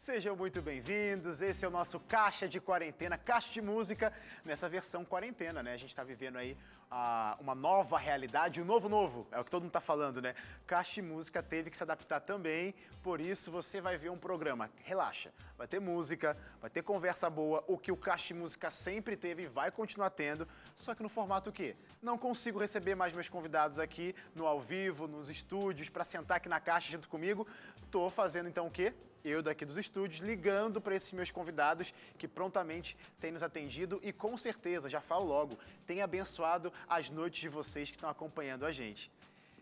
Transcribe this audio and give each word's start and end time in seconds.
Sejam 0.00 0.34
muito 0.34 0.62
bem-vindos. 0.62 1.42
Esse 1.42 1.62
é 1.62 1.68
o 1.68 1.70
nosso 1.70 2.00
Caixa 2.00 2.48
de 2.48 2.58
Quarentena, 2.58 3.18
Caixa 3.18 3.52
de 3.52 3.60
Música, 3.60 4.10
nessa 4.42 4.66
versão 4.66 5.04
quarentena, 5.04 5.62
né? 5.62 5.74
A 5.74 5.76
gente 5.76 5.90
está 5.90 6.02
vivendo 6.02 6.38
aí 6.38 6.56
ah, 6.90 7.36
uma 7.38 7.54
nova 7.54 7.98
realidade, 7.98 8.62
um 8.62 8.64
novo 8.64 8.88
novo, 8.88 9.28
é 9.30 9.38
o 9.38 9.44
que 9.44 9.50
todo 9.50 9.60
mundo 9.60 9.68
está 9.68 9.80
falando, 9.82 10.22
né? 10.22 10.34
Caixa 10.66 10.94
de 10.94 11.02
Música 11.02 11.42
teve 11.42 11.68
que 11.68 11.76
se 11.76 11.82
adaptar 11.82 12.20
também, 12.20 12.74
por 13.02 13.20
isso 13.20 13.50
você 13.50 13.78
vai 13.78 13.98
ver 13.98 14.08
um 14.08 14.16
programa. 14.16 14.70
Relaxa, 14.84 15.34
vai 15.58 15.68
ter 15.68 15.80
música, 15.80 16.34
vai 16.62 16.70
ter 16.70 16.82
conversa 16.82 17.28
boa, 17.28 17.62
o 17.68 17.76
que 17.76 17.92
o 17.92 17.96
Caixa 17.96 18.28
de 18.28 18.34
Música 18.34 18.70
sempre 18.70 19.18
teve 19.18 19.42
e 19.42 19.46
vai 19.48 19.70
continuar 19.70 20.08
tendo, 20.08 20.48
só 20.74 20.94
que 20.94 21.02
no 21.02 21.10
formato 21.10 21.50
o 21.50 21.52
quê? 21.52 21.76
Não 22.00 22.16
consigo 22.16 22.58
receber 22.58 22.94
mais 22.94 23.12
meus 23.12 23.28
convidados 23.28 23.78
aqui 23.78 24.14
no 24.34 24.46
ao 24.46 24.62
vivo, 24.62 25.06
nos 25.06 25.28
estúdios, 25.28 25.90
para 25.90 26.06
sentar 26.06 26.38
aqui 26.38 26.48
na 26.48 26.58
caixa 26.58 26.90
junto 26.90 27.06
comigo. 27.06 27.46
Tô 27.90 28.08
fazendo 28.08 28.48
então 28.48 28.66
o 28.66 28.70
quê? 28.70 28.94
Eu 29.24 29.42
daqui 29.42 29.64
dos 29.64 29.78
estúdios, 29.78 30.20
ligando 30.20 30.80
para 30.80 30.94
esses 30.94 31.12
meus 31.12 31.30
convidados 31.30 31.92
que 32.18 32.28
prontamente 32.28 32.96
têm 33.20 33.32
nos 33.32 33.42
atendido 33.42 34.00
e 34.02 34.12
com 34.12 34.36
certeza, 34.36 34.88
já 34.88 35.00
falo 35.00 35.26
logo, 35.26 35.58
tem 35.86 36.02
abençoado 36.02 36.72
as 36.88 37.10
noites 37.10 37.40
de 37.40 37.48
vocês 37.48 37.90
que 37.90 37.96
estão 37.96 38.08
acompanhando 38.08 38.64
a 38.64 38.72
gente. 38.72 39.10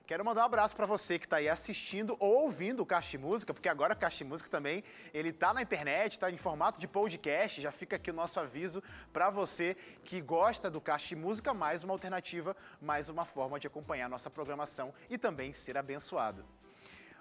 Quero 0.08 0.24
mandar 0.24 0.40
um 0.40 0.46
abraço 0.46 0.74
para 0.74 0.86
você 0.86 1.18
que 1.18 1.26
está 1.26 1.36
aí 1.36 1.50
assistindo 1.50 2.16
ou 2.18 2.44
ouvindo 2.44 2.80
o 2.80 2.86
Caixa 2.86 3.18
Música, 3.18 3.52
porque 3.52 3.68
agora 3.68 3.92
o 3.92 3.96
Caixa 3.96 4.24
Música 4.24 4.48
também, 4.48 4.82
ele 5.12 5.28
está 5.28 5.52
na 5.52 5.60
internet, 5.60 6.12
está 6.12 6.30
em 6.30 6.38
formato 6.38 6.80
de 6.80 6.88
podcast, 6.88 7.60
já 7.60 7.70
fica 7.70 7.96
aqui 7.96 8.10
o 8.10 8.14
nosso 8.14 8.40
aviso 8.40 8.82
para 9.12 9.28
você 9.28 9.76
que 10.04 10.18
gosta 10.22 10.70
do 10.70 10.80
Caixa 10.80 11.14
Música, 11.14 11.52
mais 11.52 11.84
uma 11.84 11.92
alternativa, 11.92 12.56
mais 12.80 13.10
uma 13.10 13.26
forma 13.26 13.60
de 13.60 13.66
acompanhar 13.66 14.08
nossa 14.08 14.30
programação 14.30 14.94
e 15.10 15.18
também 15.18 15.52
ser 15.52 15.76
abençoado. 15.76 16.42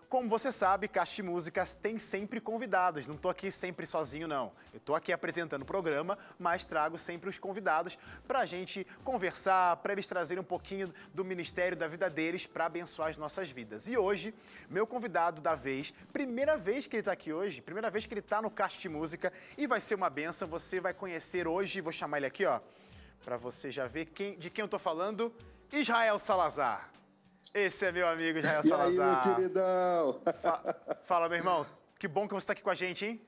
Como 0.09 0.29
você 0.29 0.53
sabe, 0.53 0.87
de 0.87 1.21
Músicas 1.21 1.75
tem 1.75 1.99
sempre 1.99 2.39
convidados. 2.39 3.07
Não 3.07 3.15
estou 3.15 3.29
aqui 3.29 3.51
sempre 3.51 3.85
sozinho, 3.85 4.25
não. 4.25 4.53
Eu 4.71 4.77
estou 4.77 4.95
aqui 4.95 5.11
apresentando 5.11 5.63
o 5.63 5.65
programa, 5.65 6.17
mas 6.39 6.63
trago 6.63 6.97
sempre 6.97 7.29
os 7.29 7.37
convidados 7.37 7.99
para 8.25 8.39
a 8.39 8.45
gente 8.45 8.87
conversar, 9.03 9.75
para 9.77 9.91
eles 9.91 10.05
trazerem 10.05 10.39
um 10.41 10.45
pouquinho 10.45 10.93
do 11.13 11.25
ministério 11.25 11.75
da 11.75 11.89
vida 11.89 12.09
deles 12.09 12.47
para 12.47 12.67
abençoar 12.67 13.09
as 13.09 13.17
nossas 13.17 13.51
vidas. 13.51 13.89
E 13.89 13.97
hoje, 13.97 14.33
meu 14.69 14.87
convidado 14.87 15.41
da 15.41 15.55
vez, 15.55 15.93
primeira 16.13 16.55
vez 16.55 16.87
que 16.87 16.95
ele 16.95 17.01
está 17.01 17.11
aqui 17.11 17.33
hoje, 17.33 17.61
primeira 17.61 17.89
vez 17.89 18.05
que 18.05 18.13
ele 18.13 18.21
está 18.21 18.41
no 18.41 18.49
de 18.79 18.87
Música 18.87 19.33
e 19.57 19.67
vai 19.67 19.81
ser 19.81 19.95
uma 19.95 20.09
benção. 20.09 20.47
Você 20.47 20.79
vai 20.79 20.93
conhecer 20.93 21.49
hoje, 21.49 21.81
vou 21.81 21.91
chamar 21.91 22.17
ele 22.17 22.27
aqui, 22.27 22.45
ó, 22.45 22.61
para 23.25 23.35
você 23.35 23.71
já 23.71 23.85
ver 23.87 24.05
quem, 24.05 24.39
de 24.39 24.49
quem 24.49 24.61
eu 24.61 24.67
estou 24.67 24.79
falando. 24.79 25.33
Israel 25.69 26.17
Salazar. 26.17 26.96
Esse 27.53 27.85
é 27.85 27.91
meu 27.91 28.07
amigo 28.07 28.39
Israel 28.39 28.61
e 28.63 28.67
Salazar. 28.67 29.19
Aí, 29.19 29.27
meu 29.27 29.35
queridão? 29.35 30.21
Fa 30.41 30.97
Fala, 31.03 31.29
meu 31.29 31.37
irmão. 31.37 31.65
Que 31.99 32.07
bom 32.07 32.27
que 32.27 32.33
você 32.33 32.43
está 32.43 32.53
aqui 32.53 32.61
com 32.61 32.69
a 32.69 32.75
gente, 32.75 33.05
hein? 33.05 33.21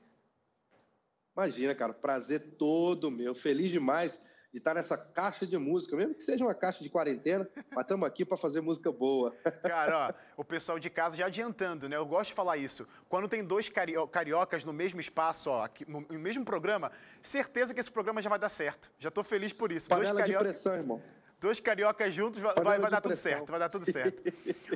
Imagina, 1.36 1.74
cara. 1.74 1.92
Prazer 1.92 2.56
todo 2.58 3.10
meu. 3.10 3.34
Feliz 3.34 3.70
demais 3.70 4.20
de 4.52 4.58
estar 4.58 4.74
nessa 4.74 4.96
caixa 4.96 5.46
de 5.46 5.56
música, 5.56 5.96
mesmo 5.96 6.14
que 6.14 6.24
seja 6.24 6.44
uma 6.44 6.54
caixa 6.54 6.82
de 6.82 6.90
quarentena, 6.90 7.48
mas 7.70 7.82
estamos 7.82 8.06
aqui 8.06 8.24
para 8.24 8.36
fazer 8.36 8.60
música 8.60 8.90
boa. 8.90 9.32
Cara, 9.62 10.08
ó, 10.08 10.12
o 10.42 10.44
pessoal 10.44 10.78
de 10.78 10.90
casa 10.90 11.16
já 11.16 11.26
adiantando, 11.26 11.88
né? 11.88 11.96
Eu 11.96 12.04
gosto 12.04 12.30
de 12.30 12.34
falar 12.34 12.56
isso. 12.56 12.86
Quando 13.08 13.28
tem 13.28 13.44
dois 13.44 13.68
cario 13.68 14.06
cariocas 14.08 14.64
no 14.64 14.72
mesmo 14.72 14.98
espaço, 14.98 15.50
ó, 15.50 15.64
aqui, 15.64 15.88
no, 15.88 16.00
no, 16.00 16.18
mesmo 16.18 16.44
programa, 16.44 16.90
certeza 17.22 17.72
que 17.72 17.78
esse 17.78 17.90
programa 17.90 18.20
já 18.20 18.28
vai 18.28 18.40
dar 18.40 18.48
certo. 18.48 18.90
Já 18.98 19.08
estou 19.08 19.22
feliz 19.22 19.52
por 19.52 19.70
isso. 19.70 19.88
Panela 19.88 20.12
dois 20.12 20.22
carioca... 20.22 20.44
de 20.44 20.50
pressão, 20.50 20.74
irmão. 20.74 21.00
Dois 21.40 21.58
cariocas 21.58 22.12
juntos, 22.12 22.38
vai, 22.38 22.78
vai 22.78 22.90
dar 22.90 23.00
tudo 23.00 23.16
certo, 23.16 23.50
vai 23.50 23.58
dar 23.58 23.70
tudo 23.70 23.86
certo. 23.90 24.22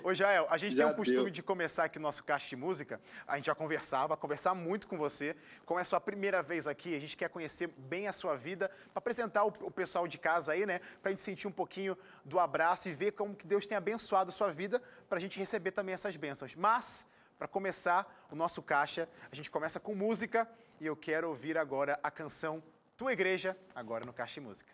Ô, 0.02 0.14
Jael, 0.14 0.46
a 0.48 0.56
gente 0.56 0.74
tem 0.74 0.84
o 0.86 0.94
costume 0.94 1.24
deu. 1.24 1.30
de 1.30 1.42
começar 1.42 1.84
aqui 1.84 1.98
o 1.98 2.00
nosso 2.00 2.24
cast 2.24 2.48
de 2.48 2.56
música, 2.56 2.98
a 3.28 3.36
gente 3.36 3.44
já 3.44 3.54
conversava, 3.54 4.16
conversar 4.16 4.54
muito 4.54 4.88
com 4.88 4.96
você. 4.96 5.36
Como 5.66 5.78
é 5.78 5.82
a 5.82 5.84
sua 5.84 6.00
primeira 6.00 6.40
vez 6.40 6.66
aqui, 6.66 6.96
a 6.96 6.98
gente 6.98 7.18
quer 7.18 7.28
conhecer 7.28 7.66
bem 7.66 8.08
a 8.08 8.14
sua 8.14 8.34
vida, 8.34 8.70
para 8.94 8.98
apresentar 8.98 9.44
o, 9.44 9.48
o, 9.60 9.70
pessoal 9.70 10.08
de 10.08 10.16
casa 10.16 10.52
aí, 10.52 10.64
né? 10.64 10.80
Para 11.02 11.10
a 11.10 11.12
gente 11.12 11.20
sentir 11.20 11.46
um 11.46 11.52
pouquinho 11.52 11.98
do 12.24 12.38
abraço 12.38 12.88
e 12.88 12.92
ver 12.92 13.12
como 13.12 13.36
que 13.36 13.46
Deus 13.46 13.66
tem 13.66 13.76
abençoado 13.76 14.30
a 14.30 14.32
sua 14.32 14.50
vida, 14.50 14.80
para 15.06 15.18
a 15.18 15.20
gente 15.20 15.38
receber 15.38 15.70
também 15.72 15.94
essas 15.94 16.16
bênçãos. 16.16 16.54
Mas, 16.54 17.06
para 17.38 17.46
começar 17.46 18.26
o 18.30 18.34
nosso 18.34 18.62
caixa, 18.62 19.06
a 19.30 19.34
gente 19.34 19.50
começa 19.50 19.78
com 19.78 19.94
música 19.94 20.48
e 20.80 20.86
eu 20.86 20.96
quero 20.96 21.28
ouvir 21.28 21.58
agora 21.58 22.00
a 22.02 22.10
canção 22.10 22.62
Tua 22.96 23.12
Igreja, 23.12 23.54
agora 23.74 24.06
no 24.06 24.14
Caixa 24.14 24.40
de 24.40 24.46
Música. 24.46 24.72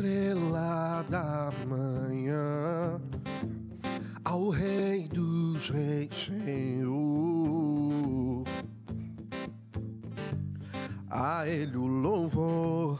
Estrela 0.00 1.04
da 1.10 1.52
manhã, 1.66 2.98
ao 4.24 4.48
Rei 4.48 5.06
dos 5.08 5.68
Reis, 5.68 6.30
Senhor. 6.32 8.44
A 11.10 11.46
Ele 11.46 11.76
o 11.76 11.86
louvor. 11.86 12.98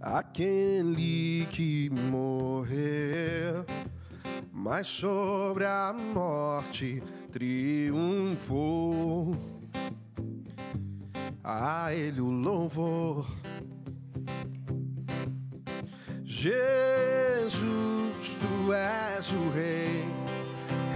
Aquele 0.00 1.46
que 1.50 1.88
morreu, 1.90 3.64
mas 4.52 4.88
sobre 4.88 5.64
a 5.64 5.92
morte 5.92 7.00
triunfou 7.30 9.36
a 11.50 11.92
Ele 11.92 12.20
o 12.20 12.30
louvor. 12.30 13.26
Jesus, 16.24 17.54
tu 18.40 18.72
és 18.72 19.32
o 19.32 19.50
Rei, 19.50 20.04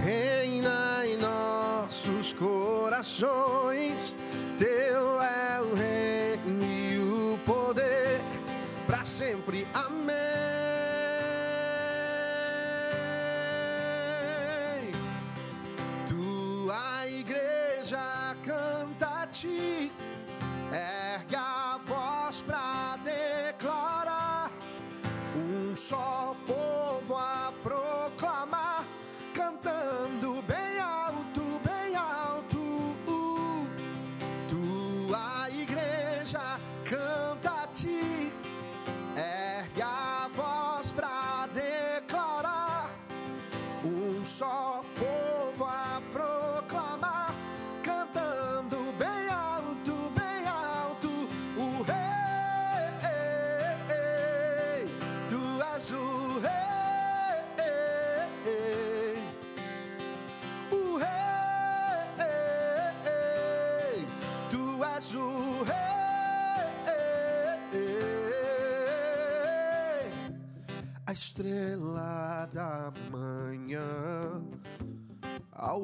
reina 0.01 1.05
em 1.05 1.17
nossos 1.17 2.31
corações. 2.33 3.84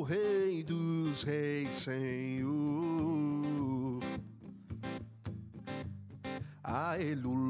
Ao 0.01 0.03
Rei 0.03 0.63
dos 0.63 1.24
Reis, 1.24 1.69
Senhor. 1.75 2.51
A 6.63 6.98
Ele 6.98 7.27
o 7.27 7.40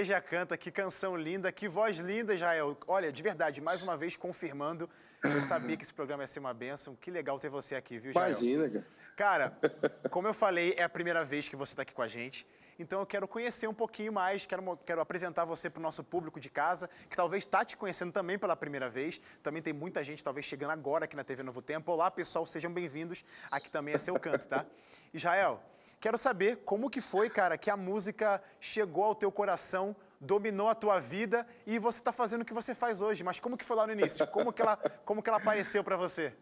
igreja 0.00 0.18
canta, 0.18 0.56
que 0.56 0.70
canção 0.70 1.14
linda, 1.14 1.52
que 1.52 1.68
voz 1.68 1.98
linda, 1.98 2.34
Jael. 2.34 2.76
Olha, 2.86 3.12
de 3.12 3.22
verdade, 3.22 3.60
mais 3.60 3.82
uma 3.82 3.98
vez 3.98 4.16
confirmando, 4.16 4.88
eu 5.22 5.42
sabia 5.42 5.76
que 5.76 5.82
esse 5.82 5.92
programa 5.92 6.22
ia 6.22 6.26
ser 6.26 6.40
uma 6.40 6.54
bênção. 6.54 6.96
Que 6.96 7.10
legal 7.10 7.38
ter 7.38 7.50
você 7.50 7.74
aqui, 7.74 7.98
viu, 7.98 8.12
Jael? 8.14 8.30
Imagina, 8.30 8.70
cara. 8.70 9.50
Cara, 9.50 10.08
como 10.08 10.26
eu 10.26 10.32
falei, 10.32 10.74
é 10.78 10.82
a 10.82 10.88
primeira 10.88 11.22
vez 11.22 11.48
que 11.48 11.54
você 11.54 11.74
está 11.74 11.82
aqui 11.82 11.92
com 11.92 12.00
a 12.00 12.08
gente. 12.08 12.46
Então 12.78 13.00
eu 13.00 13.06
quero 13.06 13.28
conhecer 13.28 13.68
um 13.68 13.74
pouquinho 13.74 14.10
mais, 14.10 14.46
quero, 14.46 14.74
quero 14.86 15.02
apresentar 15.02 15.44
você 15.44 15.68
para 15.68 15.80
o 15.80 15.82
nosso 15.82 16.02
público 16.02 16.40
de 16.40 16.48
casa, 16.48 16.88
que 17.10 17.14
talvez 17.14 17.44
está 17.44 17.62
te 17.62 17.76
conhecendo 17.76 18.10
também 18.10 18.38
pela 18.38 18.56
primeira 18.56 18.88
vez. 18.88 19.20
Também 19.42 19.60
tem 19.60 19.74
muita 19.74 20.02
gente 20.02 20.24
talvez 20.24 20.46
chegando 20.46 20.70
agora 20.70 21.04
aqui 21.04 21.14
na 21.14 21.22
TV 21.22 21.42
Novo 21.42 21.60
Tempo. 21.60 21.92
Olá, 21.92 22.10
pessoal, 22.10 22.46
sejam 22.46 22.72
bem-vindos. 22.72 23.22
Aqui 23.50 23.70
também 23.70 23.92
é 23.92 23.98
seu 23.98 24.18
canto, 24.18 24.48
tá? 24.48 24.64
Israel, 25.12 25.62
quero 26.00 26.16
saber 26.16 26.56
como 26.64 26.90
que 26.90 27.00
foi, 27.00 27.28
cara, 27.28 27.58
que 27.58 27.70
a 27.70 27.76
música 27.76 28.42
chegou 28.58 29.04
ao 29.04 29.14
teu 29.14 29.30
coração, 29.30 29.94
dominou 30.20 30.68
a 30.68 30.74
tua 30.74 30.98
vida 30.98 31.46
e 31.66 31.78
você 31.78 31.98
está 31.98 32.12
fazendo 32.12 32.42
o 32.42 32.44
que 32.44 32.54
você 32.54 32.74
faz 32.74 33.00
hoje. 33.00 33.22
Mas 33.22 33.38
como 33.38 33.56
que 33.56 33.64
foi 33.64 33.76
lá 33.76 33.86
no 33.86 33.92
início? 33.92 34.26
Como 34.28 34.52
que 34.52 34.62
ela, 34.62 34.76
como 35.04 35.22
que 35.22 35.28
ela 35.28 35.38
apareceu 35.38 35.84
para 35.84 35.96
você? 35.96 36.34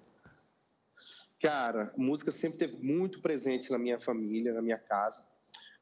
Cara, 1.41 1.93
música 1.97 2.33
sempre 2.33 2.59
teve 2.59 2.77
muito 2.83 3.21
presente 3.21 3.71
na 3.71 3.79
minha 3.79 4.01
família, 4.01 4.53
na 4.53 4.63
minha 4.63 4.79
casa. 4.79 5.25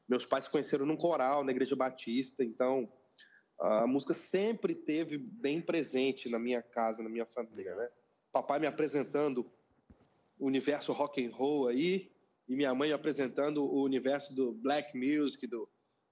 Meus 0.07 0.25
pais 0.25 0.45
se 0.45 0.51
conheceram 0.51 0.85
num 0.85 0.97
coral, 0.97 1.43
na 1.43 1.51
Igreja 1.51 1.75
Batista, 1.75 2.43
então 2.43 2.91
a 3.59 3.87
música 3.87 4.13
sempre 4.13 4.75
teve 4.75 5.17
bem 5.17 5.61
presente 5.61 6.29
na 6.29 6.37
minha 6.37 6.61
casa, 6.61 7.01
na 7.01 7.09
minha 7.09 7.25
família, 7.25 7.75
né? 7.75 7.89
Papai 8.31 8.59
me 8.59 8.67
apresentando 8.67 9.51
o 10.39 10.45
universo 10.45 10.93
rock 10.93 11.25
and 11.25 11.35
roll 11.35 11.67
aí 11.67 12.11
e 12.47 12.55
minha 12.55 12.73
mãe 12.73 12.91
apresentando 12.91 13.63
o 13.63 13.83
universo 13.83 14.33
do 14.35 14.53
black 14.53 14.97
music, 14.97 15.45
do, 15.47 15.69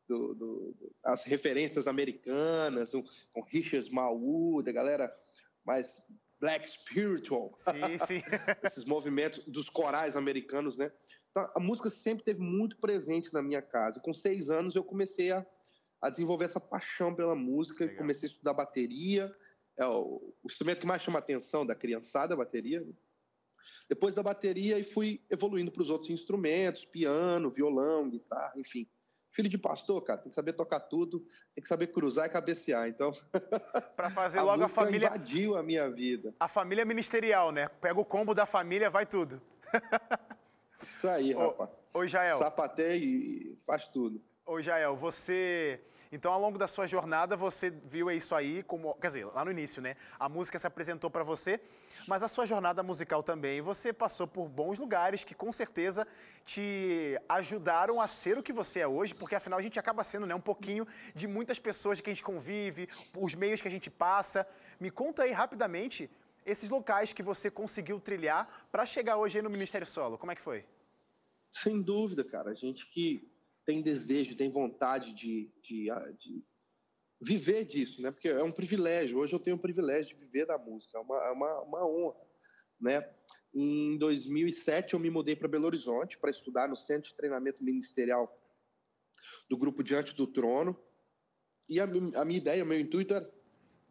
do- 0.08 0.34
do- 0.36 0.76
do- 0.80 0.96
as 1.04 1.24
referências 1.24 1.88
americanas, 1.88 2.94
um- 2.94 3.04
com 3.34 3.42
Richard 3.42 3.86
Smallwood, 3.86 4.70
a 4.70 4.74
galera 4.74 5.16
mais 5.66 6.08
black 6.40 6.70
spiritual 6.70 7.54
Sim, 7.58 7.98
sim. 8.06 8.22
esses 8.64 8.86
movimentos 8.86 9.40
dos 9.48 9.70
corais 9.70 10.16
americanos, 10.16 10.78
né? 10.78 10.92
Então, 11.32 11.50
a 11.56 11.60
música 11.60 11.90
sempre 11.90 12.24
teve 12.24 12.40
muito 12.40 12.78
presente 12.78 13.34
na 13.34 13.42
minha 13.42 13.62
casa. 13.62 14.00
Com 14.00 14.14
seis 14.14 14.50
anos 14.50 14.76
eu 14.76 14.84
comecei 14.84 15.32
a, 15.32 15.46
a 16.02 16.10
desenvolver 16.10 16.46
essa 16.46 16.60
paixão 16.60 17.16
pela 17.16 17.36
música, 17.36 17.84
Legal. 17.86 17.98
comecei 18.00 18.28
a 18.28 18.32
estudar 18.32 18.54
bateria, 18.54 19.34
é 19.78 19.86
o, 19.86 20.34
o 20.44 20.48
instrumento 20.48 20.80
que 20.82 20.86
mais 20.88 21.02
chama 21.02 21.20
a 21.20 21.22
atenção 21.22 21.66
da 21.66 21.76
criançada, 21.76 22.34
a 22.34 22.38
bateria. 22.38 22.86
Depois 23.90 24.16
da 24.16 24.24
bateria, 24.24 24.78
e 24.80 24.84
fui 24.84 25.22
evoluindo 25.30 25.72
para 25.72 25.82
os 25.82 25.90
outros 25.90 26.10
instrumentos, 26.10 26.86
piano, 26.86 27.50
violão, 27.50 28.10
guitarra, 28.10 28.54
enfim. 28.58 28.88
Filho 29.32 29.50
de 29.50 29.58
pastor, 29.58 30.02
cara, 30.02 30.20
tem 30.20 30.30
que 30.30 30.36
saber 30.36 30.54
tocar 30.54 30.80
tudo, 30.80 31.20
tem 31.54 31.62
que 31.62 31.68
saber 31.68 31.88
cruzar 31.88 32.26
e 32.26 32.30
cabecear. 32.30 32.88
Então, 32.88 33.12
Para 33.96 34.10
fazer 34.10 34.40
a 34.40 34.44
logo 34.44 34.64
a 34.64 34.68
família, 34.68 35.08
invadiu 35.08 35.58
a 35.58 35.62
minha 35.64 35.90
vida. 35.90 36.34
a 36.40 36.48
família 36.48 36.86
ministerial, 36.86 37.52
né? 37.52 37.68
Pega 37.68 38.00
o 38.00 38.06
combo 38.06 38.34
da 38.34 38.46
família, 38.46 38.90
vai 38.90 39.06
tudo. 39.06 39.42
Isso 40.82 41.08
aí, 41.08 41.34
Ô, 41.36 41.50
rapaz. 41.50 41.70
ô 41.94 42.06
Jael, 42.08 42.38
Sapateia 42.38 42.96
e 42.96 43.58
faz 43.66 43.88
tudo. 43.88 44.22
ô 44.46 44.62
Jael, 44.62 44.96
você. 44.96 45.82
Então, 46.12 46.32
ao 46.32 46.40
longo 46.40 46.58
da 46.58 46.68
sua 46.68 46.88
jornada, 46.88 47.36
você 47.36 47.70
viu 47.70 48.10
isso 48.12 48.36
aí 48.36 48.64
como. 48.64 48.94
Quer 48.96 49.08
dizer, 49.08 49.26
lá 49.26 49.44
no 49.44 49.52
início, 49.52 49.82
né? 49.82 49.96
A 50.20 50.30
música 50.30 50.58
se 50.60 50.68
apresentou 50.68 51.10
para 51.10 51.24
você, 51.24 51.60
mas 52.08 52.24
a 52.24 52.28
sua 52.28 52.46
jornada 52.46 52.84
musical 52.84 53.24
também. 53.24 53.62
Você 53.62 53.92
passou 53.92 54.28
por 54.28 54.48
bons 54.48 54.80
lugares 54.80 55.24
que 55.24 55.34
com 55.34 55.52
certeza 55.52 56.08
te 56.46 57.20
ajudaram 57.28 58.00
a 58.00 58.08
ser 58.08 58.38
o 58.38 58.44
que 58.44 58.54
você 58.54 58.82
é 58.82 58.88
hoje, 58.88 59.16
porque 59.16 59.36
afinal 59.36 59.60
a 59.60 59.62
gente 59.62 59.80
acaba 59.80 60.04
sendo 60.04 60.26
né, 60.26 60.36
um 60.36 60.42
pouquinho 60.42 60.88
de 61.14 61.28
muitas 61.28 61.60
pessoas 61.60 62.00
que 62.00 62.10
a 62.10 62.14
gente 62.14 62.24
convive, 62.24 62.88
os 63.18 63.34
meios 63.34 63.62
que 63.62 63.68
a 63.68 63.72
gente 63.72 63.90
passa. 63.90 64.48
Me 64.80 64.92
conta 64.92 65.24
aí 65.24 65.32
rapidamente 65.32 66.10
esses 66.46 66.70
locais 66.70 67.12
que 67.12 67.24
você 67.24 67.50
conseguiu 67.50 68.00
trilhar 68.00 68.68
para 68.72 68.86
chegar 68.86 69.18
hoje 69.18 69.42
no 69.42 69.50
Ministério 69.50 69.88
Solo. 69.88 70.18
Como 70.18 70.32
é 70.32 70.36
que 70.36 70.42
foi? 70.42 70.64
Sem 71.52 71.82
dúvida, 71.82 72.24
cara. 72.24 72.52
A 72.52 72.54
gente 72.54 72.86
que 72.88 73.28
tem 73.66 73.82
desejo, 73.82 74.36
tem 74.36 74.50
vontade 74.50 75.14
de, 75.14 75.52
de, 75.62 75.90
ah, 75.90 76.12
de 76.20 76.44
viver 77.20 77.66
disso, 77.66 78.02
né? 78.02 78.12
Porque 78.12 78.30
é 78.30 78.44
um 78.44 78.52
privilégio. 78.52 79.20
Hoje 79.20 79.34
eu 79.34 79.40
tenho 79.40 79.56
o 79.56 79.60
privilégio 79.60 80.16
de 80.16 80.26
viver 80.26 80.46
da 80.46 80.58
música. 80.58 80.98
É 80.98 81.02
uma, 81.02 81.18
é 81.26 81.32
uma, 81.32 81.62
uma 81.62 81.88
honra, 81.88 82.22
né? 82.80 83.10
Em 83.54 83.98
2007 83.98 84.94
eu 84.94 85.00
me 85.00 85.10
mudei 85.10 85.36
para 85.36 85.48
Belo 85.48 85.66
Horizonte 85.66 86.18
para 86.18 86.30
estudar 86.30 86.68
no 86.68 86.76
Centro 86.76 87.10
de 87.10 87.16
Treinamento 87.16 87.64
Ministerial 87.64 88.30
do 89.50 89.58
Grupo 89.58 89.84
Diante 89.84 90.16
do 90.16 90.28
Trono. 90.28 90.78
E 91.68 91.80
a, 91.80 91.86
a 91.86 92.26
minha 92.26 92.38
ideia, 92.38 92.64
o 92.64 92.68
meu 92.68 92.80
intuito 92.80 93.14
era 93.14 93.34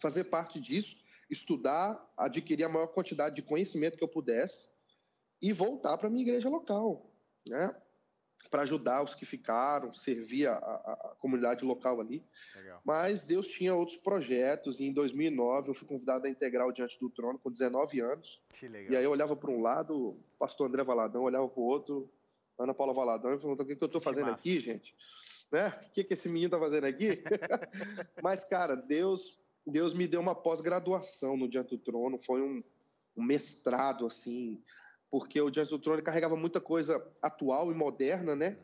fazer 0.01 0.25
parte 0.25 0.61
disso, 0.61 1.03
estudar, 1.31 2.13
adquirir 2.17 2.65
a 2.65 2.69
maior 2.69 2.89
quantidade 2.89 3.35
de 3.35 3.43
conhecimento 3.43 3.97
que 3.97 4.05
eu 4.05 4.09
pudesse 4.09 4.71
e 5.41 5.53
voltar 5.53 5.97
para 5.97 6.11
minha 6.11 6.23
igreja 6.23 6.49
local, 6.49 7.11
né? 7.49 7.75
Para 8.51 8.63
ajudar 8.63 9.03
os 9.03 9.15
que 9.15 9.25
ficaram, 9.27 9.93
servir 9.93 10.47
a, 10.47 10.53
a- 10.55 10.93
a 11.11 11.15
comunidade 11.19 11.65
local 11.65 12.01
ali. 12.01 12.23
Legal. 12.55 12.81
Mas 12.85 13.25
Deus 13.25 13.49
tinha 13.49 13.75
outros 13.75 13.97
projetos 13.99 14.79
e 14.81 14.85
em 14.85 14.93
2009 14.93 15.71
eu 15.71 15.75
fui 15.75 15.89
convidado 15.89 16.27
a 16.27 16.31
integrar 16.31 16.67
o 16.67 16.73
Diante 16.73 16.99
do 17.01 17.11
Trono 17.11 17.39
com 17.39 17.51
19 17.51 18.01
anos. 18.01 18.41
Que 18.51 18.69
legal. 18.69 18.93
E 18.93 18.97
aí 18.97 19.03
eu 19.05 19.11
olhava 19.11 19.35
para 19.35 19.51
um 19.51 19.61
lado, 19.61 19.97
o 20.11 20.21
pastor 20.39 20.69
André 20.69 20.85
Valadão, 20.85 21.23
olhava 21.25 21.49
para 21.49 21.61
o 21.61 21.65
outro, 21.65 22.09
Ana 22.59 22.73
Paula 22.73 22.95
Valadão, 22.95 23.33
e 23.35 23.39
perguntava 23.39 23.65
o 23.65 23.67
que, 23.67 23.77
que 23.77 23.83
eu 23.83 23.87
estou 23.87 24.01
fazendo 24.01 24.27
aqui, 24.51 24.61
gente? 24.61 24.95
Né? 25.51 25.69
O 25.87 25.91
que, 25.91 26.05
que 26.05 26.15
esse 26.15 26.29
menino 26.29 26.47
está 26.47 26.59
fazendo 26.59 26.85
aqui? 26.85 27.23
Mas, 28.23 28.45
cara, 28.45 28.77
Deus, 28.77 29.41
Deus 29.67 29.95
me 29.95 30.07
deu 30.07 30.21
uma 30.21 30.35
pós-graduação 30.35 31.37
no 31.37 31.49
Diante 31.49 31.71
do 31.71 31.79
Trono, 31.79 32.19
foi 32.19 32.41
um, 32.43 32.63
um 33.17 33.23
mestrado, 33.25 34.07
assim, 34.07 34.63
porque 35.15 35.41
o 35.41 35.49
do 35.49 35.79
Trono 35.79 36.03
carregava 36.03 36.35
muita 36.35 36.61
coisa 36.61 37.01
atual 37.23 37.71
e 37.71 37.75
moderna, 37.75 38.35
né? 38.35 38.59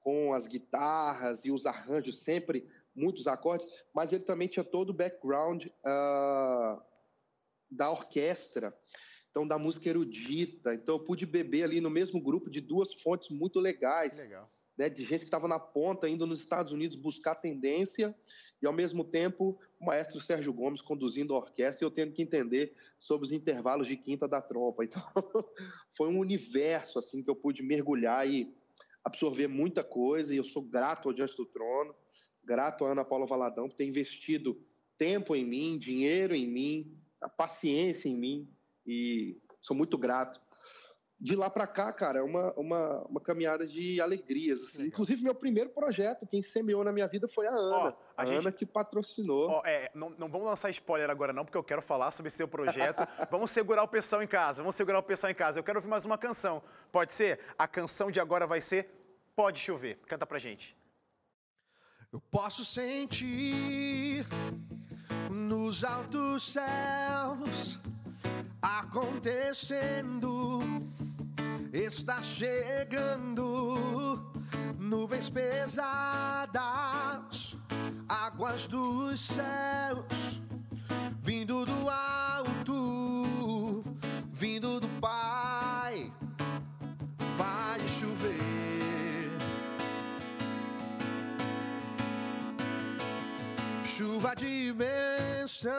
Com 0.00 0.34
as 0.34 0.48
guitarras 0.48 1.44
e 1.44 1.52
os 1.52 1.64
arranjos, 1.64 2.24
sempre 2.24 2.68
muitos 2.92 3.28
acordes, 3.28 3.68
mas 3.94 4.12
ele 4.12 4.24
também 4.24 4.48
tinha 4.48 4.64
todo 4.64 4.90
o 4.90 4.92
background 4.92 5.66
ah, 5.84 6.82
da 7.70 7.88
orquestra, 7.88 8.76
então 9.30 9.46
da 9.46 9.56
música 9.60 9.90
erudita. 9.90 10.74
Então 10.74 10.96
eu 10.96 11.04
pude 11.04 11.24
beber 11.24 11.62
ali 11.62 11.80
no 11.80 11.88
mesmo 11.88 12.20
grupo 12.20 12.50
de 12.50 12.60
duas 12.60 12.94
fontes 12.94 13.28
muito 13.28 13.60
legais 13.60 14.18
legal. 14.18 14.50
Né, 14.76 14.88
de 14.88 15.04
gente 15.04 15.20
que 15.20 15.26
estava 15.26 15.46
na 15.46 15.58
ponta, 15.58 16.08
indo 16.08 16.26
nos 16.26 16.40
Estados 16.40 16.72
Unidos 16.72 16.96
buscar 16.96 17.34
tendência, 17.34 18.14
e 18.60 18.66
ao 18.66 18.72
mesmo 18.72 19.04
tempo 19.04 19.58
o 19.80 19.86
maestro 19.86 20.20
Sérgio 20.20 20.52
Gomes 20.52 20.80
conduzindo 20.80 21.34
a 21.34 21.38
orquestra 21.38 21.84
e 21.84 21.86
eu 21.86 21.90
tendo 21.90 22.12
que 22.12 22.22
entender 22.22 22.72
sobre 22.98 23.26
os 23.26 23.32
intervalos 23.32 23.88
de 23.88 23.96
quinta 23.96 24.28
da 24.28 24.40
trompa. 24.40 24.84
Então, 24.84 25.02
foi 25.90 26.08
um 26.08 26.18
universo 26.18 26.98
assim 26.98 27.22
que 27.22 27.30
eu 27.30 27.36
pude 27.36 27.62
mergulhar 27.62 28.28
e 28.28 28.54
absorver 29.04 29.48
muita 29.48 29.82
coisa, 29.82 30.32
e 30.32 30.36
eu 30.36 30.44
sou 30.44 30.62
grato 30.62 31.08
ao 31.08 31.14
Diante 31.14 31.36
do 31.36 31.44
Trono, 31.44 31.94
grato 32.44 32.84
a 32.84 32.92
Ana 32.92 33.04
Paula 33.04 33.26
Valadão 33.26 33.68
por 33.68 33.74
ter 33.74 33.84
investido 33.84 34.60
tempo 34.96 35.34
em 35.34 35.44
mim, 35.44 35.78
dinheiro 35.78 36.34
em 36.34 36.46
mim, 36.46 36.96
a 37.20 37.28
paciência 37.28 38.08
em 38.08 38.16
mim, 38.16 38.48
e 38.86 39.36
sou 39.60 39.76
muito 39.76 39.98
grato. 39.98 40.40
De 41.22 41.36
lá 41.36 41.48
para 41.48 41.68
cá, 41.68 41.92
cara, 41.92 42.18
é 42.18 42.22
uma, 42.22 42.52
uma, 42.54 42.98
uma 43.02 43.20
caminhada 43.20 43.64
de 43.64 44.00
alegrias. 44.00 44.60
Assim. 44.60 44.86
Inclusive, 44.86 45.22
meu 45.22 45.36
primeiro 45.36 45.70
projeto, 45.70 46.26
quem 46.26 46.42
semeou 46.42 46.82
na 46.82 46.90
minha 46.90 47.06
vida 47.06 47.28
foi 47.28 47.46
a 47.46 47.52
Ana. 47.52 47.76
Ó, 47.76 47.92
a, 48.16 48.22
a 48.22 48.24
gente... 48.24 48.40
Ana 48.40 48.50
que 48.50 48.66
patrocinou. 48.66 49.48
Ó, 49.48 49.62
é, 49.64 49.88
não, 49.94 50.10
não 50.18 50.28
vamos 50.28 50.48
lançar 50.48 50.68
spoiler 50.70 51.08
agora, 51.08 51.32
não, 51.32 51.44
porque 51.44 51.56
eu 51.56 51.62
quero 51.62 51.80
falar 51.80 52.10
sobre 52.10 52.28
seu 52.28 52.48
projeto. 52.48 53.06
vamos 53.30 53.52
segurar 53.52 53.84
o 53.84 53.88
pessoal 53.88 54.20
em 54.20 54.26
casa, 54.26 54.62
vamos 54.62 54.74
segurar 54.74 54.98
o 54.98 55.02
pessoal 55.02 55.30
em 55.30 55.34
casa. 55.34 55.60
Eu 55.60 55.62
quero 55.62 55.78
ouvir 55.78 55.88
mais 55.88 56.04
uma 56.04 56.18
canção. 56.18 56.60
Pode 56.90 57.12
ser? 57.12 57.38
A 57.56 57.68
canção 57.68 58.10
de 58.10 58.18
agora 58.18 58.44
vai 58.44 58.60
ser 58.60 58.90
Pode 59.36 59.60
Chover. 59.60 60.00
Canta 60.08 60.26
pra 60.26 60.40
gente. 60.40 60.76
Eu 62.12 62.20
posso 62.20 62.64
sentir 62.64 64.26
nos 65.30 65.84
altos 65.84 66.52
céus 66.52 67.78
acontecendo 68.60 70.82
está 71.72 72.22
chegando. 72.22 73.70
Nuvens 74.78 75.30
pesadas, 75.30 76.56
águas 78.06 78.66
dos 78.66 79.20
céus, 79.20 80.42
vindo 81.22 81.64
do 81.64 81.88
alto, 81.88 83.82
vindo 84.30 84.78
do 84.80 84.88
Pai, 85.00 86.12
vai 87.38 87.80
chover. 87.88 89.30
Chuva 93.82 94.34
de 94.36 94.74
bênção, 94.74 95.72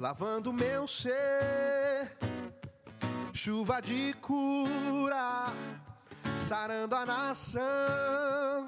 lavando 0.00 0.52
meu 0.52 0.88
ser 0.88 2.35
chuva 3.36 3.82
de 3.82 4.14
cura, 4.14 5.52
sarando 6.38 6.94
a 6.94 7.04
nação. 7.04 8.64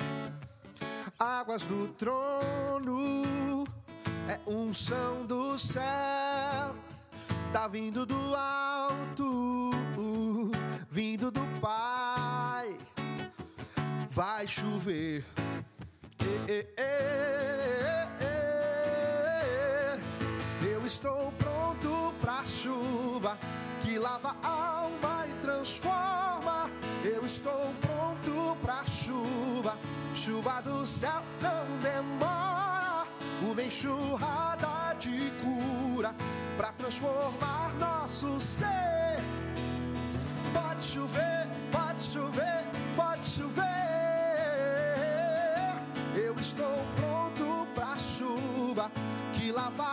Águas 1.18 1.64
do 1.64 1.88
trono, 1.94 3.64
é 4.28 4.38
unção 4.46 5.24
do 5.24 5.56
céu, 5.56 6.76
tá 7.50 7.66
vindo 7.66 8.04
do 8.04 8.36
alto, 8.36 9.70
vindo 10.90 11.30
do 11.30 11.44
Pai. 11.60 12.76
Vai 14.10 14.46
chover. 14.46 15.24
Lava 23.98 24.36
a 24.42 24.80
alma 24.82 25.26
e 25.26 25.32
transforma. 25.42 26.70
Eu 27.04 27.24
estou 27.24 27.74
pronto 27.80 28.56
pra 28.62 28.84
chuva, 28.84 29.76
chuva 30.14 30.60
do 30.62 30.86
céu 30.86 31.22
não 31.40 31.66
demora. 31.78 33.06
Uma 33.42 33.62
enxurrada 33.62 34.94
de 34.98 35.30
cura 35.42 36.14
pra 36.56 36.72
transformar 36.72 37.72
nosso 37.78 38.40
ser. 38.40 39.22
Pode 40.52 40.82
chover, 40.82 41.48
pode 41.70 42.02
chover, 42.02 42.64
pode 42.96 43.26
chover. 43.26 43.64
Eu 46.16 46.34
estou 46.34 46.84
pronto 46.96 47.66
pra 47.74 47.96
chuva 47.96 48.90
que 49.34 49.52
lava 49.52 49.87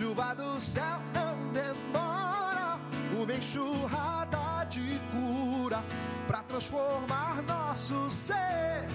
chuva 0.00 0.34
do 0.34 0.58
céu 0.58 0.98
não 1.12 1.52
demora, 1.52 2.80
uma 3.14 3.34
enxurrada 3.34 4.64
de 4.70 4.98
cura 5.12 5.84
para 6.26 6.42
transformar 6.44 7.42
nosso 7.42 8.10
ser. 8.10 8.88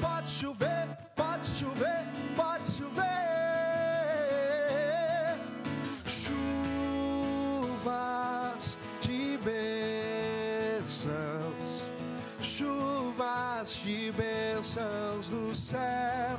Pode 0.00 0.30
chover, 0.30 0.88
pode 1.14 1.46
chover, 1.46 2.04
pode 2.34 2.72
chover. 2.72 3.04
Chuvas 6.06 7.86
de 9.00 9.38
bênçãos, 9.44 11.12
chuvas 12.42 13.76
de 13.84 14.10
bênçãos 14.10 15.28
do 15.28 15.54
céu 15.54 16.37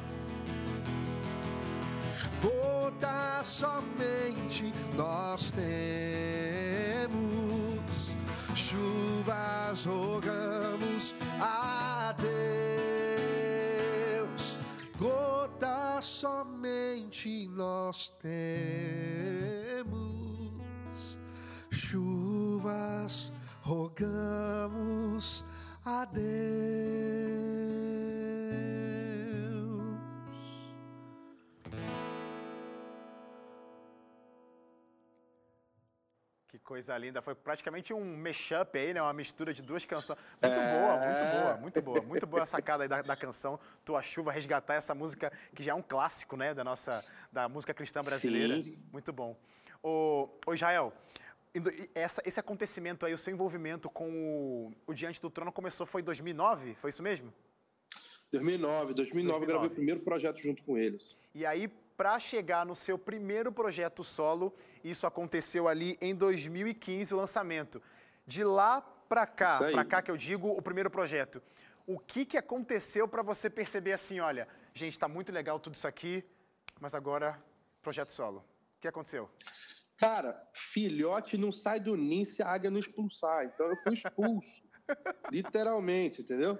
gota 2.99 3.41
somente 3.43 4.73
nós 4.95 5.51
temos. 5.51 5.69
Chuvas 8.53 9.85
rogamos 9.85 11.15
a 11.39 12.13
Deus, 14.17 14.57
gota 14.97 16.01
somente 16.01 17.47
nós 17.47 18.09
temos. 18.19 18.49
Chuvas 21.71 23.31
rogamos 23.61 25.45
a 25.85 26.03
Deus. 26.05 28.08
Coisa 36.69 36.95
linda. 36.99 37.19
Foi 37.19 37.33
praticamente 37.33 37.91
um 37.95 38.15
mashup 38.15 38.77
aí, 38.77 38.93
né? 38.93 39.01
Uma 39.01 39.11
mistura 39.11 39.51
de 39.51 39.63
duas 39.63 39.85
canções. 39.85 40.19
Muito 40.39 40.59
é... 40.59 40.79
boa, 40.79 40.97
muito 40.97 41.23
boa, 41.23 41.57
muito 41.57 41.81
boa. 41.81 42.01
Muito 42.03 42.27
boa 42.27 42.43
a 42.43 42.45
sacada 42.45 42.83
aí 42.83 42.87
da, 42.87 43.01
da, 43.01 43.15
canção 43.15 43.59
Tua 43.83 44.03
Chuva, 44.03 44.31
resgatar 44.31 44.75
essa 44.75 44.93
música 44.93 45.33
que 45.55 45.63
já 45.63 45.71
é 45.71 45.73
um 45.73 45.81
clássico, 45.81 46.37
né? 46.37 46.53
Da 46.53 46.63
nossa 46.63 47.03
da 47.31 47.49
música 47.49 47.73
cristã 47.73 48.03
brasileira. 48.03 48.57
Sim. 48.57 48.77
Muito 48.93 49.11
bom. 49.11 49.35
Ô, 49.81 50.29
ô 50.45 50.53
Israel, 50.53 50.93
essa, 51.95 52.21
esse 52.23 52.39
acontecimento 52.39 53.03
aí, 53.03 53.15
o 53.15 53.17
seu 53.17 53.33
envolvimento 53.33 53.89
com 53.89 54.07
o, 54.07 54.71
o 54.85 54.93
Diante 54.93 55.19
do 55.19 55.31
Trono 55.31 55.51
começou, 55.51 55.87
foi 55.87 56.01
em 56.01 56.05
2009? 56.05 56.75
Foi 56.75 56.91
isso 56.91 57.01
mesmo? 57.01 57.33
2009. 58.31 58.93
2009, 58.93 58.93
2009. 58.93 59.43
eu 59.43 59.47
gravei 59.47 59.67
o 59.69 59.71
primeiro 59.71 60.01
projeto 60.01 60.37
junto 60.37 60.61
com 60.61 60.77
eles. 60.77 61.17
E 61.33 61.47
aí, 61.47 61.67
para 61.99 62.17
chegar 62.17 62.65
no 62.65 62.77
seu 62.77 62.97
primeiro 62.97 63.51
projeto 63.51 64.05
solo. 64.05 64.55
Isso 64.81 65.05
aconteceu 65.05 65.67
ali 65.67 65.97
em 65.99 66.15
2015, 66.15 67.13
o 67.13 67.17
lançamento. 67.17 67.81
De 68.25 68.41
lá 68.41 68.79
para 68.79 69.27
cá, 69.27 69.57
para 69.57 69.83
cá 69.83 70.01
que 70.01 70.09
eu 70.09 70.15
digo, 70.15 70.47
o 70.47 70.61
primeiro 70.61 70.89
projeto. 70.89 71.43
O 71.85 71.99
que, 71.99 72.23
que 72.25 72.37
aconteceu 72.37 73.05
para 73.05 73.21
você 73.21 73.49
perceber 73.49 73.91
assim, 73.91 74.21
olha, 74.21 74.47
gente, 74.71 74.93
está 74.93 75.09
muito 75.09 75.33
legal 75.33 75.59
tudo 75.59 75.73
isso 75.73 75.89
aqui, 75.89 76.23
mas 76.79 76.95
agora 76.95 77.37
projeto 77.81 78.11
solo. 78.11 78.45
O 78.77 78.79
que 78.79 78.87
aconteceu? 78.87 79.29
Cara, 79.97 80.41
filhote 80.53 81.37
não 81.37 81.51
sai 81.51 81.81
do 81.81 81.97
ninho 81.97 82.25
se 82.25 82.41
a 82.41 82.47
águia 82.47 82.71
não 82.71 82.79
expulsar. 82.79 83.43
Então 83.43 83.69
eu 83.69 83.75
fui 83.75 83.91
expulso. 83.91 84.69
literalmente, 85.29 86.21
entendeu? 86.21 86.57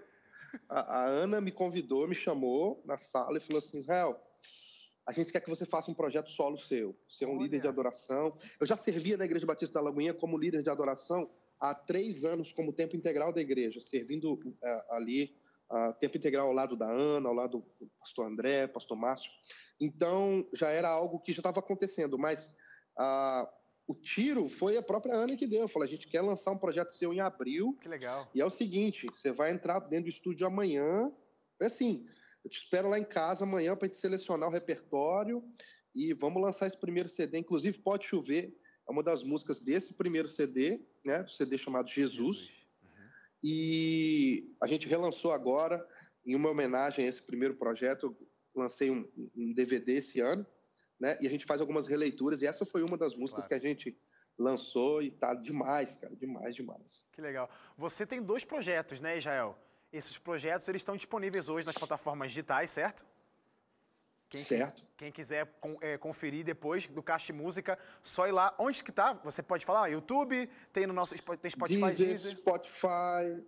A, 0.68 1.04
a, 1.04 1.06
Ana 1.06 1.40
me 1.40 1.54
convidou, 1.54 2.10
me 2.10 2.16
chamou 2.16 2.84
na 2.86 2.98
sala 2.98 3.38
e 3.38 3.40
falou 3.40 3.60
assim: 3.60 3.78
Israel, 3.78 4.22
a 5.10 5.12
gente 5.12 5.32
quer 5.32 5.42
que 5.42 5.50
você 5.50 5.66
faça 5.66 5.90
um 5.90 5.94
projeto 5.96 6.30
solo 6.30 6.56
seu, 6.56 6.96
ser 7.08 7.26
um 7.26 7.32
Olha. 7.32 7.42
líder 7.42 7.62
de 7.62 7.68
adoração. 7.68 8.38
Eu 8.62 8.68
já 8.68 8.78
servia 8.78 9.18
na 9.18 9.26
Igreja 9.26 9.44
Batista 9.44 9.80
da 9.80 9.86
Lagoinha 9.86 10.14
como 10.14 10.38
líder 10.38 10.62
de 10.62 10.70
adoração 10.70 11.28
há 11.60 11.74
três 11.74 12.24
anos 12.24 12.52
como 12.52 12.72
tempo 12.72 12.96
integral 12.96 13.34
da 13.34 13.42
igreja, 13.42 13.82
servindo 13.82 14.34
uh, 14.34 14.56
ali 14.92 15.36
uh, 15.72 15.94
tempo 16.00 16.16
integral 16.16 16.46
ao 16.46 16.54
lado 16.54 16.76
da 16.76 16.86
Ana, 16.86 17.28
ao 17.28 17.34
lado 17.34 17.66
do 17.80 17.90
pastor 18.00 18.28
André, 18.28 18.68
pastor 18.68 18.96
Márcio. 18.96 19.32
Então, 19.82 20.48
já 20.54 20.70
era 20.70 20.90
algo 20.90 21.20
que 21.20 21.34
já 21.34 21.40
estava 21.40 21.60
acontecendo, 21.60 22.16
mas 22.16 22.46
uh, 23.00 23.50
o 23.88 23.96
tiro 23.96 24.48
foi 24.48 24.78
a 24.78 24.84
própria 24.84 25.16
Ana 25.16 25.36
que 25.36 25.48
deu. 25.48 25.68
Falou, 25.68 25.88
a 25.88 25.90
gente 25.90 26.08
quer 26.08 26.22
lançar 26.22 26.52
um 26.52 26.58
projeto 26.60 26.92
seu 26.92 27.12
em 27.12 27.20
abril. 27.20 27.76
Que 27.82 27.90
legal. 27.90 28.30
E 28.36 28.42
é 28.42 28.46
o 28.46 28.52
seguinte, 28.52 29.08
você 29.12 29.32
vai 29.32 29.50
entrar 29.50 29.80
dentro 29.80 30.06
do 30.06 30.10
estúdio 30.10 30.46
amanhã, 30.46 31.12
é 31.60 31.66
assim, 31.66 32.08
eu 32.44 32.50
te 32.50 32.58
espero 32.58 32.90
lá 32.90 32.98
em 32.98 33.04
casa 33.04 33.44
amanhã 33.44 33.76
para 33.76 33.86
a 33.86 33.88
gente 33.88 33.98
selecionar 33.98 34.50
o 34.50 34.52
repertório 34.52 35.44
e 35.94 36.14
vamos 36.14 36.42
lançar 36.42 36.68
esse 36.68 36.78
primeiro 36.78 37.10
CD. 37.10 37.38
Inclusive, 37.40 37.80
Pode 37.80 38.06
Chover 38.06 38.56
é 38.88 38.92
uma 38.92 39.04
das 39.04 39.24
músicas 39.24 39.60
desse 39.60 39.94
primeiro 39.94 40.28
CD, 40.28 40.82
né? 41.06 41.24
Do 41.24 41.32
CD 41.32 41.58
chamado 41.58 41.88
Jesus. 41.88 42.38
Jesus. 42.38 42.68
Uhum. 42.82 42.90
E 43.44 44.56
a 44.62 44.68
gente 44.68 44.88
relançou 44.88 45.32
agora, 45.32 45.86
em 46.26 46.36
uma 46.36 46.50
homenagem 46.50 47.06
a 47.06 47.08
esse 47.08 47.22
primeiro 47.22 47.56
projeto. 47.56 48.08
Eu 48.08 48.62
lancei 48.62 48.90
um, 48.90 49.08
um 49.36 49.54
DVD 49.54 49.94
esse 49.94 50.20
ano, 50.20 50.46
né? 51.00 51.18
E 51.22 51.28
a 51.28 51.30
gente 51.30 51.46
faz 51.46 51.62
algumas 51.62 51.88
releituras. 51.88 52.42
E 52.42 52.48
essa 52.48 52.66
foi 52.66 52.84
uma 52.84 52.98
das 52.98 53.16
músicas 53.16 53.46
claro. 53.46 53.62
que 53.62 53.68
a 53.68 53.70
gente 53.70 54.00
lançou 54.38 55.02
e 55.02 55.12
tá 55.12 55.34
demais, 55.34 55.98
cara, 55.98 56.16
demais, 56.16 56.56
demais. 56.56 57.08
Que 57.12 57.22
legal. 57.22 57.50
Você 57.78 58.06
tem 58.06 58.22
dois 58.22 58.46
projetos, 58.46 59.02
né, 59.02 59.18
Israel? 59.18 59.58
Esses 59.92 60.18
projetos 60.18 60.68
eles 60.68 60.82
estão 60.82 60.96
disponíveis 60.96 61.50
hoje 61.50 61.66
nas 61.66 61.76
plataformas 61.76 62.32
digitais, 62.32 62.70
certo? 62.70 63.06
Quem 64.30 64.42
certo. 64.42 64.84
Quis, 64.84 64.86
quem 64.96 65.12
quiser 65.12 65.48
com, 65.60 65.76
é, 65.82 65.98
conferir 65.98 66.46
depois 66.46 66.86
do 66.86 67.02
Caixa 67.02 67.34
Música, 67.34 67.78
só 68.04 68.28
ir 68.28 68.32
lá. 68.32 68.54
Onde 68.60 68.84
que 68.84 68.92
tá? 68.92 69.14
Você 69.24 69.42
pode 69.42 69.66
falar? 69.66 69.88
YouTube, 69.88 70.48
tem 70.72 70.86
no 70.86 70.94
nosso 70.94 71.16
tem 71.40 71.50
Spotify, 71.50 71.80
Deezer, 71.80 72.08
Deezer. 72.08 72.32
Spotify, 72.38 73.44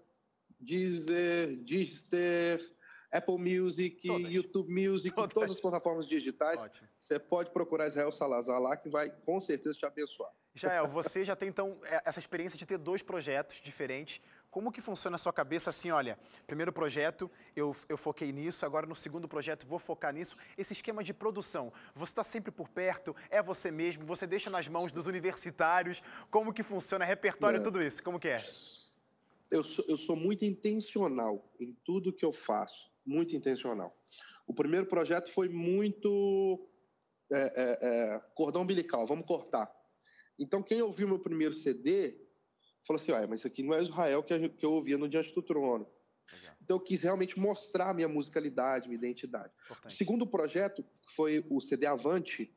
Deezer, 0.60 1.56
Deezer, 1.58 2.72
Apple 3.12 3.38
Music, 3.38 4.08
Todas. 4.08 4.34
YouTube 4.34 4.74
Music, 4.74 5.16
Todas. 5.16 5.34
todas 5.34 5.52
as 5.52 5.60
plataformas 5.60 6.08
digitais. 6.08 6.62
Ótimo. 6.62 6.88
Você 7.00 7.20
pode 7.20 7.52
procurar 7.52 7.88
Israel 7.88 8.12
Salazar 8.12 8.60
lá, 8.60 8.76
que 8.76 8.90
vai 8.90 9.12
com 9.12 9.40
certeza 9.40 9.78
te 9.78 9.86
abençoar. 9.86 10.32
Jael, 10.54 10.88
você 10.88 11.24
já 11.24 11.36
tem 11.36 11.48
então 11.48 11.78
é, 11.84 12.02
essa 12.06 12.20
experiência 12.20 12.58
de 12.58 12.66
ter 12.66 12.78
dois 12.78 13.02
projetos 13.02 13.62
diferentes. 13.62 14.22
Como 14.52 14.70
que 14.70 14.82
funciona 14.82 15.16
a 15.16 15.18
sua 15.18 15.32
cabeça 15.32 15.70
assim, 15.70 15.92
olha, 15.92 16.20
primeiro 16.46 16.74
projeto, 16.74 17.32
eu, 17.56 17.74
eu 17.88 17.98
foquei 17.98 18.34
nisso, 18.34 18.66
agora 18.66 18.86
no 18.86 18.94
segundo 18.94 19.26
projeto 19.26 19.66
vou 19.66 19.80
focar 19.80 20.14
nisso. 20.14 20.36
Esse 20.58 20.74
esquema 20.74 21.02
de 21.02 21.14
produção, 21.14 21.72
você 21.96 22.12
está 22.12 22.24
sempre 22.24 22.52
por 22.52 22.68
perto, 22.68 23.16
é 23.30 23.42
você 23.42 23.72
mesmo, 23.72 24.06
você 24.06 24.28
deixa 24.28 24.50
nas 24.50 24.68
mãos 24.68 24.92
dos 24.92 25.08
universitários, 25.08 26.04
como 26.30 26.54
que 26.54 26.64
funciona, 26.64 27.06
repertório, 27.06 27.62
É. 27.62 27.64
tudo 27.64 27.82
isso, 27.82 28.04
como 28.04 28.20
que 28.20 28.28
é? 28.28 28.44
Eu 29.50 29.64
sou, 29.64 29.86
eu 29.88 29.96
sou 29.96 30.18
muito 30.18 30.44
intencional 30.44 31.50
em 31.58 31.74
tudo 31.86 32.12
que 32.12 32.26
eu 32.26 32.34
faço, 32.34 32.92
muito 33.06 33.34
intencional. 33.34 33.96
O 34.46 34.54
primeiro 34.54 34.86
projeto 34.86 35.32
foi 35.32 35.48
muito 35.48 36.68
é, 37.32 37.38
é, 37.40 37.80
é, 38.16 38.20
cordão 38.36 38.64
umbilical, 38.64 39.08
vamos 39.08 39.26
cortar. 39.26 39.72
Então, 40.38 40.62
quem 40.62 40.82
ouviu 40.82 41.08
meu 41.08 41.20
primeiro 41.20 41.54
CD 41.54 42.20
falou 42.86 43.00
assim: 43.00 43.12
mas 43.28 43.42
isso 43.42 43.48
aqui 43.48 43.64
não 43.64 43.74
é 43.74 43.82
Israel 43.82 44.24
que, 44.24 44.50
que 44.50 44.66
eu 44.66 44.74
ouvia 44.74 44.98
no 44.98 45.08
Diante 45.08 45.34
do 45.34 45.42
Trono. 45.42 45.88
Legal. 46.32 46.56
Então, 46.62 46.78
eu 46.78 46.82
quis 46.82 47.02
realmente 47.02 47.40
mostrar 47.40 47.90
a 47.90 47.94
minha 47.94 48.08
musicalidade, 48.08 48.88
minha 48.88 48.98
identidade. 48.98 49.52
O 49.70 49.74
Importante. 49.74 49.94
segundo 49.94 50.28
projeto, 50.28 50.84
que 50.84 51.14
foi 51.14 51.46
o 51.50 51.60
CD 51.60 51.86
Avante, 51.86 52.56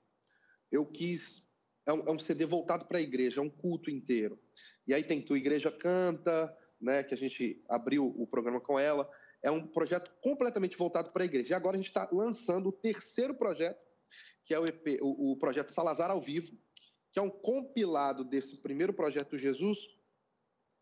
eu 0.71 0.87
quis. 0.87 1.45
É 1.87 1.93
um, 1.93 2.09
é 2.09 2.11
um 2.11 2.19
CD 2.19 2.47
voltado 2.47 2.87
para 2.87 2.99
a 2.99 3.03
igreja, 3.03 3.41
é 3.41 3.45
um 3.45 3.51
culto 3.51 3.91
inteiro. 3.91 4.39
E 4.87 4.95
aí 4.95 5.03
tem 5.03 5.21
Tua 5.21 5.37
Igreja 5.37 5.71
Canta, 5.71 6.57
né, 6.81 7.03
que 7.03 7.13
a 7.13 7.17
gente 7.17 7.63
abriu 7.69 8.07
o 8.07 8.27
programa 8.27 8.61
com 8.61 8.79
ela. 8.79 9.11
É 9.43 9.51
um 9.51 9.67
projeto 9.67 10.11
completamente 10.23 10.77
voltado 10.77 11.11
para 11.11 11.23
a 11.23 11.27
igreja. 11.27 11.53
E 11.53 11.55
agora 11.55 11.77
a 11.77 11.79
gente 11.79 11.89
está 11.89 12.09
lançando 12.11 12.71
o 12.71 12.73
terceiro 12.73 13.35
projeto, 13.35 13.79
que 14.47 14.55
é 14.55 14.59
o, 14.59 14.65
EP, 14.65 14.99
o, 15.03 15.33
o 15.33 15.37
projeto 15.37 15.73
Salazar 15.73 16.11
ao 16.11 16.21
Vivo, 16.21 16.57
que 17.13 17.19
é 17.19 17.23
um 17.23 17.31
compilado 17.31 18.25
desse 18.25 18.63
primeiro 18.63 18.93
projeto 18.93 19.37
Jesus 19.37 19.95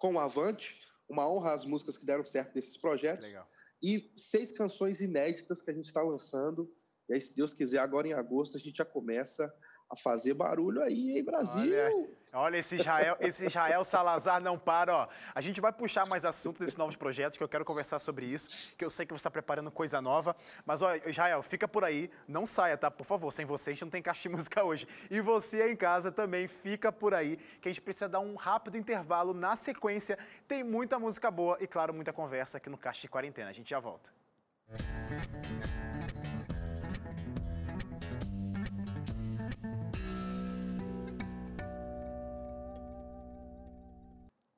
com 0.03 0.15
o 0.15 0.19
Avante. 0.19 0.83
Uma 1.09 1.31
honra 1.31 1.53
às 1.53 1.65
músicas 1.65 1.97
que 1.97 2.05
deram 2.05 2.25
certo 2.25 2.55
desses 2.55 2.77
projetos 2.77 3.29
Legal. 3.29 3.49
e 3.81 4.13
seis 4.17 4.51
canções 4.51 5.01
inéditas 5.01 5.63
que 5.63 5.71
a 5.71 5.75
gente 5.75 5.87
está 5.87 6.03
lançando. 6.03 6.75
E 7.09 7.15
aí, 7.15 7.21
se 7.21 7.37
Deus 7.37 7.55
quiser, 7.55 7.79
agora 7.79 8.09
em 8.09 8.13
agosto 8.13 8.57
a 8.57 8.61
gente 8.61 8.79
já 8.79 8.85
começa 8.85 9.55
a 9.93 9.97
fazer 9.97 10.33
barulho 10.33 10.83
aí, 10.83 11.19
hein, 11.19 11.25
Brasil? 11.25 11.75
Olha. 11.79 12.23
Olha, 12.35 12.57
esse 12.57 12.77
Israel, 12.77 13.15
esse 13.21 13.45
Israel 13.45 13.85
Salazar 13.85 14.41
não 14.41 14.59
para, 14.59 14.97
ó. 14.97 15.09
A 15.35 15.41
gente 15.43 15.61
vai 15.61 15.71
puxar 15.71 16.07
mais 16.07 16.25
assunto 16.25 16.61
desses 16.61 16.79
novos 16.79 16.97
projetos, 16.97 17.37
que 17.37 17.45
eu 17.45 17.49
quero 17.49 17.63
conversar 17.63 17.99
sobre 17.99 18.25
isso, 18.25 18.75
que 18.75 18.83
eu 18.83 18.89
sei 18.89 19.05
que 19.05 19.13
você 19.13 19.19
está 19.19 19.31
preparando 19.31 19.71
coisa 19.71 20.01
nova. 20.01 20.35
Mas, 20.65 20.81
ó, 20.81 20.95
Israel, 21.05 21.43
fica 21.43 21.69
por 21.69 21.85
aí, 21.85 22.11
não 22.27 22.47
saia, 22.47 22.79
tá? 22.79 22.91
Por 22.91 23.05
favor, 23.05 23.31
sem 23.31 23.45
você 23.45 23.69
a 23.69 23.73
gente 23.75 23.83
não 23.83 23.91
tem 23.91 24.01
caixa 24.01 24.23
de 24.23 24.31
música 24.35 24.65
hoje. 24.65 24.89
E 25.11 25.21
você 25.21 25.71
em 25.71 25.77
casa 25.77 26.11
também, 26.11 26.49
fica 26.49 26.91
por 26.91 27.13
aí, 27.13 27.37
que 27.61 27.69
a 27.69 27.71
gente 27.71 27.83
precisa 27.83 28.09
dar 28.09 28.21
um 28.21 28.35
rápido 28.35 28.79
intervalo. 28.79 29.35
Na 29.35 29.55
sequência, 29.55 30.19
tem 30.49 30.65
muita 30.65 30.99
música 30.99 31.31
boa 31.31 31.59
e, 31.61 31.67
claro, 31.67 31.93
muita 31.93 32.15
conversa 32.15 32.57
aqui 32.57 32.71
no 32.71 32.79
Caixa 32.79 33.03
de 33.03 33.09
Quarentena. 33.09 33.51
A 33.51 33.53
gente 33.53 33.69
já 33.69 33.79
volta. 33.79 34.11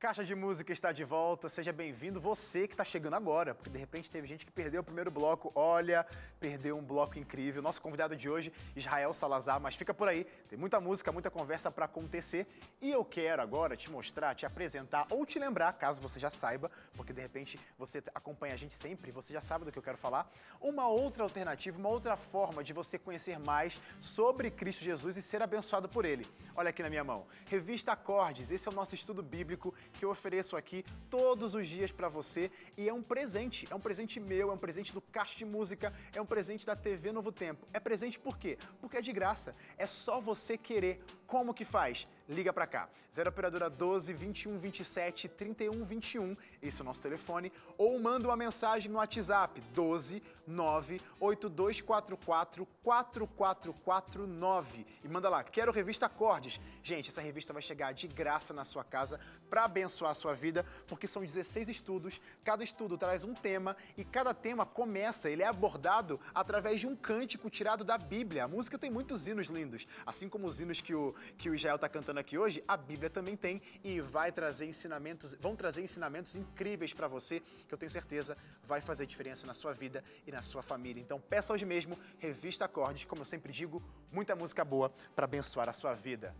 Caixa 0.04 0.22
de 0.22 0.34
Música 0.34 0.70
está 0.70 0.92
de 0.92 1.02
volta, 1.02 1.48
seja 1.48 1.72
bem-vindo. 1.72 2.20
Você 2.20 2.68
que 2.68 2.74
está 2.74 2.84
chegando 2.84 3.14
agora, 3.14 3.54
porque 3.54 3.70
de 3.70 3.78
repente 3.78 4.10
teve 4.10 4.26
gente 4.26 4.44
que 4.44 4.52
perdeu 4.52 4.82
o 4.82 4.84
primeiro 4.84 5.10
bloco. 5.10 5.50
Olha, 5.54 6.06
perdeu 6.38 6.76
um 6.76 6.84
bloco 6.84 7.18
incrível. 7.18 7.62
Nosso 7.62 7.80
convidado 7.80 8.14
de 8.14 8.28
hoje, 8.28 8.52
Israel 8.76 9.14
Salazar, 9.14 9.58
mas 9.58 9.74
fica 9.74 9.94
por 9.94 10.06
aí. 10.06 10.24
Tem 10.46 10.58
muita 10.58 10.78
música, 10.78 11.10
muita 11.10 11.30
conversa 11.30 11.70
para 11.70 11.86
acontecer. 11.86 12.46
E 12.82 12.90
eu 12.90 13.02
quero 13.02 13.40
agora 13.40 13.78
te 13.78 13.90
mostrar, 13.90 14.34
te 14.34 14.44
apresentar 14.44 15.06
ou 15.08 15.24
te 15.24 15.38
lembrar, 15.38 15.72
caso 15.72 16.02
você 16.02 16.20
já 16.20 16.30
saiba, 16.30 16.70
porque 16.92 17.14
de 17.14 17.22
repente 17.22 17.58
você 17.78 18.02
acompanha 18.14 18.52
a 18.52 18.58
gente 18.58 18.74
sempre, 18.74 19.10
você 19.10 19.32
já 19.32 19.40
sabe 19.40 19.64
do 19.64 19.72
que 19.72 19.78
eu 19.78 19.82
quero 19.82 19.96
falar, 19.96 20.30
uma 20.60 20.86
outra 20.86 21.22
alternativa, 21.22 21.78
uma 21.78 21.88
outra 21.88 22.14
forma 22.14 22.62
de 22.62 22.74
você 22.74 22.98
conhecer 22.98 23.38
mais 23.38 23.80
sobre 24.00 24.50
Cristo 24.50 24.84
Jesus 24.84 25.16
e 25.16 25.22
ser 25.22 25.40
abençoado 25.40 25.88
por 25.88 26.04
ele. 26.04 26.30
Olha 26.54 26.68
aqui 26.68 26.82
na 26.82 26.90
minha 26.90 27.04
mão. 27.04 27.26
Revista 27.46 27.92
Acordes, 27.92 28.50
esse 28.50 28.68
é 28.68 28.70
o 28.70 28.74
nosso 28.74 28.94
estudo 28.94 29.22
bíblico 29.22 29.74
que 29.94 30.04
eu 30.04 30.10
ofereço 30.10 30.56
aqui 30.56 30.84
todos 31.08 31.54
os 31.54 31.66
dias 31.66 31.92
para 31.92 32.08
você 32.08 32.50
e 32.76 32.88
é 32.88 32.92
um 32.92 33.02
presente, 33.02 33.66
é 33.70 33.74
um 33.74 33.80
presente 33.80 34.20
meu, 34.20 34.50
é 34.50 34.52
um 34.52 34.58
presente 34.58 34.92
do 34.92 35.00
Caixa 35.00 35.36
de 35.36 35.44
Música, 35.44 35.94
é 36.12 36.20
um 36.20 36.26
presente 36.26 36.66
da 36.66 36.76
TV 36.76 37.12
Novo 37.12 37.32
Tempo. 37.32 37.66
É 37.72 37.80
presente 37.80 38.18
por 38.18 38.36
quê? 38.36 38.58
Porque 38.80 38.96
é 38.96 39.00
de 39.00 39.12
graça. 39.12 39.54
É 39.78 39.86
só 39.86 40.20
você 40.20 40.58
querer. 40.58 41.02
Como 41.34 41.52
que 41.52 41.64
faz? 41.64 42.06
Liga 42.28 42.52
para 42.52 42.64
cá. 42.64 42.88
0 43.12 43.28
operadora 43.28 43.68
12 43.70 44.12
21 44.12 44.58
27 44.58 45.28
31 45.28 45.84
21. 45.84 46.36
Esse 46.62 46.80
é 46.80 46.82
o 46.82 46.84
nosso 46.84 47.00
telefone 47.00 47.52
ou 47.78 47.96
manda 48.00 48.26
uma 48.26 48.36
mensagem 48.36 48.90
no 48.90 48.98
WhatsApp 48.98 49.60
12 49.72 50.20
9 50.46 51.00
8244 51.20 52.66
4449 52.82 54.86
e 55.02 55.08
manda 55.08 55.28
lá, 55.28 55.44
quero 55.44 55.72
revista 55.72 56.06
Acordes. 56.06 56.60
Gente, 56.82 57.10
essa 57.10 57.20
revista 57.20 57.52
vai 57.52 57.62
chegar 57.62 57.94
de 57.94 58.08
graça 58.08 58.52
na 58.52 58.64
sua 58.64 58.82
casa 58.82 59.20
para 59.48 59.64
abençoar 59.64 60.10
a 60.10 60.14
sua 60.14 60.34
vida, 60.34 60.66
porque 60.86 61.06
são 61.06 61.22
16 61.22 61.68
estudos, 61.68 62.20
cada 62.42 62.64
estudo 62.64 62.98
traz 62.98 63.22
um 63.22 63.34
tema 63.34 63.76
e 63.96 64.04
cada 64.04 64.34
tema 64.34 64.66
começa, 64.66 65.30
ele 65.30 65.42
é 65.42 65.46
abordado 65.46 66.18
através 66.34 66.80
de 66.80 66.88
um 66.88 66.96
cântico 66.96 67.48
tirado 67.48 67.84
da 67.84 67.96
Bíblia. 67.96 68.44
A 68.44 68.48
música 68.48 68.76
tem 68.76 68.90
muitos 68.90 69.28
hinos 69.28 69.46
lindos, 69.46 69.86
assim 70.04 70.28
como 70.28 70.46
os 70.46 70.60
hinos 70.60 70.80
que 70.80 70.94
o, 70.94 71.14
que 71.36 71.50
o 71.50 71.54
Israel 71.54 71.76
está 71.76 71.88
cantando 71.88 72.20
aqui 72.20 72.38
hoje, 72.38 72.62
a 72.66 72.76
Bíblia 72.76 73.10
também 73.10 73.36
tem 73.36 73.60
e 73.82 74.00
vai 74.00 74.32
trazer 74.32 74.66
ensinamentos, 74.66 75.34
vão 75.40 75.56
trazer 75.56 75.82
ensinamentos 75.82 76.34
incríveis 76.36 76.92
para 76.92 77.08
você, 77.08 77.40
que 77.66 77.72
eu 77.74 77.78
tenho 77.78 77.90
certeza 77.90 78.36
vai 78.62 78.80
fazer 78.80 79.06
diferença 79.06 79.46
na 79.46 79.54
sua 79.54 79.72
vida 79.72 80.02
e 80.26 80.32
na 80.32 80.42
sua 80.42 80.62
família. 80.62 81.00
Então 81.00 81.20
peça 81.20 81.52
hoje 81.52 81.64
mesmo, 81.64 81.98
Revista 82.18 82.64
Acordes, 82.64 83.04
como 83.04 83.22
eu 83.22 83.26
sempre 83.26 83.52
digo, 83.52 83.82
muita 84.10 84.34
música 84.34 84.64
boa 84.64 84.92
para 85.14 85.24
abençoar 85.24 85.68
a 85.68 85.72
sua 85.72 85.94
vida. 85.94 86.34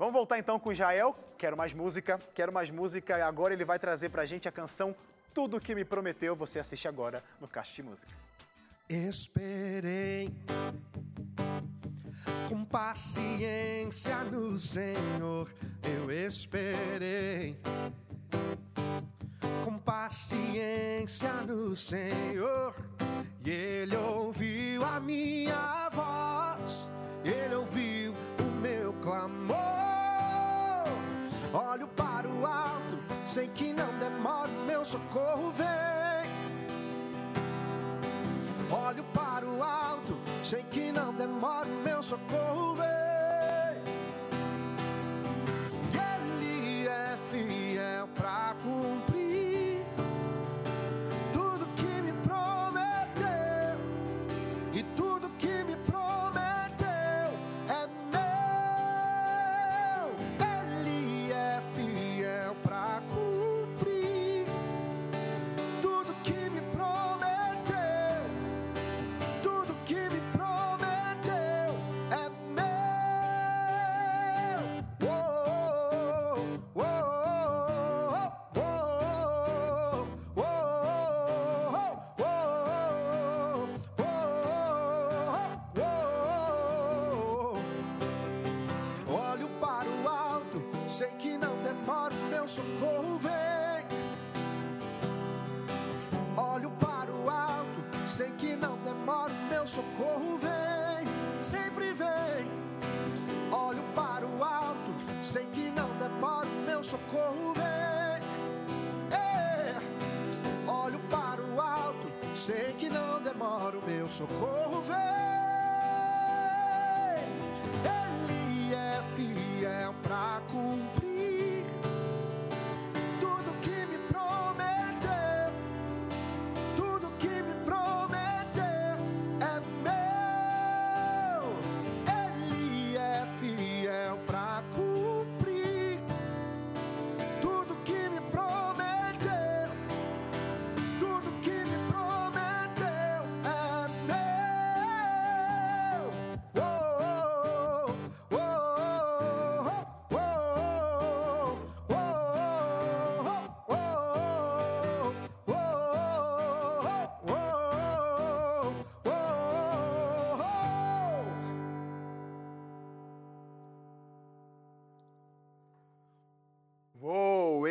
Vamos 0.00 0.14
voltar 0.14 0.38
então 0.38 0.58
com 0.58 0.72
Israel. 0.72 1.14
Quero 1.36 1.58
mais 1.58 1.74
música, 1.74 2.18
quero 2.34 2.50
mais 2.50 2.70
música. 2.70 3.18
E 3.18 3.20
agora 3.20 3.52
ele 3.52 3.66
vai 3.66 3.78
trazer 3.78 4.08
pra 4.08 4.24
gente 4.24 4.48
a 4.48 4.52
canção 4.52 4.96
Tudo 5.34 5.58
o 5.58 5.60
que 5.60 5.74
me 5.74 5.84
prometeu. 5.84 6.34
Você 6.34 6.58
assiste 6.58 6.88
agora 6.88 7.22
no 7.38 7.46
Caixa 7.46 7.74
de 7.74 7.82
Música. 7.82 8.10
Esperei 8.88 10.30
com 12.50 12.64
paciência 12.64 14.24
no 14.24 14.58
Senhor, 14.58 15.48
eu 15.84 16.10
esperei. 16.10 17.56
Com 19.62 19.78
paciência 19.78 21.32
no 21.46 21.76
Senhor, 21.76 22.74
e 23.44 23.50
Ele 23.50 23.94
ouviu 23.94 24.84
a 24.84 24.98
minha 24.98 25.88
voz, 25.92 26.90
Ele 27.24 27.54
ouviu 27.54 28.16
o 28.40 28.60
meu 28.60 28.94
clamor. 28.94 29.56
Olho 31.52 31.86
para 31.86 32.28
o 32.28 32.44
alto, 32.44 32.98
sei 33.24 33.46
que 33.46 33.72
não 33.72 33.96
demora, 34.00 34.50
meu 34.66 34.84
socorro 34.84 35.52
vem. 35.52 35.68
Olho 38.72 39.04
para 39.14 39.46
o 39.46 39.62
alto, 39.62 40.16
sei 40.50 40.64
que 40.64 40.90
não 40.90 41.14
demora, 41.14 41.68
o 41.68 41.82
meu 41.84 42.02
socorro 42.02 42.74
vem. 42.74 43.09
Sei 112.50 112.74
que 112.74 112.90
não 112.90 113.22
demora, 113.22 113.78
o 113.78 113.82
meu 113.82 114.08
socorro 114.08 114.80
vem. 114.80 115.19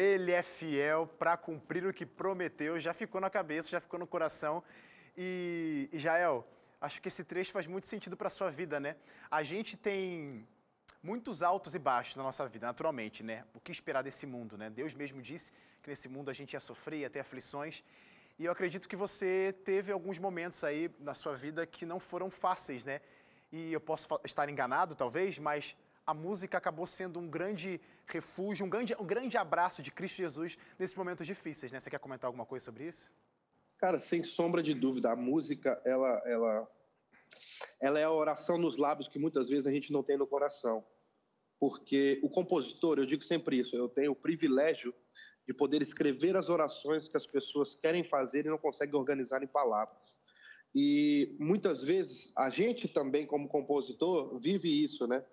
Ele 0.10 0.32
é 0.32 0.44
fiel 0.44 1.08
para 1.08 1.38
cumprir 1.38 1.86
o 1.86 1.94
que 1.94 2.06
prometeu, 2.06 2.80
já 2.80 2.94
ficou 2.94 3.20
na 3.22 3.30
cabeça, 3.30 3.70
já 3.70 3.80
ficou 3.80 4.00
no 4.00 4.08
coração. 4.08 4.64
E, 5.18 5.90
e 5.92 6.00
Jael, 6.00 6.48
acho 6.82 7.02
que 7.02 7.08
esse 7.08 7.24
trecho 7.24 7.52
faz 7.52 7.66
muito 7.68 7.86
sentido 7.86 8.16
para 8.18 8.30
sua 8.30 8.50
vida, 8.50 8.80
né? 8.80 8.96
A 9.30 9.44
gente 9.44 9.78
tem 9.78 10.48
muitos 11.02 11.42
altos 11.42 11.76
e 11.76 11.80
baixos 11.80 12.16
na 12.16 12.24
nossa 12.24 12.48
vida, 12.48 12.66
naturalmente, 12.68 13.24
né? 13.24 13.46
O 13.54 13.60
que 13.60 13.72
esperar 13.72 14.02
desse 14.02 14.26
mundo, 14.26 14.58
né? 14.58 14.70
Deus 14.70 14.94
mesmo 14.94 15.22
disse 15.22 15.52
que 15.82 15.90
nesse 15.90 16.10
mundo 16.10 16.30
a 16.30 16.34
gente 16.34 16.54
ia 16.54 16.60
sofrer, 16.60 17.00
ia 17.00 17.10
ter 17.10 17.20
aflições. 17.20 17.84
E 18.38 18.46
eu 18.46 18.52
acredito 18.52 18.88
que 18.88 18.96
você 18.96 19.54
teve 19.66 19.92
alguns 19.92 20.18
momentos 20.18 20.64
aí 20.64 20.90
na 21.00 21.14
sua 21.14 21.36
vida 21.36 21.66
que 21.66 21.86
não 21.86 22.00
foram 22.00 22.30
fáceis, 22.30 22.84
né? 22.84 23.02
E 23.52 23.74
eu 23.74 23.82
posso 23.82 24.08
estar 24.24 24.48
enganado, 24.48 24.96
talvez, 24.96 25.40
mas 25.40 25.76
a 26.10 26.14
música 26.14 26.58
acabou 26.58 26.88
sendo 26.88 27.20
um 27.20 27.30
grande 27.30 27.80
refúgio, 28.08 28.66
um 28.66 28.70
grande, 28.70 28.96
um 29.00 29.06
grande 29.06 29.38
abraço 29.38 29.84
de 29.84 29.92
Cristo 29.92 30.18
Jesus 30.18 30.58
nesses 30.80 30.96
momentos 30.96 31.28
difíceis, 31.28 31.72
né? 31.72 31.80
Você 31.80 31.88
quer 31.88 32.00
comentar 32.00 32.28
alguma 32.28 32.48
coisa 32.48 32.66
sobre 32.66 32.88
isso? 32.88 33.12
Cara, 33.78 34.00
sem 34.00 34.24
sombra 34.24 34.64
de 34.64 34.74
dúvida, 34.74 35.12
a 35.12 35.16
música, 35.16 35.80
ela, 35.86 36.20
ela, 36.26 36.68
ela 37.80 38.00
é 38.00 38.04
a 38.06 38.12
oração 38.12 38.58
nos 38.58 38.76
lábios 38.76 39.08
que 39.08 39.20
muitas 39.20 39.50
vezes 39.50 39.68
a 39.68 39.72
gente 39.72 39.94
não 39.94 40.02
tem 40.02 40.18
no 40.18 40.26
coração. 40.26 40.84
Porque 41.60 42.20
o 42.24 42.30
compositor, 42.30 42.98
eu 42.98 43.06
digo 43.06 43.24
sempre 43.24 43.60
isso, 43.60 43.76
eu 43.76 43.88
tenho 43.88 44.14
o 44.14 44.16
privilégio 44.16 44.92
de 45.48 45.54
poder 45.54 45.80
escrever 45.80 46.36
as 46.36 46.50
orações 46.50 47.08
que 47.08 47.18
as 47.18 47.28
pessoas 47.28 47.76
querem 47.76 48.04
fazer 48.04 48.48
e 48.48 48.50
não 48.50 48.58
conseguem 48.58 48.96
organizar 48.96 49.44
em 49.44 49.48
palavras. 49.48 50.20
E 50.74 51.36
muitas 51.40 51.84
vezes 51.84 52.34
a 52.36 52.50
gente 52.50 52.88
também, 52.88 53.28
como 53.28 53.48
compositor, 53.48 54.40
vive 54.40 54.84
isso, 54.84 55.06
né? 55.06 55.24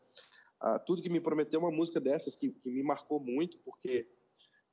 Ah, 0.60 0.78
tudo 0.78 1.02
que 1.02 1.08
me 1.08 1.20
prometeu 1.20 1.60
uma 1.60 1.70
música 1.70 2.00
dessas 2.00 2.34
que, 2.34 2.50
que 2.50 2.70
me 2.70 2.82
marcou 2.82 3.20
muito, 3.20 3.58
porque 3.58 4.08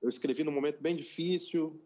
eu 0.01 0.09
escrevi 0.09 0.43
num 0.43 0.51
momento 0.51 0.81
bem 0.81 0.95
difícil, 0.95 1.81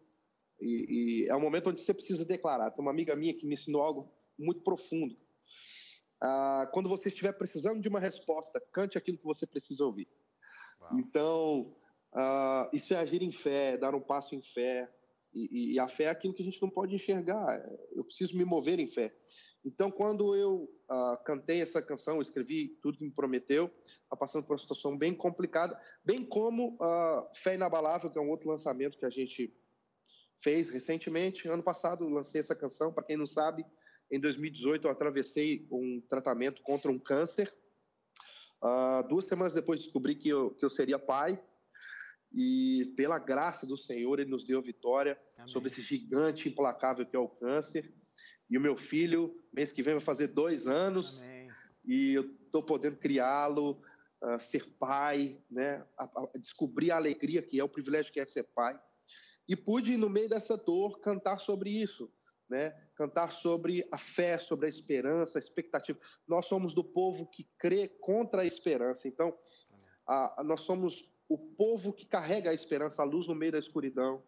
e, 0.60 1.24
e 1.26 1.30
é 1.30 1.36
um 1.36 1.42
momento 1.42 1.70
onde 1.70 1.82
você 1.82 1.94
precisa 1.94 2.26
declarar. 2.26 2.72
Tem 2.72 2.82
uma 2.82 2.92
amiga 2.92 3.16
minha 3.16 3.34
que 3.34 3.46
me 3.46 3.54
ensinou 3.54 3.82
algo 3.82 4.12
muito 4.38 4.62
profundo. 4.62 5.18
Ah, 6.22 6.70
quando 6.74 6.90
você 6.90 7.10
estiver 7.10 7.34
precisando 7.34 7.82
de 7.82 7.90
uma 7.90 8.00
resposta, 8.00 8.60
cante 8.72 8.98
aquilo 8.98 9.18
que 9.18 9.24
você 9.24 9.46
precisa 9.46 9.86
ouvir. 9.86 10.08
Então, 10.94 11.76
ah, 12.14 12.70
isso 12.74 12.94
é 12.94 12.98
agir 12.98 13.22
em 13.22 13.32
fé, 13.32 13.74
é 13.74 13.78
dar 13.78 13.94
um 13.94 14.02
passo 14.02 14.36
em 14.36 14.42
fé. 14.42 14.92
E, 15.34 15.74
e 15.74 15.80
a 15.80 15.88
fé 15.88 16.06
é 16.06 16.10
aquilo 16.10 16.34
que 16.34 16.42
a 16.42 16.46
gente 16.46 16.62
não 16.62 16.70
pode 16.70 16.96
enxergar. 16.96 17.64
Eu 17.92 18.04
preciso 18.04 18.36
me 18.36 18.46
mover 18.46 18.80
em 18.80 18.88
fé. 18.88 19.14
Então, 19.68 19.92
quando 19.92 20.34
eu 20.34 20.74
ah, 20.90 21.22
cantei 21.26 21.62
essa 21.62 21.82
canção, 21.82 22.22
escrevi 22.22 22.70
tudo 22.82 22.98
que 22.98 23.04
me 23.04 23.12
prometeu, 23.12 23.70
está 23.86 24.16
passando 24.16 24.46
por 24.46 24.54
uma 24.54 24.58
situação 24.58 24.98
bem 24.98 25.14
complicada, 25.14 25.78
bem 26.06 26.24
como 26.24 26.78
ah, 26.82 27.30
Fé 27.36 27.56
Inabalável, 27.56 28.10
que 28.10 28.18
é 28.18 28.22
um 28.22 28.30
outro 28.30 28.50
lançamento 28.50 28.98
que 28.98 29.06
a 29.06 29.10
gente 29.10 29.54
fez 30.40 30.70
recentemente. 30.70 31.50
Ano 31.50 31.62
passado 31.62 32.08
lancei 32.08 32.40
essa 32.40 32.56
canção. 32.56 32.94
Para 32.94 33.04
quem 33.04 33.18
não 33.18 33.28
sabe, 33.28 33.66
em 34.10 34.22
2018 34.22 34.88
eu 34.88 34.92
atravessei 34.92 35.68
um 35.70 36.02
tratamento 36.10 36.62
contra 36.62 36.90
um 36.90 36.98
câncer. 36.98 37.54
Ah, 38.62 39.02
duas 39.02 39.26
semanas 39.26 39.54
depois 39.54 39.82
descobri 39.82 40.16
que 40.16 40.30
eu, 40.30 40.52
que 40.52 40.64
eu 40.64 40.70
seria 40.70 40.98
pai. 40.98 41.38
E 42.34 42.94
pela 42.96 43.20
graça 43.20 43.68
do 43.68 43.78
Senhor, 43.78 44.18
Ele 44.18 44.30
nos 44.30 44.46
deu 44.46 44.62
vitória 44.62 45.20
Amém. 45.38 45.50
sobre 45.50 45.68
esse 45.68 45.82
gigante 45.82 46.48
implacável 46.48 47.06
que 47.06 47.18
é 47.18 47.20
o 47.20 47.28
câncer. 47.28 47.94
E 48.50 48.58
o 48.58 48.62
meu 48.62 48.78
filho, 48.78 49.36
mês 49.54 49.72
que 49.72 49.84
vem, 49.84 49.94
vai 49.96 50.04
fazer 50.04 50.28
dois 50.28 50.68
anos 50.68 51.22
Amém. 51.24 51.50
e 51.86 52.14
eu 52.14 52.22
estou 52.46 52.64
podendo 52.64 52.98
criá-lo, 52.98 53.82
ah, 54.22 54.40
ser 54.40 54.66
pai, 54.80 55.42
né? 55.52 55.86
A- 55.98 56.06
a- 56.06 56.30
descobrir 56.40 56.92
a 56.92 56.96
alegria 56.96 57.42
que 57.42 57.60
é, 57.60 57.64
o 57.64 57.70
privilégio 57.70 58.12
que 58.14 58.20
é 58.20 58.26
ser 58.26 58.44
pai. 58.44 58.80
E 59.48 59.56
pude, 59.56 59.96
no 59.98 60.10
meio 60.10 60.30
dessa 60.30 60.58
dor, 60.58 61.00
cantar 61.00 61.40
sobre 61.40 61.70
isso, 61.70 62.12
né? 62.50 62.72
Cantar 62.96 63.32
sobre 63.32 63.88
a 63.92 63.98
fé, 63.98 64.38
sobre 64.38 64.66
a 64.66 64.70
esperança, 64.70 65.38
a 65.38 65.42
expectativa. 65.42 66.00
Nós 66.28 66.48
somos 66.48 66.74
do 66.74 66.84
povo 66.84 67.28
que 67.28 67.48
crê 67.58 67.88
contra 67.88 68.42
a 68.42 68.46
esperança. 68.46 69.08
Então, 69.08 69.38
a- 70.08 70.42
a- 70.42 70.44
nós 70.44 70.62
somos 70.62 71.14
o 71.30 71.38
povo 71.38 71.92
que 71.92 72.06
carrega 72.06 72.50
a 72.50 72.54
esperança, 72.54 73.02
a 73.02 73.06
luz 73.06 73.28
no 73.28 73.36
meio 73.36 73.52
da 73.52 73.60
escuridão. 73.60 74.24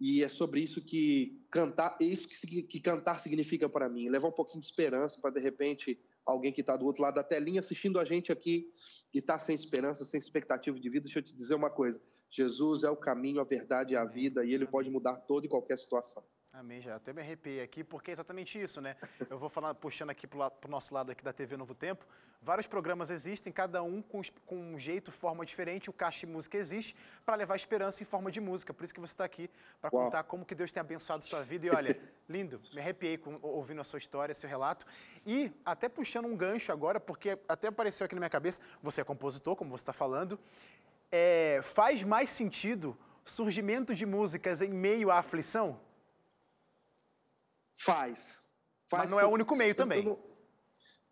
E 0.00 0.22
é 0.22 0.28
sobre 0.28 0.60
isso 0.60 0.80
que 0.80 1.42
cantar, 1.50 1.96
é 2.00 2.04
isso 2.04 2.28
que, 2.28 2.62
que 2.62 2.80
cantar 2.80 3.18
significa 3.18 3.68
para 3.68 3.88
mim. 3.88 4.08
Levar 4.08 4.28
um 4.28 4.32
pouquinho 4.32 4.60
de 4.60 4.66
esperança 4.66 5.20
para, 5.20 5.30
de 5.30 5.40
repente, 5.40 5.98
alguém 6.24 6.52
que 6.52 6.60
está 6.60 6.76
do 6.76 6.86
outro 6.86 7.02
lado 7.02 7.14
da 7.14 7.24
telinha 7.24 7.60
assistindo 7.60 7.98
a 7.98 8.04
gente 8.04 8.30
aqui 8.30 8.72
e 9.12 9.18
está 9.18 9.38
sem 9.38 9.54
esperança, 9.54 10.04
sem 10.04 10.18
expectativa 10.18 10.78
de 10.78 10.88
vida. 10.88 11.04
Deixa 11.04 11.18
eu 11.18 11.22
te 11.22 11.34
dizer 11.34 11.54
uma 11.54 11.70
coisa: 11.70 12.00
Jesus 12.30 12.84
é 12.84 12.90
o 12.90 12.96
caminho, 12.96 13.40
a 13.40 13.44
verdade 13.44 13.94
e 13.94 13.96
a 13.96 14.04
vida, 14.04 14.44
e 14.44 14.54
ele 14.54 14.66
pode 14.66 14.88
mudar 14.90 15.16
toda 15.16 15.46
e 15.46 15.48
qualquer 15.48 15.78
situação. 15.78 16.22
Amém, 16.58 16.80
já 16.80 16.96
até 16.96 17.12
me 17.12 17.22
arrepiei 17.22 17.62
aqui, 17.62 17.84
porque 17.84 18.10
é 18.10 18.12
exatamente 18.12 18.60
isso, 18.60 18.80
né? 18.80 18.96
Eu 19.30 19.38
vou 19.38 19.48
falar, 19.48 19.72
puxando 19.76 20.10
aqui 20.10 20.26
para 20.26 20.50
o 20.64 20.68
nosso 20.68 20.92
lado 20.92 21.12
aqui 21.12 21.22
da 21.22 21.32
TV 21.32 21.56
Novo 21.56 21.72
Tempo, 21.72 22.04
vários 22.42 22.66
programas 22.66 23.10
existem, 23.10 23.52
cada 23.52 23.80
um 23.80 24.02
com, 24.02 24.20
com 24.44 24.56
um 24.56 24.76
jeito, 24.76 25.12
forma 25.12 25.46
diferente, 25.46 25.88
o 25.88 25.92
Caixa 25.92 26.26
de 26.26 26.32
Música 26.32 26.58
existe 26.58 26.96
para 27.24 27.36
levar 27.36 27.54
esperança 27.54 28.02
em 28.02 28.06
forma 28.06 28.28
de 28.28 28.40
música, 28.40 28.74
por 28.74 28.82
isso 28.82 28.92
que 28.92 28.98
você 28.98 29.12
está 29.12 29.24
aqui, 29.24 29.48
para 29.80 29.88
contar 29.88 30.24
como 30.24 30.44
que 30.44 30.52
Deus 30.52 30.72
tem 30.72 30.80
abençoado 30.80 31.22
sua 31.22 31.44
vida, 31.44 31.64
e 31.68 31.70
olha, 31.70 31.96
lindo, 32.28 32.60
me 32.74 32.80
arrepiei 32.80 33.16
com, 33.16 33.38
ouvindo 33.40 33.80
a 33.80 33.84
sua 33.84 33.98
história, 33.98 34.34
seu 34.34 34.50
relato, 34.50 34.84
e 35.24 35.52
até 35.64 35.88
puxando 35.88 36.26
um 36.26 36.36
gancho 36.36 36.72
agora, 36.72 36.98
porque 36.98 37.38
até 37.46 37.68
apareceu 37.68 38.04
aqui 38.04 38.16
na 38.16 38.20
minha 38.20 38.30
cabeça, 38.30 38.60
você 38.82 39.02
é 39.02 39.04
compositor, 39.04 39.54
como 39.54 39.70
você 39.70 39.82
está 39.82 39.92
falando, 39.92 40.36
é, 41.12 41.60
faz 41.62 42.02
mais 42.02 42.30
sentido 42.30 42.96
surgimento 43.24 43.94
de 43.94 44.04
músicas 44.04 44.60
em 44.60 44.74
meio 44.74 45.12
à 45.12 45.18
aflição? 45.18 45.86
Faz. 47.78 48.42
Faz 48.88 49.02
Mas 49.04 49.10
não 49.10 49.20
é 49.20 49.24
o 49.26 49.30
único 49.30 49.54
meio 49.54 49.74
também. 49.74 50.04
não- 50.04 50.18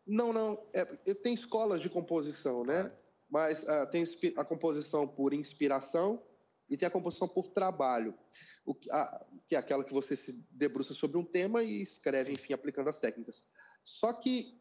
Não, 0.07 0.33
não. 0.33 0.67
É, 0.73 0.85
tenho 1.15 1.35
escolas 1.35 1.81
de 1.81 1.89
composição, 1.91 2.65
né? 2.65 2.93
Mas 3.29 3.69
ah, 3.69 3.87
tem 3.87 4.05
a 4.37 4.45
composição 4.45 5.07
por 5.07 5.33
inspiração 5.35 6.23
e 6.69 6.77
tem 6.77 6.87
a 6.87 6.91
composição 6.91 7.27
por 7.29 7.49
trabalho, 7.49 8.17
o 8.65 8.75
a- 8.91 9.27
que 9.49 9.55
é 9.57 9.59
aquela 9.59 9.83
que 9.85 9.93
você 9.93 10.15
se 10.17 10.45
debruça 10.51 10.95
sobre 10.95 11.17
um 11.19 11.25
tema 11.25 11.63
e 11.63 11.83
escreve, 11.83 12.33
enfim, 12.33 12.53
aplicando 12.53 12.89
as 12.89 12.99
técnicas. 12.99 13.51
Só 13.85 14.13
que 14.13 14.61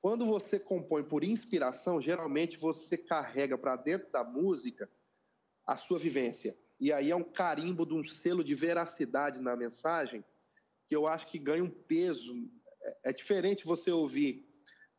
quando 0.00 0.26
você 0.26 0.58
compõe 0.60 1.02
por 1.02 1.24
inspiração, 1.24 2.00
geralmente 2.00 2.56
você 2.58 2.96
carrega 2.96 3.56
para 3.58 3.74
dentro 3.76 4.10
da 4.12 4.22
música 4.22 4.88
a 5.66 5.76
sua 5.76 5.98
vivência. 5.98 6.56
E 6.78 6.92
aí 6.92 7.10
é 7.10 7.16
um 7.16 7.24
carimbo 7.24 7.84
de 7.86 7.94
um 7.94 8.04
selo 8.04 8.44
de 8.44 8.54
veracidade 8.54 9.40
na 9.40 9.56
mensagem 9.56 10.22
que 10.88 10.96
eu 10.96 11.06
acho 11.06 11.26
que 11.28 11.38
ganha 11.38 11.62
um 11.62 11.70
peso. 11.70 12.32
É, 12.82 13.10
é 13.10 13.12
diferente 13.12 13.66
você 13.66 13.90
ouvir, 13.90 14.48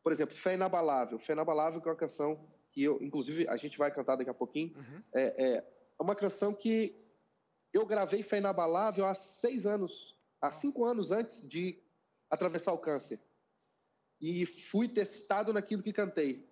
por 0.02 0.12
exemplo, 0.12 0.34
Fé 0.34 0.54
Inabalável. 0.54 1.18
Fé 1.18 1.32
Inabalável 1.32 1.80
que 1.80 1.88
é 1.88 1.90
uma 1.90 1.98
canção 1.98 2.48
que 2.72 2.82
eu, 2.82 3.02
inclusive, 3.02 3.48
a 3.48 3.56
gente 3.56 3.76
vai 3.76 3.92
cantar 3.92 4.16
daqui 4.16 4.30
a 4.30 4.34
pouquinho. 4.34 4.76
Uhum. 4.76 5.02
É, 5.12 5.56
é 5.56 5.64
uma 5.98 6.14
canção 6.14 6.54
que 6.54 6.96
eu 7.72 7.84
gravei 7.84 8.22
Fé 8.22 8.38
Inabalável 8.38 9.04
há 9.04 9.14
seis 9.14 9.66
anos, 9.66 10.16
há 10.40 10.52
cinco 10.52 10.84
anos 10.84 11.10
antes 11.10 11.46
de 11.46 11.82
atravessar 12.30 12.72
o 12.72 12.78
câncer. 12.78 13.20
E 14.20 14.46
fui 14.46 14.88
testado 14.88 15.52
naquilo 15.52 15.82
que 15.82 15.92
cantei. 15.92 16.48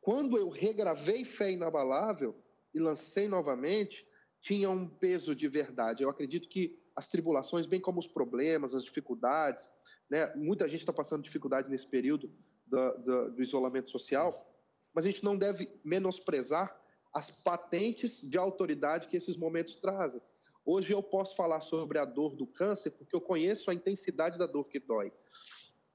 Quando 0.00 0.36
eu 0.36 0.48
regravei 0.48 1.24
Fé 1.24 1.52
Inabalável 1.52 2.34
e 2.74 2.80
lancei 2.80 3.28
novamente, 3.28 4.04
tinha 4.40 4.68
um 4.68 4.88
peso 4.88 5.36
de 5.36 5.46
verdade. 5.46 6.02
Eu 6.02 6.10
acredito 6.10 6.48
que 6.48 6.81
as 6.94 7.08
tribulações, 7.08 7.66
bem 7.66 7.80
como 7.80 7.98
os 7.98 8.06
problemas, 8.06 8.74
as 8.74 8.84
dificuldades, 8.84 9.70
né? 10.10 10.32
muita 10.34 10.68
gente 10.68 10.80
está 10.80 10.92
passando 10.92 11.22
dificuldade 11.22 11.70
nesse 11.70 11.86
período 11.86 12.30
do, 12.66 12.98
do, 12.98 13.30
do 13.32 13.42
isolamento 13.42 13.90
social, 13.90 14.48
mas 14.94 15.04
a 15.04 15.08
gente 15.08 15.24
não 15.24 15.36
deve 15.36 15.72
menosprezar 15.84 16.78
as 17.12 17.30
patentes 17.30 18.22
de 18.22 18.38
autoridade 18.38 19.08
que 19.08 19.16
esses 19.16 19.36
momentos 19.36 19.76
trazem. 19.76 20.20
Hoje 20.64 20.92
eu 20.92 21.02
posso 21.02 21.34
falar 21.34 21.60
sobre 21.60 21.98
a 21.98 22.04
dor 22.04 22.36
do 22.36 22.46
câncer 22.46 22.92
porque 22.92 23.14
eu 23.14 23.20
conheço 23.20 23.70
a 23.70 23.74
intensidade 23.74 24.38
da 24.38 24.46
dor 24.46 24.64
que 24.68 24.78
dói. 24.78 25.12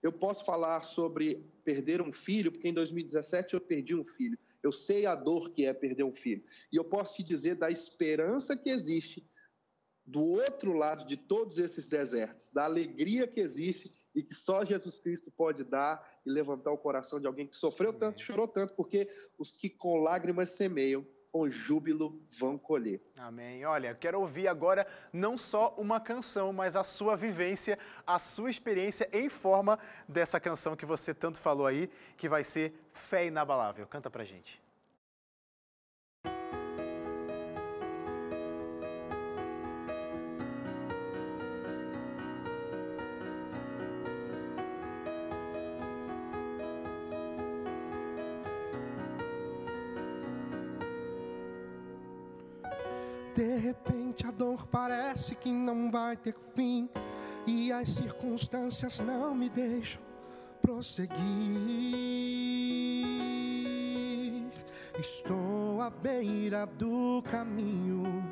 Eu 0.03 0.11
posso 0.11 0.45
falar 0.45 0.81
sobre 0.81 1.43
perder 1.63 2.01
um 2.01 2.11
filho, 2.11 2.51
porque 2.51 2.67
em 2.67 2.73
2017 2.73 3.55
eu 3.55 3.61
perdi 3.61 3.95
um 3.95 4.05
filho. 4.05 4.37
Eu 4.61 4.71
sei 4.71 5.05
a 5.05 5.15
dor 5.15 5.51
que 5.51 5.65
é 5.65 5.73
perder 5.73 6.03
um 6.03 6.13
filho. 6.13 6.43
E 6.71 6.75
eu 6.75 6.83
posso 6.83 7.15
te 7.15 7.23
dizer 7.23 7.55
da 7.55 7.71
esperança 7.71 8.55
que 8.55 8.69
existe 8.69 9.25
do 10.07 10.23
outro 10.23 10.71
lado 10.71 11.05
de 11.05 11.17
todos 11.17 11.59
esses 11.59 11.89
desertos, 11.89 12.53
da 12.53 12.63
alegria 12.63 13.27
que 13.27 13.41
existe 13.41 13.93
e 14.15 14.23
que 14.23 14.33
só 14.33 14.63
Jesus 14.63 14.99
Cristo 14.99 15.29
pode 15.29 15.65
dar 15.65 16.01
e 16.25 16.31
levantar 16.31 16.71
o 16.71 16.77
coração 16.77 17.19
de 17.19 17.27
alguém 17.27 17.45
que 17.45 17.57
sofreu 17.57 17.91
tanto, 17.91 18.21
chorou 18.21 18.47
tanto, 18.47 18.73
porque 18.73 19.09
os 19.37 19.51
que 19.51 19.69
com 19.69 19.97
lágrimas 19.97 20.51
semeiam, 20.51 21.05
com 21.29 21.49
júbilo 21.49 22.19
vão 22.39 22.57
colher. 22.57 23.01
Amém. 23.17 23.65
Olha, 23.65 23.93
quero 23.93 24.19
ouvir 24.19 24.47
agora 24.47 24.87
não 25.11 25.37
só 25.37 25.75
uma 25.77 25.99
canção, 25.99 26.53
mas 26.53 26.75
a 26.77 26.83
sua 26.83 27.15
vivência, 27.15 27.77
a 28.07 28.17
sua 28.17 28.49
experiência 28.49 29.09
em 29.11 29.29
forma 29.29 29.77
dessa 30.07 30.39
canção 30.39 30.75
que 30.75 30.85
você 30.85 31.13
tanto 31.13 31.39
falou 31.39 31.67
aí, 31.67 31.89
que 32.15 32.29
vai 32.29 32.43
ser 32.45 32.73
Fé 32.93 33.27
Inabalável. 33.27 33.85
Canta 33.85 34.09
pra 34.09 34.23
gente. 34.23 34.66
De 53.37 53.55
repente 53.59 54.25
a 54.25 54.31
dor 54.31 54.65
parece 54.65 55.35
que 55.35 55.51
não 55.51 55.91
vai 55.91 56.17
ter 56.17 56.33
fim 56.55 56.89
e 57.45 57.71
as 57.71 57.87
circunstâncias 57.89 58.99
não 58.99 59.35
me 59.35 59.47
deixam 59.47 60.01
prosseguir. 60.59 61.15
Estou 64.97 65.79
à 65.83 65.91
beira 65.91 66.65
do 66.65 67.21
caminho, 67.29 68.27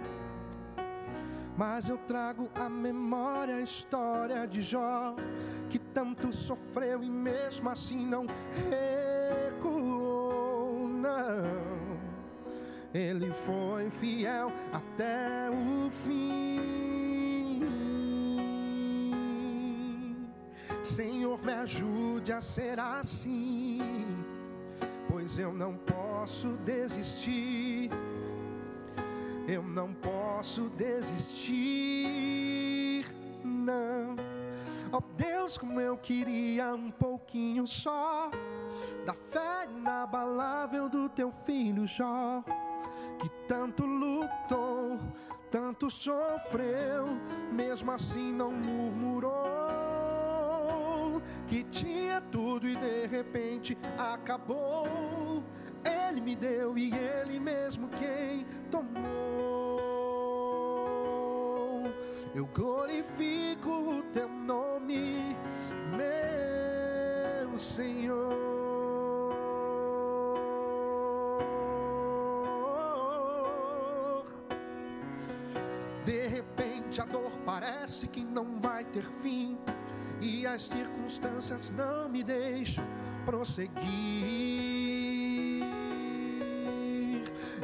mas 1.55 1.87
eu 1.87 1.99
trago 1.99 2.49
à 2.55 2.67
memória 2.67 3.57
a 3.57 3.61
história 3.61 4.47
de 4.47 4.63
Jó, 4.63 5.15
que 5.69 5.77
tanto 5.77 6.33
sofreu 6.33 7.03
e 7.03 7.09
mesmo 7.11 7.69
assim 7.69 8.07
não 8.07 8.25
recuou. 8.71 10.04
Ele 12.95 13.29
foi 13.33 13.89
fiel 13.89 14.53
até 14.71 15.49
o 15.49 15.89
fim. 15.91 16.71
Senhor, 20.81 21.43
me 21.43 21.51
ajude 21.51 22.31
a 22.31 22.39
ser 22.39 22.79
assim, 22.79 23.81
pois 25.09 25.37
eu 25.37 25.51
não 25.51 25.75
posso 25.75 26.53
desistir. 26.63 27.91
Eu 29.45 29.61
não 29.61 29.93
posso 29.93 30.69
desistir, 30.69 31.45
não. 33.43 34.15
Oh 34.89 35.01
Deus, 35.17 35.57
como 35.57 35.81
eu 35.81 35.97
queria 35.97 36.73
um 36.73 36.91
pouquinho 36.91 37.67
só 37.67 38.31
da 39.05 39.13
fé 39.13 39.67
inabalável 39.69 40.87
do 40.87 41.09
teu 41.09 41.29
filho 41.31 41.85
Jó 41.85 42.41
que 43.19 43.29
tanto 43.47 43.85
lutou, 43.85 44.99
tanto 45.49 45.89
sofreu, 45.89 47.07
mesmo 47.51 47.91
assim 47.91 48.33
não 48.33 48.51
murmurou. 48.51 49.33
Que 51.47 51.63
tinha 51.63 52.21
tudo 52.21 52.67
e 52.67 52.75
de 52.75 53.07
repente 53.07 53.77
acabou. 53.97 55.43
Ele 55.83 56.19
me 56.19 56.35
deu 56.35 56.77
e 56.77 56.91
ele 56.93 57.39
mesmo 57.39 57.87
quem 57.89 58.45
tomou. 58.69 59.45
Eu 62.33 62.45
glorifico 62.47 63.69
o 63.69 64.03
teu 64.11 64.27
nome, 64.27 65.35
meu 65.95 67.57
Senhor. 67.57 68.64
A 77.01 77.05
dor 77.05 77.31
parece 77.45 78.07
que 78.07 78.23
não 78.23 78.59
vai 78.59 78.85
ter 78.85 79.03
fim 79.21 79.57
e 80.21 80.47
as 80.47 80.63
circunstâncias 80.63 81.71
não 81.71 82.07
me 82.09 82.23
deixam 82.23 82.85
prosseguir. 83.25 83.75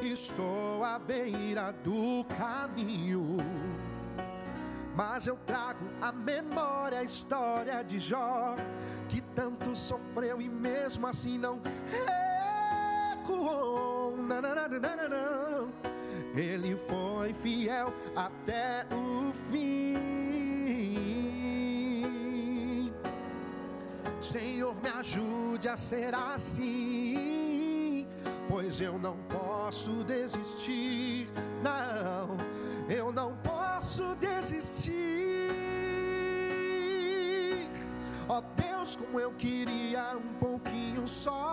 Estou 0.01 0.83
à 0.83 0.99
beira 0.99 1.71
do 1.83 2.25
caminho, 2.35 3.37
mas 4.95 5.27
eu 5.27 5.37
trago 5.45 5.85
à 6.01 6.11
memória 6.11 6.99
a 6.99 7.03
história 7.03 7.81
de 7.83 7.99
Jó, 7.99 8.55
que 9.07 9.21
tanto 9.21 9.75
sofreu 9.75 10.41
e 10.41 10.49
mesmo 10.49 11.07
assim 11.07 11.37
não 11.37 11.61
recuou. 13.15 13.81
Ele 16.35 16.77
foi 16.77 17.33
fiel 17.33 17.93
até 18.15 18.85
o 18.95 19.00
Senhor, 24.21 24.75
me 24.81 24.89
ajude 24.89 25.67
a 25.67 25.75
ser 25.75 26.13
assim, 26.13 28.07
pois 28.47 28.79
eu 28.79 28.97
não 28.97 29.17
posso 29.27 30.03
desistir. 30.03 31.27
Não, 31.61 32.37
eu 32.87 33.11
não 33.11 33.35
posso 33.37 34.15
desistir. 34.15 34.93
Ó 38.29 38.37
oh, 38.37 38.41
Deus, 38.55 38.95
como 38.95 39.19
eu 39.19 39.33
queria 39.33 40.15
um 40.15 40.33
pouquinho 40.39 41.05
só 41.07 41.50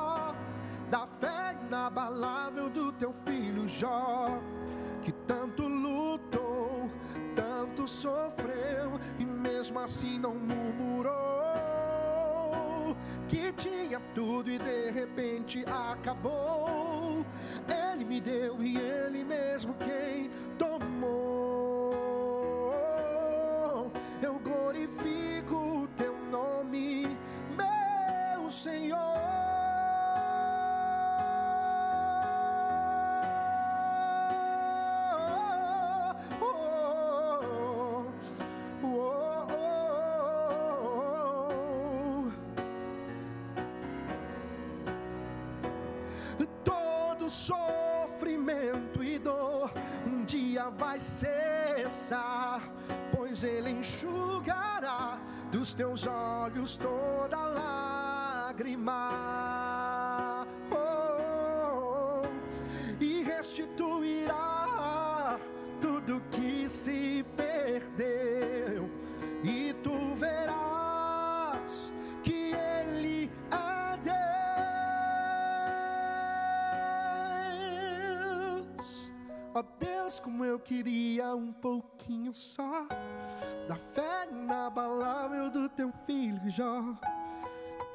mesmo 9.79 9.85
assim 9.85 10.19
não 10.19 10.35
murmurou. 10.35 11.15
Que 13.29 13.53
tinha 13.53 14.01
tudo 14.15 14.51
e 14.51 14.59
de 14.59 14.91
repente 14.91 15.65
acabou. 15.67 17.25
Ele 17.69 18.05
me 18.05 18.21
deu 18.21 18.61
e 18.63 18.77
ele 18.77 19.23
mesmo 19.25 19.75
quem 19.75 20.31
tomou. 20.59 20.68
sofrimento 47.31 49.03
e 49.03 49.19
dor, 49.19 49.73
um 50.07 50.25
dia 50.25 50.71
vai 50.71 50.99
cessar, 50.99 52.63
pois 53.15 53.45
Ele 53.45 53.71
enxugará 53.71 55.21
dos 55.51 55.75
teus 55.75 56.07
olhos 56.07 56.77
toda 56.77 57.37
lágrima. 57.47 58.87
Oh, 60.71 60.77
oh, 60.77 62.23
oh, 62.23 63.03
e 63.03 63.23
restitui 63.23 63.98
queria 80.69 81.35
um 81.35 81.51
pouquinho 81.51 82.35
só 82.35 82.87
da 83.67 83.75
fé 83.75 84.29
inabalável 84.31 85.51
do 85.51 85.67
teu 85.67 85.91
filho 86.05 86.39
Jó. 86.51 86.95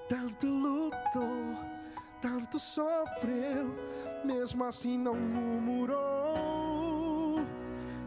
Tanto 0.10 0.48
lutou, 0.48 1.54
tanto 2.20 2.58
sofreu, 2.58 3.76
mesmo 4.26 4.64
assim 4.64 4.98
não 4.98 5.14
murmurou. 5.14 5.94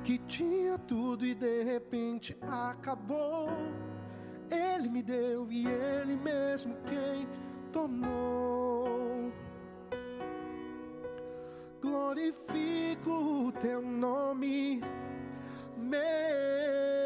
Que 0.02 0.18
tinha 0.18 0.76
tudo 0.78 1.24
e 1.24 1.32
de 1.32 1.62
repente 1.62 2.36
acabou. 2.42 3.48
Ele 4.50 4.88
me 4.88 5.00
deu 5.00 5.46
e 5.50 5.68
ele 5.68 6.16
mesmo 6.16 6.76
quem 6.86 7.28
tomou. 7.70 8.65
Glorifico 11.86 13.46
o 13.46 13.52
teu 13.52 13.80
nome, 13.80 14.82
meu 15.76 17.05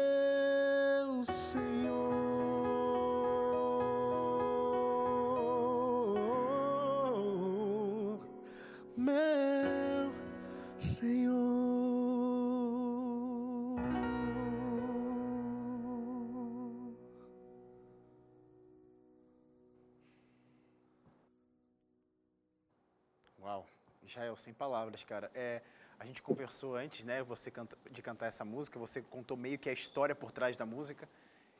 Israel, 24.11 24.35
sem 24.35 24.53
palavras, 24.53 25.03
cara. 25.03 25.31
É, 25.33 25.61
a 25.99 26.05
gente 26.05 26.21
conversou 26.21 26.75
antes, 26.75 27.05
né, 27.05 27.23
você 27.23 27.49
canta, 27.49 27.77
de 27.89 28.01
cantar 28.01 28.27
essa 28.27 28.43
música, 28.43 28.77
você 28.77 29.01
contou 29.01 29.37
meio 29.37 29.57
que 29.57 29.69
a 29.69 29.73
história 29.73 30.13
por 30.13 30.31
trás 30.31 30.57
da 30.57 30.65
música. 30.65 31.07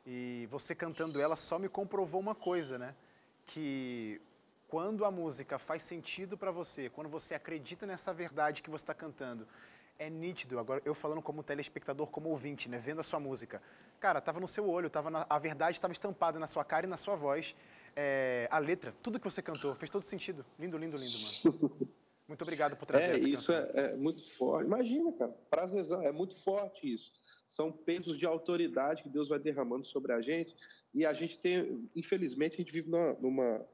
E 0.04 0.46
você 0.50 0.74
cantando 0.74 1.20
ela 1.20 1.36
só 1.36 1.58
me 1.58 1.68
comprovou 1.68 2.20
uma 2.20 2.34
coisa, 2.34 2.76
né? 2.76 2.94
Que 3.46 4.20
quando 4.68 5.04
a 5.04 5.10
música 5.10 5.58
faz 5.58 5.82
sentido 5.84 6.36
para 6.36 6.50
você, 6.50 6.90
quando 6.90 7.08
você 7.08 7.34
acredita 7.34 7.86
nessa 7.86 8.12
verdade 8.12 8.62
que 8.62 8.70
você 8.70 8.82
está 8.82 8.94
cantando, 8.94 9.46
é 9.98 10.10
nítido. 10.10 10.58
Agora, 10.58 10.82
eu 10.84 10.92
falando 10.94 11.22
como 11.22 11.42
telespectador, 11.44 12.10
como 12.10 12.30
ouvinte, 12.30 12.68
né? 12.68 12.78
Vendo 12.78 13.00
a 13.00 13.04
sua 13.04 13.20
música. 13.20 13.62
Cara, 14.00 14.20
tava 14.20 14.40
no 14.40 14.48
seu 14.48 14.68
olho, 14.68 14.90
tava 14.90 15.08
na- 15.08 15.24
a 15.30 15.38
verdade 15.38 15.76
estava 15.76 15.92
estampada 15.92 16.40
na 16.40 16.48
sua 16.48 16.64
cara 16.64 16.84
e 16.84 16.88
na 16.88 16.96
sua 16.96 17.14
voz. 17.14 17.54
É, 17.94 18.48
a 18.50 18.58
letra, 18.58 18.92
tudo 19.02 19.20
que 19.20 19.24
você 19.24 19.40
cantou, 19.40 19.72
fez 19.76 19.88
todo 19.88 20.02
sentido. 20.02 20.44
Lindo, 20.58 20.76
lindo, 20.76 20.96
lindo, 20.96 21.16
mano. 21.16 21.92
Muito 22.32 22.42
obrigado 22.42 22.74
por 22.76 22.86
trazer 22.86 23.10
É, 23.10 23.16
essa 23.16 23.28
isso 23.28 23.52
é, 23.52 23.70
é 23.74 23.94
muito 23.94 24.26
forte. 24.26 24.66
Imagina, 24.66 25.12
cara, 25.12 25.32
prazerzão, 25.50 26.00
é 26.00 26.10
muito 26.10 26.34
forte 26.34 26.90
isso. 26.90 27.12
São 27.46 27.70
pesos 27.70 28.16
de 28.16 28.24
autoridade 28.24 29.02
que 29.02 29.10
Deus 29.10 29.28
vai 29.28 29.38
derramando 29.38 29.86
sobre 29.86 30.14
a 30.14 30.20
gente. 30.22 30.56
E 30.94 31.04
a 31.04 31.12
gente 31.12 31.38
tem, 31.38 31.86
infelizmente, 31.94 32.54
a 32.54 32.56
gente 32.56 32.72
vive 32.72 32.88
numa, 32.88 33.12
numa, 33.20 33.68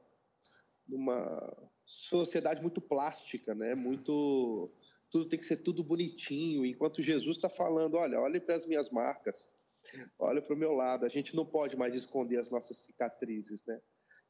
numa 0.85 1.57
sociedade 1.85 2.61
muito 2.61 2.81
plástica, 2.81 3.55
né? 3.55 3.75
Muito. 3.75 4.69
Tudo 5.09 5.29
tem 5.29 5.39
que 5.39 5.45
ser 5.45 5.63
tudo 5.63 5.81
bonitinho. 5.81 6.65
Enquanto 6.65 7.01
Jesus 7.01 7.37
está 7.37 7.49
falando, 7.49 7.95
olha, 7.95 8.19
olhem 8.19 8.41
para 8.41 8.55
as 8.55 8.65
minhas 8.65 8.89
marcas, 8.89 9.53
olha 10.19 10.41
para 10.41 10.53
o 10.53 10.57
meu 10.57 10.73
lado. 10.73 11.05
A 11.05 11.09
gente 11.09 11.33
não 11.33 11.45
pode 11.45 11.77
mais 11.77 11.95
esconder 11.95 12.41
as 12.41 12.49
nossas 12.49 12.75
cicatrizes, 12.75 13.63
né? 13.63 13.79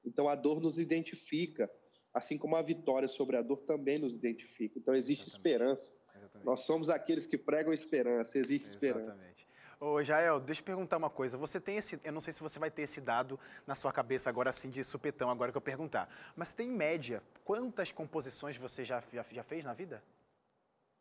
Então 0.05 0.29
a 0.29 0.35
dor 0.35 0.61
nos 0.61 0.77
identifica, 0.77 1.67
assim 2.13 2.37
como 2.37 2.55
a 2.55 2.61
vitória 2.61 3.07
sobre 3.07 3.37
a 3.37 3.41
dor 3.41 3.61
também 3.61 3.97
nos 3.97 4.15
identifica. 4.15 4.77
Então 4.77 4.93
existe 4.93 5.27
Exatamente. 5.27 5.37
esperança. 5.37 5.93
Exatamente. 6.15 6.45
Nós 6.45 6.61
somos 6.61 6.89
aqueles 6.89 7.25
que 7.25 7.37
pregam 7.37 7.73
esperança, 7.73 8.37
existe 8.37 8.67
esperança. 8.67 9.11
Exatamente. 9.11 9.49
Ô, 9.79 10.03
Jael, 10.03 10.41
deixa 10.41 10.59
eu 10.59 10.65
perguntar 10.65 10.97
uma 10.97 11.09
coisa. 11.09 11.37
Você 11.37 11.59
tem 11.59 11.77
esse. 11.77 11.97
Eu 12.03 12.11
não 12.11 12.19
sei 12.19 12.33
se 12.33 12.41
você 12.41 12.59
vai 12.59 12.69
ter 12.69 12.81
esse 12.81 12.99
dado 12.99 13.39
na 13.65 13.75
sua 13.75 13.93
cabeça 13.93 14.29
agora 14.29 14.49
assim 14.49 14.69
de 14.69 14.83
supetão, 14.83 15.29
agora 15.29 15.53
que 15.53 15.57
eu 15.57 15.61
perguntar. 15.61 16.09
Mas 16.35 16.53
tem 16.53 16.67
em 16.67 16.75
média, 16.75 17.23
quantas 17.45 17.89
composições 17.89 18.57
você 18.57 18.83
já, 18.83 19.01
já, 19.13 19.23
já 19.31 19.43
fez 19.43 19.63
na 19.63 19.73
vida? 19.73 20.03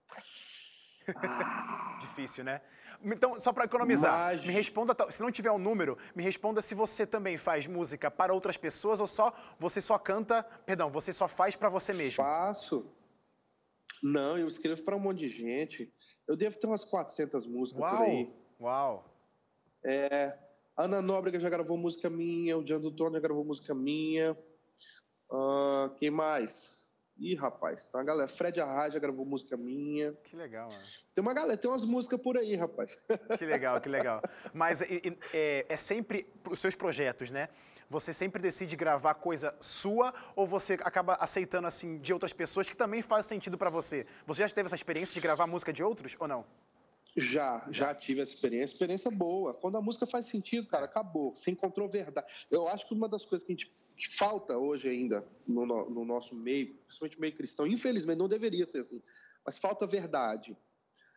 Difícil, 2.01 2.45
né? 2.45 2.61
Então, 3.03 3.39
só 3.39 3.53
para 3.53 3.65
economizar, 3.65 4.35
Mas- 4.35 4.45
me 4.45 4.53
responda, 4.53 4.95
se 5.11 5.23
não 5.23 5.31
tiver 5.31 5.51
um 5.53 5.59
número, 5.59 5.97
me 6.15 6.23
responda 6.23 6.61
se 6.61 6.75
você 6.75 7.07
também 7.07 7.37
faz 7.39 7.67
música 7.67 8.11
para 8.11 8.35
outras 8.35 8.57
pessoas 8.57 9.01
ou 9.01 9.07
só 9.07 9.33
você 9.59 9.81
só 9.81 9.99
canta, 9.99 10.43
perdão, 10.67 10.91
você 10.91 11.13
só 11.13 11.29
faz 11.29 11.55
para 11.55 11.69
você 11.69 11.93
mesmo. 11.93 12.25
Faço. 12.25 12.87
Não, 14.03 14.37
eu 14.39 14.49
escrevo 14.49 14.83
para 14.83 14.97
um 14.97 15.01
monte 15.01 15.21
de 15.21 15.29
gente. 15.29 15.93
Eu 16.27 16.37
devo 16.37 16.59
ter 16.59 16.67
umas 16.67 16.85
400 16.85 17.47
músicas 17.47 17.89
por 17.89 18.03
aí. 18.03 18.33
Uau! 18.61 19.05
Uau! 19.05 19.15
Ana 20.77 21.03
Nóbrega 21.03 21.41
já 21.41 21.49
gravou 21.49 21.77
música 21.77 22.09
minha, 22.09 22.57
o 22.57 22.63
Diano 22.63 22.91
Tony 22.93 23.15
já 23.15 23.21
gravou 23.21 23.45
música 23.45 23.75
minha. 23.75 24.37
Ah, 25.31 25.91
quem 25.99 26.11
mais? 26.11 26.88
Ih, 27.19 27.35
rapaz, 27.35 27.89
tem 27.89 27.99
uma 27.99 28.05
galera. 28.07 28.29
Fred 28.29 28.61
Arraes 28.61 28.95
já 28.95 29.01
gravou 29.01 29.27
música 29.27 29.57
minha. 29.57 30.13
Que 30.23 30.37
legal, 30.37 30.69
mano. 30.71 30.83
Tem 31.13 31.21
uma 31.21 31.35
galera, 31.35 31.57
tem 31.59 31.69
umas 31.69 31.85
músicas 31.85 32.21
por 32.21 32.39
aí, 32.39 32.55
rapaz. 32.55 32.97
Que 33.37 33.45
legal, 33.45 33.81
que 33.81 33.89
legal. 33.89 34.23
Mas 34.55 34.81
e- 34.83 35.19
é, 35.35 35.67
é 35.69 35.77
sempre 35.77 36.33
os 36.49 36.61
seus 36.61 36.77
projetos, 36.77 37.33
né? 37.33 37.49
Você 37.91 38.13
sempre 38.13 38.41
decide 38.41 38.77
gravar 38.77 39.15
coisa 39.15 39.53
sua 39.59 40.15
ou 40.37 40.47
você 40.47 40.75
acaba 40.75 41.15
aceitando 41.15 41.67
assim 41.67 41.99
de 41.99 42.13
outras 42.13 42.33
pessoas 42.33 42.69
que 42.69 42.77
também 42.77 43.03
faz 43.03 43.27
sentido 43.27 43.59
pra 43.59 43.69
você? 43.71 44.07
Você 44.25 44.47
já 44.47 44.55
teve 44.55 44.67
essa 44.67 44.77
experiência 44.77 45.13
de 45.15 45.21
gravar 45.21 45.47
música 45.49 45.73
de 45.73 45.83
outros 45.83 46.15
ou 46.21 46.29
não? 46.29 46.45
Já, 47.17 47.67
já 47.71 47.93
tive 47.97 48.21
essa 48.21 48.33
experiência, 48.33 48.75
experiência 48.75 49.11
boa. 49.11 49.53
Quando 49.55 49.77
a 49.77 49.83
música 49.83 50.07
faz 50.07 50.27
sentido, 50.27 50.69
cara, 50.69 50.85
acabou. 50.85 51.35
Você 51.35 51.51
encontrou 51.51 51.89
verdade. 51.89 52.29
Eu 52.49 52.69
acho 52.69 52.87
que 52.87 52.95
uma 52.95 53.09
das 53.09 53.25
coisas 53.27 53.45
que 53.45 53.53
a 53.53 53.57
gente 53.57 53.75
que 53.99 54.09
falta 54.17 54.57
hoje 54.57 54.89
ainda 54.89 55.27
no, 55.47 55.67
no- 55.67 55.91
no 55.91 56.05
nosso 56.05 56.35
meio, 56.35 56.75
principalmente 56.87 57.21
meio 57.21 57.37
cristão, 57.37 57.67
infelizmente 57.67 58.17
não 58.19 58.29
deveria 58.29 58.65
ser 58.65 58.79
assim, 58.81 59.03
mas 59.45 59.59
falta 59.59 59.87
verdade. 59.87 60.57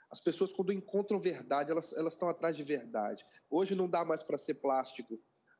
As 0.10 0.20
pessoas, 0.20 0.52
quando 0.52 0.74
encontram 0.74 1.22
verdade, 1.22 1.72
elas, 1.72 1.94
elas 1.94 2.13
estão 2.13 2.28
atrás 2.28 2.58
de 2.58 2.63
verdade. 2.63 3.26
Hoje 3.50 3.76
não 3.76 3.89
dá 3.89 4.04
mais 4.04 4.22
para 4.24 4.38
ser 4.38 4.56
plástico. 4.56 5.18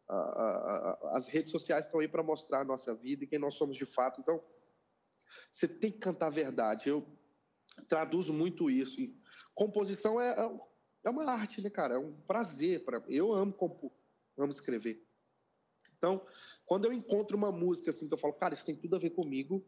Ah, 0.10 0.16
ah, 0.16 0.98
ah, 1.04 1.16
As 1.18 1.28
redes 1.28 1.52
sociais 1.52 1.86
estão 1.86 2.02
aí 2.02 2.08
para 2.10 2.22
mostrar 2.22 2.60
a 2.60 2.66
nossa 2.66 2.94
vida 2.94 3.24
e 3.24 3.28
quem 3.28 3.40
nós 3.40 3.56
somos 3.56 3.78
de 3.78 3.86
fato. 3.86 4.20
Então, 4.20 4.44
você 5.54 5.68
tem 5.70 5.90
que 5.90 6.00
cantar 6.00 6.28
a 6.28 6.32
verdade. 6.32 6.90
Eu 6.90 7.08
traduzo 7.88 8.34
muito 8.34 8.70
isso. 8.70 9.00
E 9.00 9.16
composição 9.56 10.20
é, 10.20 10.32
é 10.32 10.60
é 11.04 11.10
uma 11.10 11.26
arte, 11.32 11.62
né, 11.62 11.70
cara? 11.70 11.96
É 11.96 11.98
um 11.98 12.14
prazer. 12.28 12.84
Pra... 12.84 13.02
Eu 13.08 13.34
amo 13.34 13.54
compor, 13.54 13.92
amo 14.38 14.52
escrever. 14.52 15.04
Então, 16.02 16.20
quando 16.66 16.86
eu 16.86 16.94
encontro 16.94 17.38
uma 17.38 17.52
música 17.52 17.92
assim, 17.92 18.08
que 18.08 18.14
eu 18.16 18.18
falo, 18.18 18.34
cara, 18.34 18.56
isso 18.56 18.66
tem 18.66 18.76
tudo 18.76 18.96
a 18.96 19.00
ver 19.00 19.12
comigo, 19.12 19.64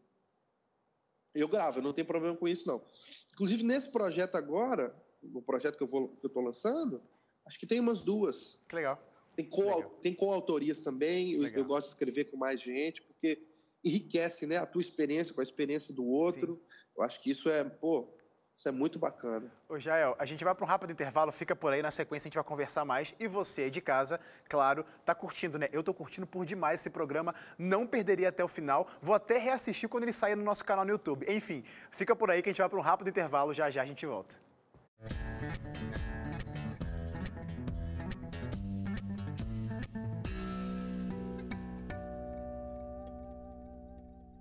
eu 1.32 1.46
gravo, 1.46 1.78
eu 1.78 1.82
não 1.82 1.92
tenho 1.92 2.08
problema 2.08 2.36
com 2.36 2.48
isso, 2.48 2.66
não. 2.66 2.84
Inclusive, 3.32 3.62
nesse 3.62 3.92
projeto 3.92 4.34
agora, 4.34 4.92
no 5.22 5.40
projeto 5.40 5.76
que 5.76 5.84
eu 5.84 5.86
vou, 5.86 6.08
que 6.16 6.26
eu 6.26 6.30
tô 6.30 6.40
lançando, 6.40 7.00
acho 7.46 7.56
que 7.58 7.68
tem 7.68 7.78
umas 7.78 8.02
duas. 8.02 8.60
Que 8.68 8.74
legal. 8.74 9.00
Tem, 9.36 9.48
co 9.48 9.62
Legal. 9.62 9.90
tem 10.02 10.12
coautorias 10.12 10.80
também, 10.80 11.32
eu, 11.34 11.46
eu 11.46 11.64
gosto 11.64 11.84
de 11.84 11.92
escrever 11.92 12.24
com 12.24 12.36
mais 12.36 12.60
gente, 12.60 13.00
porque 13.02 13.46
enriquece 13.84 14.44
né, 14.44 14.56
a 14.56 14.66
tua 14.66 14.82
experiência 14.82 15.32
com 15.32 15.40
a 15.40 15.44
experiência 15.44 15.94
do 15.94 16.04
outro. 16.04 16.60
Eu 16.96 17.04
acho 17.04 17.22
que 17.22 17.30
isso 17.30 17.48
é, 17.48 17.62
pô, 17.62 18.12
isso 18.56 18.68
é 18.68 18.72
muito 18.72 18.98
bacana. 18.98 19.50
Ô, 19.68 19.78
Jael, 19.80 20.14
a 20.18 20.24
gente 20.24 20.44
vai 20.44 20.54
para 20.54 20.64
um 20.64 20.68
rápido 20.68 20.92
intervalo, 20.92 21.32
fica 21.32 21.56
por 21.56 21.72
aí, 21.72 21.82
na 21.82 21.90
sequência 21.90 22.28
a 22.28 22.28
gente 22.28 22.36
vai 22.36 22.44
conversar 22.44 22.84
mais. 22.84 23.12
E 23.18 23.26
você 23.26 23.68
de 23.68 23.80
casa, 23.80 24.20
claro, 24.48 24.84
tá 25.04 25.14
curtindo, 25.14 25.58
né? 25.58 25.68
Eu 25.72 25.82
tô 25.82 25.92
curtindo 25.92 26.26
por 26.26 26.46
demais 26.46 26.80
esse 26.80 26.90
programa, 26.90 27.34
não 27.58 27.86
perderia 27.86 28.28
até 28.28 28.44
o 28.44 28.48
final. 28.48 28.86
Vou 29.02 29.14
até 29.14 29.38
reassistir 29.38 29.88
quando 29.88 30.04
ele 30.04 30.12
sair 30.12 30.36
no 30.36 30.44
nosso 30.44 30.64
canal 30.64 30.84
no 30.84 30.92
YouTube. 30.92 31.26
Enfim, 31.28 31.64
fica 31.90 32.14
por 32.14 32.30
aí 32.30 32.42
que 32.42 32.48
a 32.48 32.52
gente 32.52 32.60
vai 32.60 32.68
para 32.68 32.78
um 32.78 32.82
rápido 32.82 33.08
intervalo, 33.08 33.52
já 33.52 33.70
já 33.70 33.82
a 33.82 33.86
gente 33.86 34.06
volta. 34.06 34.36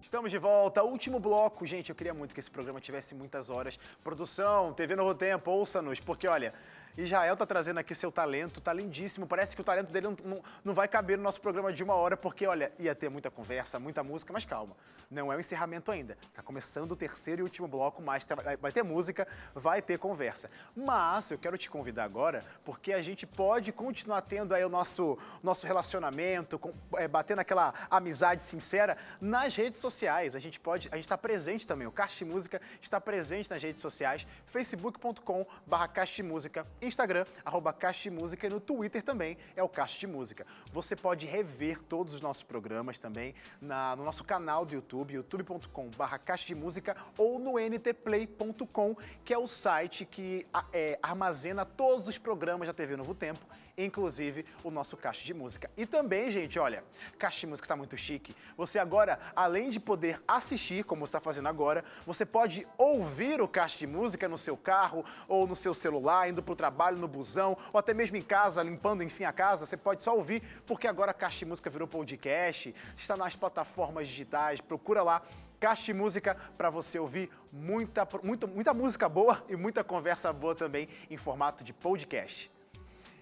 Estamos 0.04 0.30
de 0.30 0.38
volta, 0.38 0.84
último 0.84 1.18
bloco. 1.18 1.66
Gente, 1.66 1.90
eu 1.90 1.96
queria 1.96 2.14
muito 2.14 2.34
que 2.34 2.40
esse 2.42 2.52
programa 2.52 2.82
tivesse 2.82 3.16
muitas 3.16 3.50
horas. 3.50 3.80
Produção, 4.04 4.74
TV 4.74 4.98
Novo 4.98 5.16
Tempo, 5.16 5.50
ouça-nos, 5.50 6.02
porque 6.02 6.28
olha, 6.28 6.54
Israel 6.98 7.36
tá 7.36 7.46
trazendo 7.46 7.80
aqui 7.80 7.96
seu 7.96 8.12
talento, 8.12 8.62
tá 8.62 8.72
lindíssimo. 8.72 9.26
Parece 9.26 9.56
que 9.56 9.62
o 9.62 9.64
talento 9.64 9.92
dele 9.92 10.08
não, 10.24 10.44
não, 10.64 10.74
vai 10.74 10.88
caber 10.88 11.18
no 11.18 11.24
nosso 11.24 11.42
programa 11.42 11.74
de 11.74 11.84
uma 11.84 11.96
hora, 11.96 12.16
porque, 12.16 12.46
olha, 12.46 12.72
ia 12.78 12.94
ter 12.94 13.10
muita 13.10 13.32
conversa, 13.32 13.80
muita 13.80 14.04
música, 14.04 14.32
mas 14.32 14.46
calma, 14.46 14.76
não 15.10 15.32
é 15.32 15.36
o 15.36 15.40
encerramento 15.40 15.92
ainda. 15.92 16.18
Tá 16.34 16.42
começando 16.42 16.92
o 16.92 16.96
terceiro 16.96 17.42
e 17.42 17.44
último 17.44 17.68
bloco, 17.68 18.02
mas 18.02 18.26
vai 18.60 18.72
ter 18.72 18.84
música, 18.84 19.28
vai 19.56 19.82
ter 19.82 19.98
conversa. 19.98 20.50
Mas 20.76 21.32
eu 21.32 21.38
quero 21.38 21.58
te 21.58 21.70
convidar 21.70 22.04
agora, 22.04 22.46
porque 22.64 22.94
a 22.94 23.02
gente 23.02 23.26
pode 23.26 23.72
continuar 23.72 24.22
tendo 24.22 24.54
aí 24.54 24.64
o 24.64 24.70
nosso, 24.70 25.18
nosso 25.42 25.66
relacionamento, 25.66 26.60
com, 26.60 26.74
é, 26.96 27.08
batendo 27.08 27.40
aquela 27.40 27.74
amizade 27.90 28.44
sincera 28.44 28.98
nas 29.20 29.56
redes 29.56 29.80
sociais. 29.80 30.36
A 30.36 30.40
gente 30.40 30.60
pode, 30.60 30.90
a 30.92 30.96
gente 30.96 31.06
está 31.06 31.18
presente 31.18 31.66
também. 31.66 31.88
O 31.88 31.92
Cast 31.92 32.24
Música 32.24 32.62
está 32.82 33.02
presente 33.02 33.50
nas 33.50 33.62
redes 33.62 33.82
sociais, 33.82 34.28
facebook.com/barra 34.46 35.90
Música 36.24 36.66
Instagram, 36.86 37.26
arroba 37.44 37.74
Caixa 37.74 38.04
de 38.04 38.12
Música, 38.12 38.48
e 38.48 38.50
no 38.50 38.60
Twitter 38.60 39.02
também 39.02 39.38
é 39.56 39.64
o 39.64 39.70
Caixa 39.70 40.00
de 40.00 40.08
Música. 40.08 40.46
Você 40.72 40.96
pode 40.96 41.26
rever 41.26 41.82
todos 41.82 42.14
os 42.14 42.22
nossos 42.22 42.44
programas 42.44 43.00
também 43.00 43.34
na, 43.62 43.96
no 43.96 44.04
nosso 44.04 44.24
canal 44.24 44.66
do 44.66 44.76
YouTube, 44.76 45.14
youtube.com 45.14 45.90
barra 45.92 46.18
Caixa 46.18 46.48
de 46.48 46.56
Música 46.56 46.96
ou 47.18 47.40
no 47.40 47.54
ntplay.com, 47.60 48.96
que 49.24 49.34
é 49.34 49.38
o 49.38 49.48
site 49.48 50.06
que 50.06 50.46
é, 50.72 51.00
armazena 51.02 51.66
todos 51.66 52.08
os 52.08 52.18
programas 52.18 52.68
da 52.68 52.74
TV 52.74 52.96
Novo 52.96 53.14
Tempo 53.14 53.46
inclusive 53.78 54.46
o 54.64 54.72
nosso 54.72 54.96
caixa 54.96 55.24
de 55.26 55.34
música. 55.34 55.70
E 55.76 55.86
também, 55.86 56.30
gente, 56.30 56.60
olha, 56.60 56.84
caixa 57.18 57.42
de 57.42 57.48
música 57.48 57.66
está 57.66 57.76
muito 57.76 57.98
chique. 57.98 58.36
Você 58.58 58.80
agora, 58.80 59.20
além 59.36 59.70
de 59.70 59.80
poder 59.80 60.22
assistir, 60.28 60.84
como 60.84 61.04
está 61.04 61.20
fazendo 61.20 61.48
agora, 61.48 61.84
você 62.06 62.26
pode 62.26 62.68
ouvir 62.78 63.42
o 63.42 63.48
caixa 63.48 63.78
de 63.78 63.88
música 63.88 64.28
no 64.28 64.38
seu 64.38 64.56
carro 64.56 65.04
ou 65.28 65.48
no 65.48 65.56
seu 65.56 65.74
celular, 65.74 66.30
indo 66.30 66.44
para 66.44 66.54
o 66.54 66.56
trabalho, 66.56 66.98
no 66.98 67.08
busão, 67.08 67.58
ou 67.72 67.80
até 67.80 67.94
mesmo 67.94 68.18
em 68.18 68.22
casa, 68.22 68.62
limpando, 68.62 69.04
enfim, 69.04 69.24
a 69.24 69.34
casa. 69.34 69.66
Você 69.66 69.78
pode 69.78 70.02
só 70.02 70.16
ouvir, 70.16 70.42
porque 70.66 70.88
agora 70.88 71.12
a 71.12 71.14
caixa 71.14 71.40
de 71.40 71.46
música 71.46 71.70
virou 71.70 71.88
podcast, 71.88 72.74
está 72.96 73.18
nas 73.18 73.36
plataformas 73.36 74.08
digitais, 74.08 74.62
procura 74.62 75.02
lá 75.02 75.22
Caixa 75.64 75.86
de 75.86 75.94
Música 75.94 76.36
para 76.58 76.70
você 76.70 77.00
ouvir 77.00 77.30
muita, 77.50 78.06
muita, 78.22 78.46
muita 78.46 78.74
música 78.74 79.08
boa 79.08 79.42
e 79.48 79.56
muita 79.56 79.82
conversa 79.82 80.34
boa 80.34 80.54
também 80.54 80.90
em 81.10 81.16
formato 81.16 81.64
de 81.64 81.72
podcast. 81.72 82.53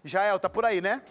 Jael, 0.04 0.39
tá 0.39 0.49
por 0.49 0.66
aí, 0.66 0.82
né? 0.82 1.02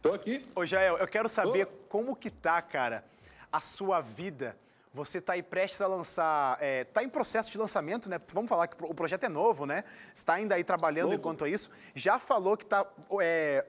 Tô 0.00 0.12
aqui. 0.12 0.44
Ô, 0.54 0.64
Jael, 0.64 0.98
eu 0.98 1.08
quero 1.08 1.28
saber 1.28 1.66
Tô. 1.66 1.72
como 1.88 2.14
que 2.14 2.30
tá, 2.30 2.62
cara, 2.62 3.04
a 3.50 3.60
sua 3.60 4.00
vida. 4.00 4.56
Você 4.94 5.18
está 5.18 5.32
aí 5.32 5.42
prestes 5.42 5.80
a 5.80 5.86
lançar, 5.86 6.54
está 6.54 6.64
é, 6.64 6.84
tá 6.84 7.02
em 7.02 7.08
processo 7.08 7.50
de 7.50 7.56
lançamento, 7.56 8.10
né? 8.10 8.20
Vamos 8.32 8.48
falar 8.48 8.66
que 8.68 8.76
o 8.84 8.94
projeto 8.94 9.24
é 9.24 9.28
novo, 9.28 9.64
né? 9.64 9.84
Está 10.14 10.34
ainda 10.34 10.54
aí 10.54 10.62
trabalhando 10.62 11.10
novo. 11.10 11.16
enquanto 11.16 11.46
isso. 11.46 11.70
Já 11.94 12.18
falou 12.18 12.58
que 12.58 12.64
está 12.64 12.86
é, 13.20 13.64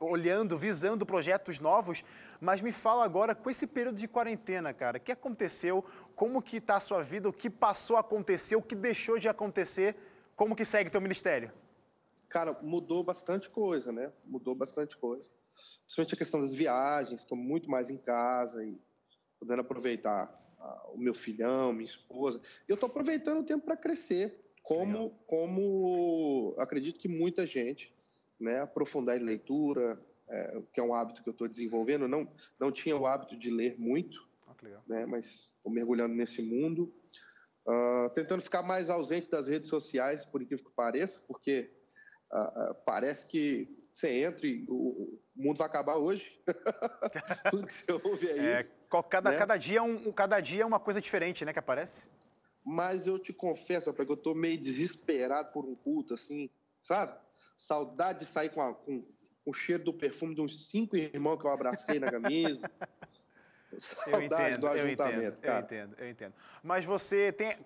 olhando, 0.00 0.58
visando 0.58 1.06
projetos 1.06 1.60
novos, 1.60 2.04
mas 2.40 2.60
me 2.60 2.72
fala 2.72 3.04
agora, 3.04 3.34
com 3.34 3.48
esse 3.48 3.66
período 3.66 3.96
de 3.96 4.08
quarentena, 4.08 4.74
cara, 4.74 4.98
o 4.98 5.00
que 5.00 5.12
aconteceu? 5.12 5.84
Como 6.14 6.42
que 6.42 6.56
está 6.56 6.76
a 6.76 6.80
sua 6.80 7.02
vida? 7.02 7.28
O 7.28 7.32
que 7.32 7.48
passou 7.48 7.96
a 7.96 8.00
acontecer? 8.00 8.56
O 8.56 8.62
que 8.62 8.74
deixou 8.74 9.18
de 9.18 9.28
acontecer? 9.28 9.96
Como 10.34 10.56
que 10.56 10.64
segue 10.64 10.90
teu 10.90 11.00
ministério? 11.00 11.52
Cara, 12.34 12.58
mudou 12.62 13.04
bastante 13.04 13.48
coisa, 13.48 13.92
né? 13.92 14.12
Mudou 14.24 14.56
bastante 14.56 14.96
coisa. 14.96 15.30
Principalmente 15.82 16.14
a 16.16 16.18
questão 16.18 16.40
das 16.40 16.52
viagens, 16.52 17.20
estou 17.20 17.38
muito 17.38 17.70
mais 17.70 17.90
em 17.90 17.96
casa 17.96 18.64
e 18.64 18.76
podendo 19.38 19.60
aproveitar 19.60 20.28
ah, 20.58 20.88
o 20.92 20.98
meu 20.98 21.14
filhão, 21.14 21.72
minha 21.72 21.86
esposa. 21.86 22.40
E 22.68 22.72
eu 22.72 22.74
estou 22.74 22.88
aproveitando 22.88 23.38
o 23.38 23.44
tempo 23.44 23.64
para 23.64 23.76
crescer, 23.76 24.50
como, 24.64 25.10
como 25.28 26.56
acredito 26.58 26.98
que 26.98 27.06
muita 27.06 27.46
gente, 27.46 27.94
né? 28.40 28.62
Aprofundar 28.62 29.16
em 29.16 29.22
leitura, 29.22 29.96
é, 30.28 30.60
que 30.72 30.80
é 30.80 30.82
um 30.82 30.92
hábito 30.92 31.22
que 31.22 31.28
eu 31.28 31.34
estou 31.34 31.46
desenvolvendo. 31.46 32.08
Não, 32.08 32.28
não 32.58 32.72
tinha 32.72 32.96
o 32.96 33.06
hábito 33.06 33.36
de 33.36 33.48
ler 33.48 33.78
muito, 33.78 34.28
ah, 34.48 34.54
né? 34.88 35.06
Mas 35.06 35.52
estou 35.56 35.70
mergulhando 35.70 36.16
nesse 36.16 36.42
mundo. 36.42 36.92
Uh, 37.64 38.10
tentando 38.12 38.42
ficar 38.42 38.64
mais 38.64 38.90
ausente 38.90 39.30
das 39.30 39.46
redes 39.46 39.70
sociais, 39.70 40.24
por 40.24 40.42
incrível 40.42 40.64
que 40.66 40.72
pareça, 40.72 41.24
porque 41.28 41.70
uh, 42.32 42.74
parece 42.84 43.26
que 43.26 43.68
você 43.92 44.08
entra 44.24 44.46
e 44.46 44.64
o, 44.68 45.20
mundo 45.36 45.58
vai 45.58 45.66
acabar 45.66 45.96
hoje. 45.96 46.40
Tudo 47.50 47.66
que 47.66 47.72
você 47.72 47.92
ouve 47.92 48.28
é, 48.28 48.38
é 48.38 48.60
isso. 48.60 48.74
Cada, 49.08 49.30
né? 49.30 49.38
cada, 49.38 49.56
dia 49.56 49.82
um, 49.82 50.12
cada 50.12 50.40
dia 50.40 50.62
é 50.62 50.66
uma 50.66 50.80
coisa 50.80 51.00
diferente, 51.00 51.44
né, 51.44 51.52
que 51.52 51.58
aparece. 51.58 52.10
Mas 52.64 53.06
eu 53.06 53.18
te 53.18 53.32
confesso, 53.32 53.92
porque 53.92 54.10
eu 54.10 54.16
tô 54.16 54.34
meio 54.34 54.58
desesperado 54.58 55.52
por 55.52 55.64
um 55.64 55.74
culto, 55.74 56.14
assim, 56.14 56.48
sabe? 56.82 57.16
Saudade 57.58 58.20
de 58.20 58.24
sair 58.24 58.50
com, 58.50 58.62
a, 58.62 58.74
com 58.74 59.04
o 59.44 59.52
cheiro 59.52 59.84
do 59.84 59.92
perfume 59.92 60.34
de 60.34 60.40
uns 60.40 60.70
cinco 60.70 60.96
irmãos 60.96 61.36
que 61.38 61.46
eu 61.46 61.50
abracei 61.50 61.98
na 61.98 62.10
camisa. 62.10 62.70
Saudade 63.76 64.14
eu 64.14 64.22
entendo, 64.22 64.60
do 64.60 64.68
ajuntamento, 64.68 65.02
eu 65.02 65.28
entendo, 65.28 65.40
cara. 65.40 65.58
Eu 65.58 65.64
entendo, 65.64 65.96
eu 65.98 66.08
entendo. 66.08 66.34
Mas 66.62 66.84
você 66.84 67.32
tem 67.32 67.56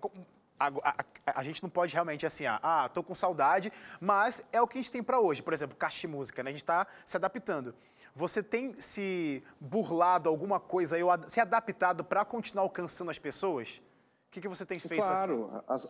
a, 0.59 0.69
a, 0.69 1.41
a, 1.41 1.45
gente 1.45 1.63
não 1.63 1.71
pode 1.71 1.95
realmente 1.95 2.27
assim, 2.27 2.45
ah, 2.47 2.91
tô 2.93 3.03
com 3.03 3.15
saudade, 3.15 3.73
mas 4.01 4.43
é 4.53 4.61
o 4.61 4.67
que 4.67 4.79
a 4.79 4.83
gente 4.83 4.91
tem 4.91 5.03
para 5.03 5.21
hoje. 5.21 5.43
Por 5.43 5.53
exemplo, 5.53 5.77
caixa 5.77 6.01
de 6.01 6.09
música, 6.09 6.43
né? 6.43 6.51
A 6.51 6.53
gente 6.53 6.63
está 6.63 6.87
se 7.05 7.17
adaptando. 7.17 7.75
Você 8.15 8.43
tem 8.43 8.75
se 8.75 9.43
burlado 9.61 10.29
alguma 10.29 10.59
coisa 10.59 10.97
aí, 10.97 11.03
ou 11.03 11.11
se 11.27 11.41
adaptado 11.41 12.05
para 12.05 12.25
continuar 12.25 12.65
alcançando 12.65 13.11
as 13.11 13.19
pessoas? 13.19 13.81
O 14.29 14.31
que, 14.31 14.41
que 14.41 14.49
você 14.49 14.67
tem 14.67 14.79
feito? 14.79 15.05
Claro, 15.05 15.63
assim? 15.67 15.89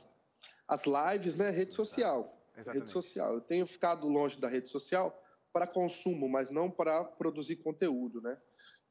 as, 0.69 0.85
as 0.85 1.13
lives, 1.13 1.37
né? 1.37 1.51
Rede 1.51 1.75
social. 1.75 2.25
Exatamente. 2.57 2.83
Rede 2.83 2.91
social. 2.91 3.35
Eu 3.35 3.41
tenho 3.41 3.67
ficado 3.67 4.07
longe 4.07 4.39
da 4.39 4.49
rede 4.49 4.69
social 4.69 5.19
para 5.53 5.67
consumo, 5.67 6.29
mas 6.29 6.51
não 6.51 6.71
para 6.71 7.03
produzir 7.05 7.57
conteúdo, 7.57 8.21
né? 8.21 8.37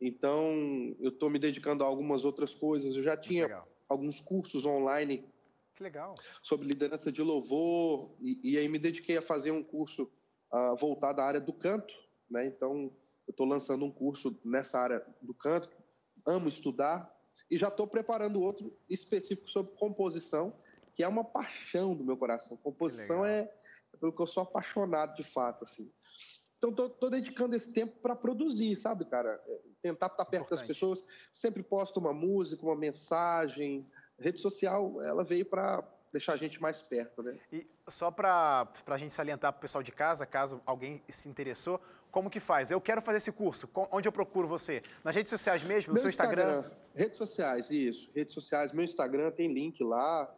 Então, 0.01 0.53
eu 0.99 1.09
estou 1.09 1.29
me 1.29 1.39
dedicando 1.39 1.83
a 1.83 1.87
algumas 1.87 2.25
outras 2.25 2.53
coisas. 2.53 2.95
Eu 2.95 3.03
já 3.03 3.17
tinha 3.17 3.63
alguns 3.87 4.19
cursos 4.19 4.65
online 4.65 5.27
que 5.77 5.83
legal. 5.83 6.15
Sobre 6.41 6.67
liderança 6.67 7.11
de 7.11 7.21
louvor, 7.21 8.15
e, 8.19 8.39
e 8.53 8.57
aí 8.57 8.67
me 8.67 8.79
dediquei 8.79 9.17
a 9.17 9.21
fazer 9.21 9.51
um 9.51 9.63
curso 9.63 10.11
uh, 10.51 10.75
voltado 10.75 11.21
à 11.21 11.25
área 11.25 11.39
do 11.39 11.53
canto, 11.53 11.93
né? 12.29 12.45
Então, 12.47 12.91
eu 13.27 13.31
estou 13.31 13.45
lançando 13.45 13.85
um 13.85 13.91
curso 13.91 14.37
nessa 14.43 14.79
área 14.79 15.05
do 15.21 15.33
canto, 15.33 15.69
amo 16.25 16.49
estudar, 16.49 17.15
e 17.49 17.55
já 17.55 17.67
estou 17.67 17.87
preparando 17.87 18.41
outro 18.41 18.75
específico 18.89 19.47
sobre 19.47 19.75
composição, 19.75 20.53
que 20.93 21.03
é 21.03 21.07
uma 21.07 21.23
paixão 21.23 21.95
do 21.95 22.03
meu 22.03 22.17
coração. 22.17 22.57
Composição 22.57 23.23
é, 23.23 23.41
é 23.93 23.97
pelo 23.99 24.11
que 24.11 24.21
eu 24.21 24.27
sou 24.27 24.43
apaixonado 24.43 25.15
de 25.15 25.23
fato, 25.23 25.63
assim. 25.63 25.91
Então, 26.57 26.71
estou 26.71 27.09
dedicando 27.09 27.55
esse 27.55 27.71
tempo 27.71 27.99
para 28.01 28.15
produzir, 28.15 28.75
sabe, 28.75 29.05
cara? 29.05 29.39
É, 29.47 29.59
tentar 29.81 30.07
estar 30.07 30.25
perto 30.25 30.45
Importante. 30.45 30.59
das 30.59 30.67
pessoas. 30.67 31.05
Sempre 31.31 31.61
posto 31.61 31.99
uma 31.99 32.13
música, 32.13 32.65
uma 32.65 32.75
mensagem, 32.75 33.87
rede 34.19 34.39
social 34.39 35.01
ela 35.01 35.23
veio 35.23 35.45
para 35.45 35.83
deixar 36.11 36.33
a 36.33 36.37
gente 36.37 36.61
mais 36.61 36.81
perto, 36.81 37.21
né? 37.21 37.37
E 37.51 37.67
só 37.87 38.09
para 38.09 38.67
a 38.87 38.97
gente 38.97 39.13
salientar 39.13 39.51
para 39.51 39.59
o 39.59 39.61
pessoal 39.61 39.83
de 39.83 39.91
casa, 39.91 40.25
caso 40.25 40.61
alguém 40.65 41.01
se 41.09 41.29
interessou, 41.29 41.79
como 42.09 42.29
que 42.29 42.39
faz? 42.39 42.71
Eu 42.71 42.81
quero 42.81 43.01
fazer 43.01 43.17
esse 43.17 43.31
curso, 43.31 43.69
onde 43.91 44.07
eu 44.07 44.11
procuro 44.11 44.47
você? 44.47 44.81
Nas 45.03 45.15
redes 45.15 45.29
sociais 45.29 45.63
mesmo, 45.63 45.89
no 45.89 45.93
meu 45.93 46.01
seu 46.01 46.09
Instagram? 46.09 46.59
Instagram? 46.59 46.77
Redes 46.95 47.17
sociais, 47.17 47.69
isso. 47.69 48.09
Redes 48.15 48.33
sociais, 48.33 48.71
meu 48.71 48.83
Instagram 48.83 49.31
tem 49.31 49.53
link 49.53 49.83
lá, 49.83 50.33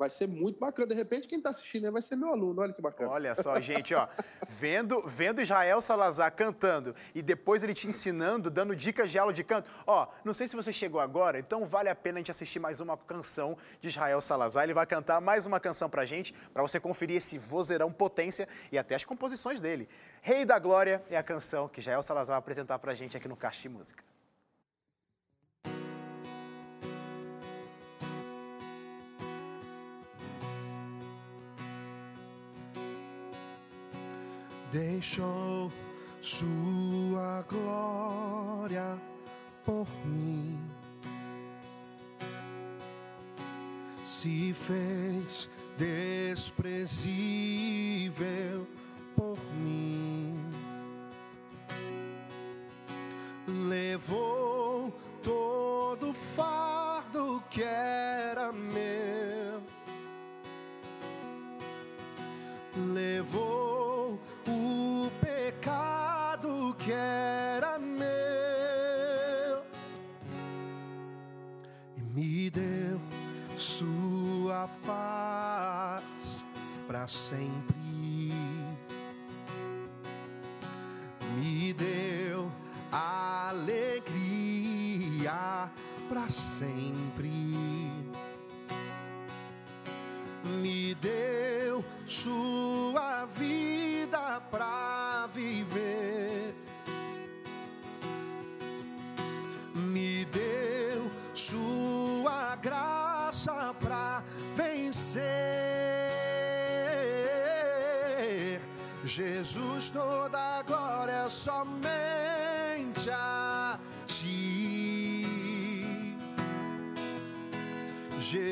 vai 0.00 0.08
ser 0.08 0.26
muito 0.26 0.58
bacana. 0.58 0.88
De 0.88 0.94
repente, 0.94 1.28
quem 1.28 1.36
está 1.36 1.50
assistindo 1.50 1.84
aí 1.84 1.90
vai 1.90 2.00
ser 2.00 2.16
meu 2.16 2.30
aluno. 2.30 2.62
Olha 2.62 2.72
que 2.72 2.80
bacana. 2.80 3.10
Olha 3.10 3.34
só, 3.34 3.54
gente, 3.60 3.94
ó. 3.94 4.08
Vendo, 4.48 5.06
vendo 5.06 5.42
Israel 5.42 5.78
Salazar 5.82 6.32
cantando 6.32 6.94
e 7.14 7.20
depois 7.20 7.62
ele 7.62 7.74
te 7.74 7.86
ensinando, 7.86 8.50
dando 8.50 8.74
dicas 8.74 9.10
de 9.10 9.18
aula 9.18 9.30
de 9.30 9.44
canto. 9.44 9.68
Ó, 9.86 10.08
não 10.24 10.32
sei 10.32 10.48
se 10.48 10.56
você 10.56 10.72
chegou 10.72 11.02
agora, 11.02 11.38
então 11.38 11.66
vale 11.66 11.90
a 11.90 11.94
pena 11.94 12.16
a 12.16 12.20
gente 12.20 12.30
assistir 12.30 12.58
mais 12.58 12.80
uma 12.80 12.96
canção 12.96 13.58
de 13.78 13.88
Israel 13.88 14.22
Salazar. 14.22 14.64
Ele 14.64 14.72
vai 14.72 14.86
cantar 14.86 15.20
mais 15.20 15.46
uma 15.46 15.60
canção 15.60 15.90
pra 15.90 16.06
gente, 16.06 16.32
para 16.54 16.62
você 16.62 16.80
conferir 16.80 17.16
esse 17.16 17.36
vozeirão 17.36 17.92
potência 17.92 18.48
e 18.72 18.78
até 18.78 18.94
as 18.94 19.04
composições 19.04 19.60
dele. 19.60 19.86
Rei 20.22 20.46
da 20.46 20.58
Glória 20.58 21.04
é 21.10 21.18
a 21.18 21.22
canção 21.22 21.68
que 21.68 21.80
Israel 21.80 22.02
Salazar 22.02 22.36
vai 22.36 22.38
apresentar 22.38 22.78
pra 22.78 22.94
gente 22.94 23.18
aqui 23.18 23.28
no 23.28 23.36
Caixa 23.36 23.60
de 23.60 23.68
Música. 23.68 24.09
Deixou 34.70 35.72
sua 36.20 37.44
glória 37.48 39.00
por 39.64 39.86
mim. 40.06 40.58
Se 44.04 44.54
fez 44.54 45.48
desprezível 45.78 47.06
por 49.16 49.38
mim, 49.54 50.38
levou 53.68 54.92
todo 55.22 56.10
o 56.10 56.14
fardo 56.14 57.42
que 57.50 57.62
era 57.62 58.52
meu 58.52 59.00
levou 62.92 63.59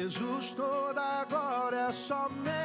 Jesus, 0.09 0.55
toda 0.55 1.21
a 1.21 1.25
glória 1.27 1.93
somente 1.93 2.58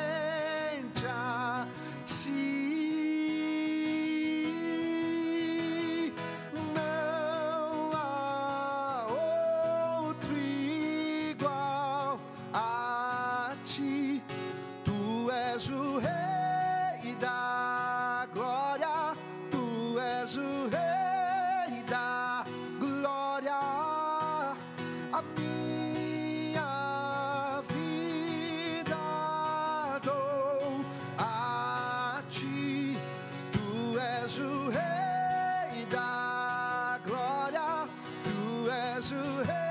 tu 39.03 39.62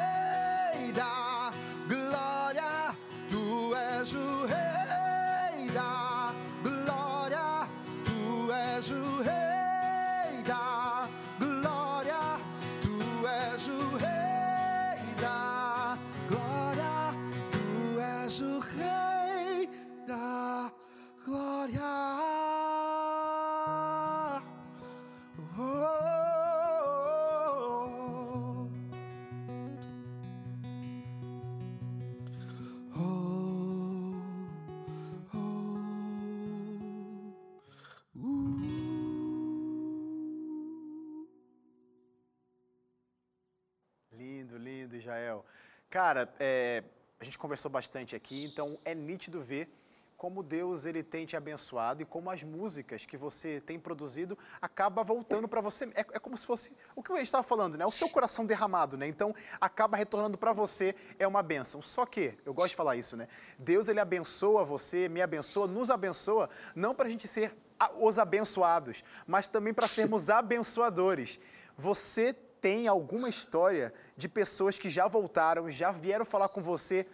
Cara, 45.93 46.27
é, 46.41 46.83
a 47.21 47.25
gente 47.25 47.37
conversou 47.37 47.71
bastante 47.71 48.17
aqui, 48.17 48.47
então 48.47 48.79
é 48.83 48.95
nítido 48.95 49.43
ver 49.43 49.69
como 50.17 50.43
Deus 50.43 50.87
ele 50.87 51.03
tem 51.03 51.27
te 51.27 51.37
abençoado 51.37 52.01
e 52.01 52.07
como 52.07 52.31
as 52.31 52.43
músicas 52.43 53.05
que 53.05 53.15
você 53.15 53.61
tem 53.61 53.79
produzido 53.79 54.39
acaba 54.63 55.05
voltando 55.05 55.47
para 55.47 55.61
você. 55.61 55.85
É, 55.95 56.01
é 56.01 56.19
como 56.19 56.35
se 56.35 56.47
fosse 56.47 56.73
o 56.97 57.03
que 57.03 57.13
gente 57.13 57.25
estava 57.25 57.43
falando, 57.43 57.77
né? 57.77 57.85
O 57.85 57.93
seu 57.93 58.09
coração 58.09 58.47
derramado, 58.47 58.97
né? 58.97 59.07
Então 59.07 59.35
acaba 59.61 59.95
retornando 59.99 60.39
para 60.39 60.55
você 60.55 60.95
é 61.19 61.29
uma 61.29 61.43
bênção. 61.43 61.83
Só 61.83 62.07
que 62.07 62.39
eu 62.43 62.55
gosto 62.55 62.71
de 62.71 62.77
falar 62.77 62.97
isso, 62.97 63.15
né? 63.15 63.29
Deus 63.59 63.87
ele 63.87 64.01
abençoa 64.01 64.65
você, 64.65 65.11
me 65.11 65.21
abençoa, 65.21 65.67
nos 65.67 65.91
abençoa, 65.91 66.49
não 66.75 66.95
para 66.95 67.07
a 67.07 67.11
gente 67.11 67.29
ser 67.29 67.55
os 68.01 68.19
abençoados, 68.19 69.05
mas 69.27 69.47
também 69.47 69.75
para 69.75 69.87
sermos 69.87 70.31
abençoadores. 70.31 71.39
Você 71.77 72.35
tem 72.63 72.87
alguma 72.87 73.29
história 73.29 73.93
de 74.17 74.29
pessoas 74.29 74.79
que 74.79 74.89
já 74.89 75.09
voltaram, 75.09 75.69
já 75.69 75.91
vieram 75.91 76.25
falar 76.25 76.49
com 76.49 76.63
você, 76.63 77.05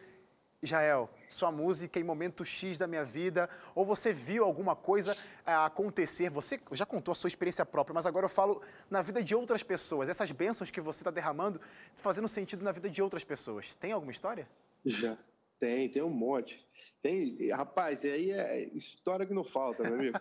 Israel, 0.61 1.09
sua 1.27 1.51
música 1.51 1.99
em 1.99 2.05
momento 2.05 2.45
X 2.45 2.77
da 2.77 2.87
minha 2.87 3.03
vida, 3.03 3.49
ou 3.75 3.83
você 3.87 4.13
viu 4.13 4.45
alguma 4.45 4.77
coisa 4.77 5.17
ah, 5.47 5.65
acontecer, 5.65 6.29
você 6.29 6.61
já 6.73 6.85
contou 6.85 7.13
a 7.13 7.15
sua 7.15 7.29
experiência 7.29 7.65
própria, 7.65 7.95
mas 7.95 8.05
agora 8.05 8.27
eu 8.27 8.31
falo 8.31 8.61
na 8.91 9.01
vida 9.01 9.23
de 9.23 9.35
outras 9.35 9.63
pessoas, 9.63 10.11
essas 10.11 10.31
bênçãos 10.33 10.71
que 10.71 10.83
você 10.83 11.01
está 11.01 11.11
derramando, 11.11 11.59
fazendo 11.95 12.29
sentido 12.29 12.63
na 12.63 12.71
vida 12.71 12.91
de 12.91 13.01
outras 13.01 13.25
pessoas. 13.25 13.73
Tem 13.73 13.93
alguma 13.93 14.13
história? 14.13 14.47
Já. 14.85 15.17
Tem, 15.59 15.89
tem 15.89 16.03
um 16.03 16.11
monte. 16.11 16.65
Tem, 17.01 17.51
rapaz, 17.51 18.05
e 18.05 18.11
aí 18.11 18.31
é 18.33 18.65
história 18.77 19.25
que 19.25 19.33
não 19.33 19.45
falta, 19.45 19.83
meu 19.85 19.95
amigo. 19.95 20.19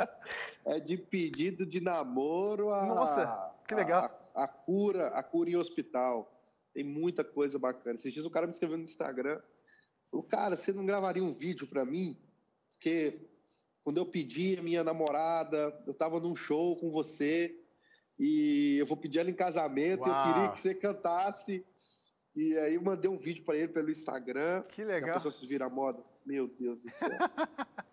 é 0.64 0.78
de 0.78 0.96
pedido 0.96 1.66
de 1.66 1.80
namoro 1.80 2.70
a. 2.70 2.86
Nossa, 2.86 3.52
que 3.66 3.74
legal. 3.74 4.04
A, 4.04 4.20
a 4.40 4.48
cura, 4.48 5.08
a 5.08 5.22
cura 5.22 5.50
em 5.50 5.56
hospital. 5.56 6.36
Tem 6.72 6.84
muita 6.84 7.22
coisa 7.22 7.58
bacana. 7.58 7.96
Esses 7.96 8.12
dias 8.12 8.24
o 8.24 8.30
cara 8.30 8.46
me 8.46 8.52
escreveu 8.52 8.78
no 8.78 8.84
Instagram. 8.84 9.40
Falou, 10.10 10.26
cara, 10.26 10.56
você 10.56 10.72
não 10.72 10.86
gravaria 10.86 11.22
um 11.22 11.32
vídeo 11.32 11.66
pra 11.66 11.84
mim? 11.84 12.16
Porque 12.70 13.28
quando 13.84 13.98
eu 13.98 14.06
pedi 14.06 14.56
a 14.58 14.62
minha 14.62 14.82
namorada, 14.82 15.82
eu 15.86 15.92
tava 15.92 16.18
num 16.20 16.34
show 16.34 16.76
com 16.76 16.90
você 16.90 17.54
e 18.18 18.76
eu 18.78 18.86
vou 18.86 18.96
pedir 18.96 19.20
ela 19.20 19.30
em 19.30 19.34
casamento, 19.34 20.06
eu 20.06 20.12
Uau. 20.12 20.32
queria 20.32 20.48
que 20.50 20.60
você 20.60 20.74
cantasse. 20.74 21.64
E 22.34 22.56
aí 22.58 22.74
eu 22.74 22.82
mandei 22.82 23.10
um 23.10 23.16
vídeo 23.16 23.44
pra 23.44 23.56
ele 23.56 23.68
pelo 23.68 23.90
Instagram. 23.90 24.62
Que 24.62 24.82
A 24.82 24.86
legal, 24.86 25.14
pessoa 25.14 25.32
se 25.32 25.46
vira 25.46 25.68
moda. 25.68 26.02
Meu 26.24 26.46
Deus 26.48 26.82
do 26.82 26.90
céu. 26.90 27.08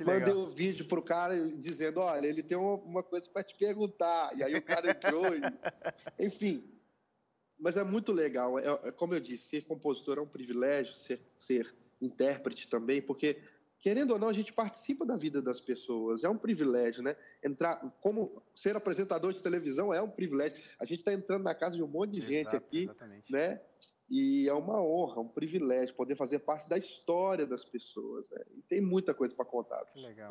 que 0.00 0.06
Mandei 0.06 0.32
legal. 0.32 0.38
um 0.38 0.48
vídeo 0.48 0.86
pro 0.86 1.02
cara 1.02 1.38
dizendo, 1.50 2.00
olha, 2.00 2.26
ele 2.26 2.42
tem 2.42 2.56
uma, 2.56 3.02
coisa 3.02 3.28
para 3.28 3.44
te 3.44 3.54
perguntar. 3.54 4.34
E 4.34 4.42
aí 4.42 4.54
o 4.54 4.62
cara 4.62 4.90
entrou 4.90 5.26
e... 5.26 5.40
Enfim. 6.18 6.64
Mas 7.58 7.76
é 7.76 7.84
muito 7.84 8.10
legal. 8.10 8.58
É, 8.58 8.88
é 8.88 8.92
como 8.92 9.12
eu 9.12 9.20
disse, 9.20 9.48
ser 9.50 9.64
compositor 9.66 10.16
é 10.16 10.22
um 10.22 10.26
privilégio, 10.26 10.94
ser, 10.94 11.20
ser 11.36 11.74
intérprete 12.00 12.66
também, 12.66 13.02
porque, 13.02 13.42
querendo 13.78 14.12
ou 14.12 14.18
não, 14.18 14.28
a 14.28 14.32
gente 14.32 14.54
participa 14.54 15.04
da 15.04 15.18
vida 15.18 15.42
das 15.42 15.60
pessoas. 15.60 16.24
É 16.24 16.30
um 16.30 16.38
privilégio, 16.38 17.02
né? 17.02 17.14
Entrar, 17.44 17.76
como 18.00 18.42
ser 18.54 18.74
apresentador 18.76 19.34
de 19.34 19.42
televisão 19.42 19.92
é 19.92 20.00
um 20.00 20.08
privilégio. 20.08 20.56
A 20.78 20.86
gente 20.86 21.00
está 21.00 21.12
entrando 21.12 21.42
na 21.42 21.54
casa 21.54 21.76
de 21.76 21.82
um 21.82 21.88
monte 21.88 22.12
de 22.12 22.22
gente 22.22 22.48
Exato, 22.48 22.56
aqui, 22.56 22.82
Exatamente. 22.84 23.30
né? 23.30 23.60
E 24.10 24.48
é 24.48 24.52
uma 24.52 24.82
honra, 24.82 25.20
um 25.20 25.28
privilégio 25.28 25.94
poder 25.94 26.16
fazer 26.16 26.40
parte 26.40 26.68
da 26.68 26.76
história 26.76 27.46
das 27.46 27.64
pessoas. 27.64 28.28
Né? 28.30 28.42
E 28.56 28.62
tem 28.62 28.80
muita 28.80 29.14
coisa 29.14 29.34
para 29.36 29.44
contar. 29.44 29.84
Que 29.86 30.00
legal. 30.00 30.28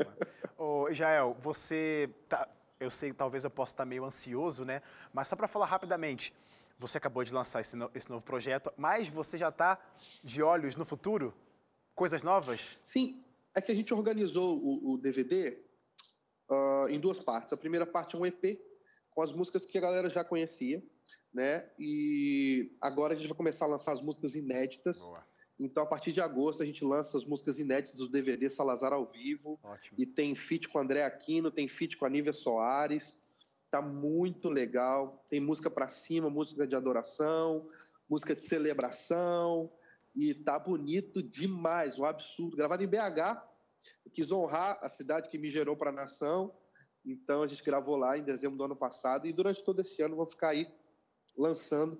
Ô, 0.57 0.89
Israel, 0.89 1.37
você 1.39 2.09
tá, 2.27 2.47
eu 2.77 2.89
sei 2.89 3.11
que 3.11 3.15
talvez 3.15 3.45
eu 3.45 3.49
possa 3.49 3.73
estar 3.73 3.85
meio 3.85 4.03
ansioso, 4.03 4.65
né? 4.65 4.81
Mas 5.13 5.29
só 5.29 5.35
para 5.37 5.47
falar 5.47 5.65
rapidamente, 5.65 6.33
você 6.77 6.97
acabou 6.97 7.23
de 7.23 7.33
lançar 7.33 7.61
esse, 7.61 7.77
no- 7.77 7.89
esse 7.95 8.09
novo 8.09 8.25
projeto, 8.25 8.69
mas 8.75 9.07
você 9.07 9.37
já 9.37 9.47
está 9.47 9.79
de 10.23 10.43
olhos 10.43 10.75
no 10.75 10.83
futuro? 10.83 11.33
Coisas 11.95 12.21
novas? 12.21 12.77
Sim, 12.83 13.23
é 13.55 13.61
que 13.61 13.71
a 13.71 13.75
gente 13.75 13.93
organizou 13.93 14.57
o, 14.61 14.93
o 14.93 14.97
DVD 14.97 15.57
ah, 16.49 16.87
em 16.89 16.99
duas 16.99 17.19
partes. 17.19 17.53
A 17.53 17.57
primeira 17.57 17.85
parte 17.85 18.15
é 18.15 18.19
um 18.19 18.25
EP 18.25 18.59
com 19.11 19.21
as 19.21 19.31
músicas 19.31 19.65
que 19.65 19.77
a 19.77 19.81
galera 19.81 20.09
já 20.09 20.23
conhecia, 20.23 20.83
né? 21.33 21.69
E 21.77 22.75
agora 22.81 23.13
a 23.13 23.17
gente 23.17 23.27
vai 23.27 23.37
começar 23.37 23.65
a 23.65 23.69
lançar 23.69 23.91
as 23.91 24.01
músicas 24.01 24.35
inéditas. 24.35 24.99
Boa, 24.99 25.25
Então, 25.59 25.83
a 25.83 25.85
partir 25.85 26.11
de 26.11 26.21
agosto, 26.21 26.63
a 26.63 26.65
gente 26.65 26.83
lança 26.83 27.17
as 27.17 27.25
músicas 27.25 27.59
inéditas 27.59 27.99
do 27.99 28.09
DVD 28.09 28.49
Salazar 28.49 28.93
ao 28.93 29.05
vivo. 29.05 29.59
ótimo. 29.63 29.99
E 29.99 30.05
tem 30.05 30.35
feat 30.35 30.67
com 30.69 30.79
André 30.79 31.03
Aquino, 31.03 31.51
tem 31.51 31.67
feat 31.67 31.97
com 31.97 32.05
a 32.05 32.09
Nívia 32.09 32.33
Soares. 32.33 33.21
Tá 33.69 33.81
muito 33.81 34.49
legal. 34.49 35.23
Tem 35.29 35.39
música 35.39 35.69
pra 35.69 35.89
cima, 35.89 36.29
música 36.29 36.65
de 36.65 36.75
adoração, 36.75 37.69
música 38.09 38.33
de 38.35 38.41
celebração. 38.41 39.71
E 40.15 40.33
tá 40.33 40.57
bonito 40.57 41.21
demais, 41.21 41.99
um 41.99 42.05
absurdo. 42.05 42.57
Gravado 42.57 42.83
em 42.83 42.87
BH. 42.87 43.43
quis 44.11 44.31
honrar 44.31 44.79
a 44.81 44.89
cidade 44.89 45.29
que 45.29 45.37
me 45.37 45.49
gerou 45.49 45.77
para 45.77 45.91
a 45.91 45.93
nação. 45.93 46.51
Então 47.05 47.43
a 47.43 47.47
gente 47.47 47.63
gravou 47.63 47.95
lá 47.95 48.17
em 48.17 48.23
dezembro 48.23 48.57
do 48.57 48.63
ano 48.63 48.75
passado 48.75 49.27
e 49.27 49.33
durante 49.33 49.63
todo 49.63 49.81
esse 49.81 50.01
ano 50.01 50.15
vou 50.15 50.25
ficar 50.25 50.49
aí 50.49 50.67
lançando 51.39 51.99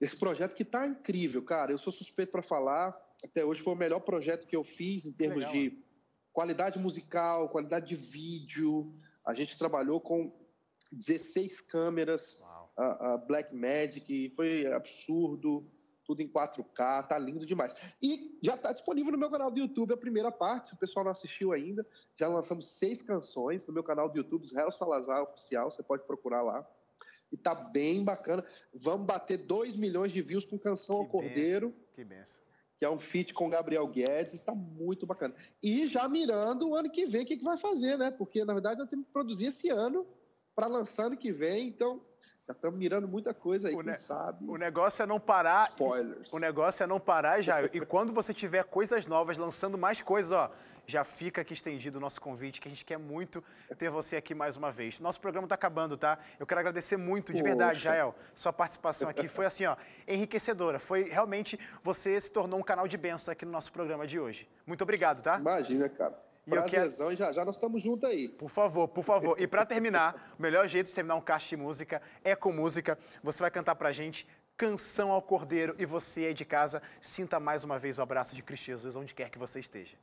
esse 0.00 0.16
projeto 0.16 0.54
que 0.54 0.62
está 0.62 0.86
incrível, 0.86 1.42
cara. 1.42 1.70
Eu 1.70 1.78
sou 1.78 1.92
suspeito 1.92 2.32
para 2.32 2.42
falar. 2.42 2.96
Até 3.22 3.44
hoje 3.44 3.60
foi 3.60 3.74
o 3.74 3.76
melhor 3.76 4.00
projeto 4.00 4.46
que 4.46 4.56
eu 4.56 4.64
fiz 4.64 5.04
em 5.04 5.12
termos 5.12 5.38
legal, 5.38 5.52
de 5.52 5.84
qualidade 6.32 6.78
musical, 6.78 7.48
qualidade 7.48 7.88
de 7.88 7.96
vídeo. 7.96 8.94
A 9.26 9.34
gente 9.34 9.58
trabalhou 9.58 10.00
com 10.00 10.32
16 10.92 11.60
câmeras, 11.62 12.42
a, 12.76 13.14
a 13.14 13.16
Black 13.18 13.54
Magic, 13.54 14.32
foi 14.34 14.66
absurdo 14.72 15.68
tudo 16.04 16.22
em 16.22 16.28
4K, 16.28 17.06
tá 17.06 17.18
lindo 17.18 17.44
demais. 17.44 17.74
E 18.00 18.38
já 18.42 18.56
tá 18.56 18.72
disponível 18.72 19.12
no 19.12 19.18
meu 19.18 19.28
canal 19.28 19.50
do 19.50 19.58
YouTube 19.58 19.92
a 19.92 19.96
primeira 19.96 20.32
parte, 20.32 20.70
se 20.70 20.74
o 20.74 20.78
pessoal 20.78 21.04
não 21.04 21.12
assistiu 21.12 21.52
ainda, 21.52 21.86
já 22.14 22.26
lançamos 22.28 22.78
seis 22.78 23.02
canções 23.02 23.66
no 23.66 23.74
meu 23.74 23.84
canal 23.84 24.08
do 24.08 24.16
YouTube, 24.16 24.42
Israel 24.42 24.70
Salazar 24.70 25.22
Oficial, 25.22 25.70
você 25.70 25.82
pode 25.82 26.06
procurar 26.06 26.40
lá. 26.40 26.66
E 27.30 27.36
tá 27.36 27.54
bem 27.54 28.02
bacana. 28.02 28.44
Vamos 28.72 29.06
bater 29.06 29.38
2 29.38 29.76
milhões 29.76 30.12
de 30.12 30.22
views 30.22 30.46
com 30.46 30.58
Canção 30.58 30.96
que 30.96 31.02
ao 31.02 31.08
Cordeiro. 31.08 31.68
Benção, 31.68 31.84
que 31.94 32.04
benção. 32.04 32.42
Que 32.76 32.84
é 32.84 32.90
um 32.90 32.98
feat 32.98 33.34
com 33.34 33.50
Gabriel 33.50 33.86
Guedes, 33.88 34.38
tá 34.40 34.54
muito 34.54 35.04
bacana. 35.04 35.34
E 35.62 35.88
já 35.88 36.08
mirando 36.08 36.68
o 36.68 36.74
ano 36.76 36.90
que 36.90 37.06
vem, 37.06 37.22
o 37.22 37.26
que, 37.26 37.36
que 37.36 37.44
vai 37.44 37.56
fazer, 37.56 37.98
né? 37.98 38.10
Porque, 38.10 38.44
na 38.44 38.52
verdade, 38.52 38.78
nós 38.78 38.88
temos 38.88 39.06
que 39.06 39.12
produzir 39.12 39.46
esse 39.46 39.68
ano 39.68 40.06
para 40.54 40.66
lançar 40.66 41.06
ano 41.06 41.16
que 41.16 41.32
vem, 41.32 41.68
então 41.68 42.00
já 42.48 42.52
estamos 42.52 42.78
mirando 42.78 43.06
muita 43.06 43.34
coisa 43.34 43.68
aí, 43.68 43.74
o 43.74 43.84
quem 43.84 43.96
sabe. 43.98 44.46
O 44.48 44.56
negócio 44.56 45.02
é 45.02 45.06
não 45.06 45.20
parar. 45.20 45.68
Spoilers. 45.68 46.32
O 46.32 46.38
negócio 46.38 46.82
é 46.82 46.86
não 46.86 46.98
parar, 46.98 47.42
Jair. 47.42 47.68
e 47.74 47.80
quando 47.82 48.10
você 48.10 48.32
tiver 48.32 48.64
coisas 48.64 49.06
novas, 49.06 49.36
lançando 49.36 49.76
mais 49.76 50.00
coisas, 50.00 50.32
ó, 50.32 50.50
já 50.86 51.04
fica 51.04 51.42
aqui 51.42 51.52
estendido 51.52 51.98
o 51.98 52.00
nosso 52.00 52.18
convite, 52.18 52.58
que 52.58 52.66
a 52.66 52.70
gente 52.70 52.86
quer 52.86 52.98
muito 52.98 53.44
ter 53.76 53.90
você 53.90 54.16
aqui 54.16 54.34
mais 54.34 54.56
uma 54.56 54.70
vez. 54.70 54.98
Nosso 54.98 55.20
programa 55.20 55.44
está 55.44 55.56
acabando, 55.56 55.94
tá? 55.94 56.18
Eu 56.40 56.46
quero 56.46 56.60
agradecer 56.60 56.96
muito, 56.96 57.34
de 57.34 57.42
Poxa. 57.42 57.54
verdade, 57.54 57.80
Jael. 57.80 58.14
Sua 58.34 58.50
participação 58.50 59.10
aqui 59.10 59.28
foi 59.28 59.44
assim, 59.44 59.66
ó, 59.66 59.76
enriquecedora. 60.06 60.78
Foi 60.78 61.02
realmente, 61.02 61.60
você 61.82 62.18
se 62.18 62.32
tornou 62.32 62.58
um 62.58 62.62
canal 62.62 62.88
de 62.88 62.96
bênçãos 62.96 63.28
aqui 63.28 63.44
no 63.44 63.52
nosso 63.52 63.70
programa 63.70 64.06
de 64.06 64.18
hoje. 64.18 64.48
Muito 64.66 64.80
obrigado, 64.80 65.20
tá? 65.20 65.38
Imagina, 65.38 65.86
cara. 65.90 66.27
E 66.50 66.56
eu 66.56 66.64
quero... 66.64 67.14
já 67.14 67.32
já 67.32 67.44
nós 67.44 67.56
estamos 67.56 67.82
juntos 67.82 68.08
aí. 68.08 68.28
Por 68.28 68.48
favor, 68.48 68.88
por 68.88 69.04
favor. 69.04 69.40
E 69.40 69.46
para 69.46 69.66
terminar, 69.66 70.34
o 70.38 70.42
melhor 70.42 70.66
jeito 70.66 70.86
de 70.86 70.94
terminar 70.94 71.16
um 71.16 71.20
caixa 71.20 71.48
de 71.50 71.56
música 71.56 72.00
é 72.24 72.34
com 72.34 72.52
música. 72.52 72.98
Você 73.22 73.42
vai 73.42 73.50
cantar 73.50 73.74
pra 73.74 73.92
gente 73.92 74.26
Canção 74.56 75.12
ao 75.12 75.22
Cordeiro 75.22 75.76
e 75.78 75.86
você 75.86 76.24
aí 76.24 76.34
de 76.34 76.44
casa 76.44 76.82
sinta 77.00 77.38
mais 77.38 77.62
uma 77.62 77.78
vez 77.78 77.98
o 77.98 78.02
abraço 78.02 78.34
de 78.34 78.42
Cristo 78.42 78.66
Jesus 78.66 78.96
onde 78.96 79.14
quer 79.14 79.30
que 79.30 79.38
você 79.38 79.60
esteja. 79.60 79.96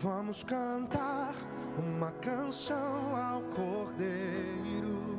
Vamos 0.00 0.44
cantar 0.44 1.34
uma 1.76 2.12
canção 2.12 3.16
ao 3.16 3.42
Cordeiro. 3.42 5.18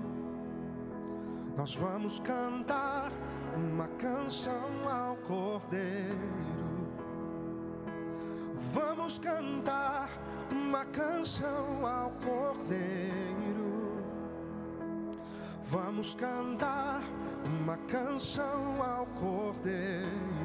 Nós 1.57 1.75
vamos 1.75 2.17
cantar 2.21 3.11
uma 3.57 3.89
canção 3.89 4.87
ao 4.87 5.17
Cordeiro. 5.17 6.87
Vamos 8.73 9.19
cantar 9.19 10.09
uma 10.49 10.85
canção 10.85 11.85
ao 11.85 12.11
Cordeiro. 12.11 14.01
Vamos 15.65 16.15
cantar 16.15 17.01
uma 17.43 17.75
canção 17.79 18.81
ao 18.81 19.05
Cordeiro. 19.07 20.38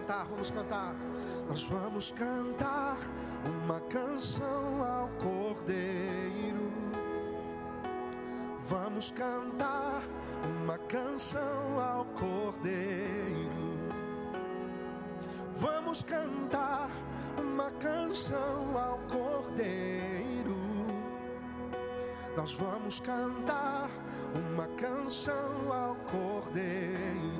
Cantar, 0.00 0.24
vamos 0.26 0.50
cantar. 0.50 0.94
Nós 1.48 1.64
vamos 1.64 2.12
cantar 2.12 2.96
uma 3.44 3.80
canção 3.80 4.82
ao 4.82 5.08
Cordeiro. 5.18 6.72
Vamos 8.60 9.10
cantar 9.10 10.02
uma 10.42 10.78
canção 10.78 11.80
ao 11.80 12.04
Cordeiro. 12.06 13.78
Vamos 15.56 16.02
cantar 16.02 16.90
uma 17.36 17.70
canção 17.72 18.78
ao 18.78 18.98
Cordeiro. 19.00 20.56
Nós 22.36 22.54
vamos 22.54 23.00
cantar 23.00 23.90
uma 24.34 24.66
canção 24.68 25.72
ao 25.72 25.94
Cordeiro. 25.96 27.39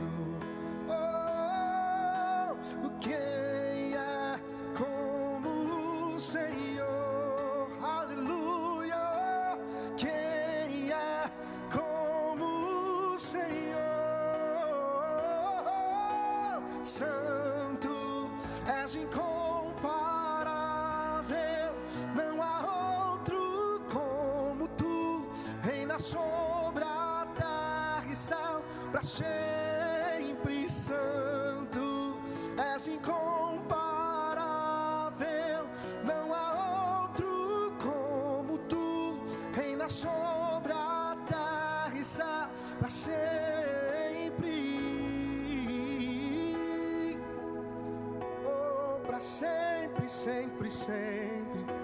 Sempre, 50.11 50.68
sempre, 50.70 51.80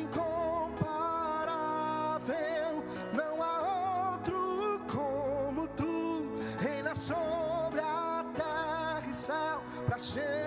incomparável, 0.00 2.84
não 3.12 3.42
há 3.42 4.12
outro 4.12 4.80
como 4.92 5.66
tu, 5.68 6.30
reina 6.60 6.94
sobre 6.94 7.80
a 7.80 8.24
terra 8.34 9.02
e 9.08 9.14
céu, 9.14 9.62
para 9.86 9.98
sempre, 9.98 10.37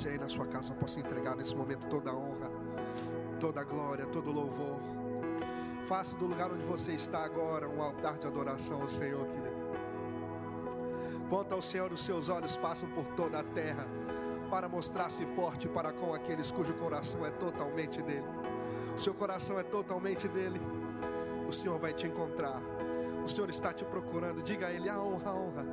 você 0.00 0.08
aí 0.08 0.18
na 0.18 0.30
sua 0.30 0.46
casa 0.46 0.72
possa 0.72 0.98
entregar 0.98 1.36
nesse 1.36 1.54
momento 1.54 1.86
toda 1.88 2.10
a 2.10 2.16
honra, 2.16 2.50
toda 3.38 3.60
a 3.60 3.64
glória, 3.64 4.06
todo 4.06 4.30
o 4.30 4.32
louvor. 4.32 4.80
Faça 5.86 6.16
do 6.16 6.26
lugar 6.26 6.50
onde 6.50 6.64
você 6.64 6.92
está 6.92 7.22
agora 7.22 7.68
um 7.68 7.82
altar 7.82 8.16
de 8.16 8.26
adoração 8.26 8.80
ao 8.80 8.88
Senhor, 8.88 9.26
querido. 9.26 9.60
Ponta 11.28 11.54
ao 11.54 11.60
Senhor, 11.60 11.92
os 11.92 12.02
seus 12.02 12.30
olhos 12.30 12.56
passam 12.56 12.88
por 12.88 13.04
toda 13.08 13.40
a 13.40 13.44
terra 13.44 13.86
para 14.50 14.70
mostrar-se 14.70 15.26
forte 15.26 15.68
para 15.68 15.92
com 15.92 16.14
aqueles 16.14 16.50
cujo 16.50 16.72
coração 16.74 17.26
é 17.26 17.30
totalmente 17.30 18.00
dele. 18.00 18.24
O 18.94 18.98
seu 18.98 19.12
coração 19.12 19.58
é 19.58 19.62
totalmente 19.62 20.26
dele. 20.28 20.62
O 21.46 21.52
Senhor 21.52 21.78
vai 21.78 21.92
te 21.92 22.06
encontrar. 22.06 22.62
O 23.22 23.28
Senhor 23.28 23.50
está 23.50 23.70
te 23.70 23.84
procurando. 23.84 24.42
Diga 24.42 24.68
a 24.68 24.72
Ele 24.72 24.88
a 24.88 24.98
honra, 24.98 25.30
a 25.30 25.34
honra. 25.34 25.66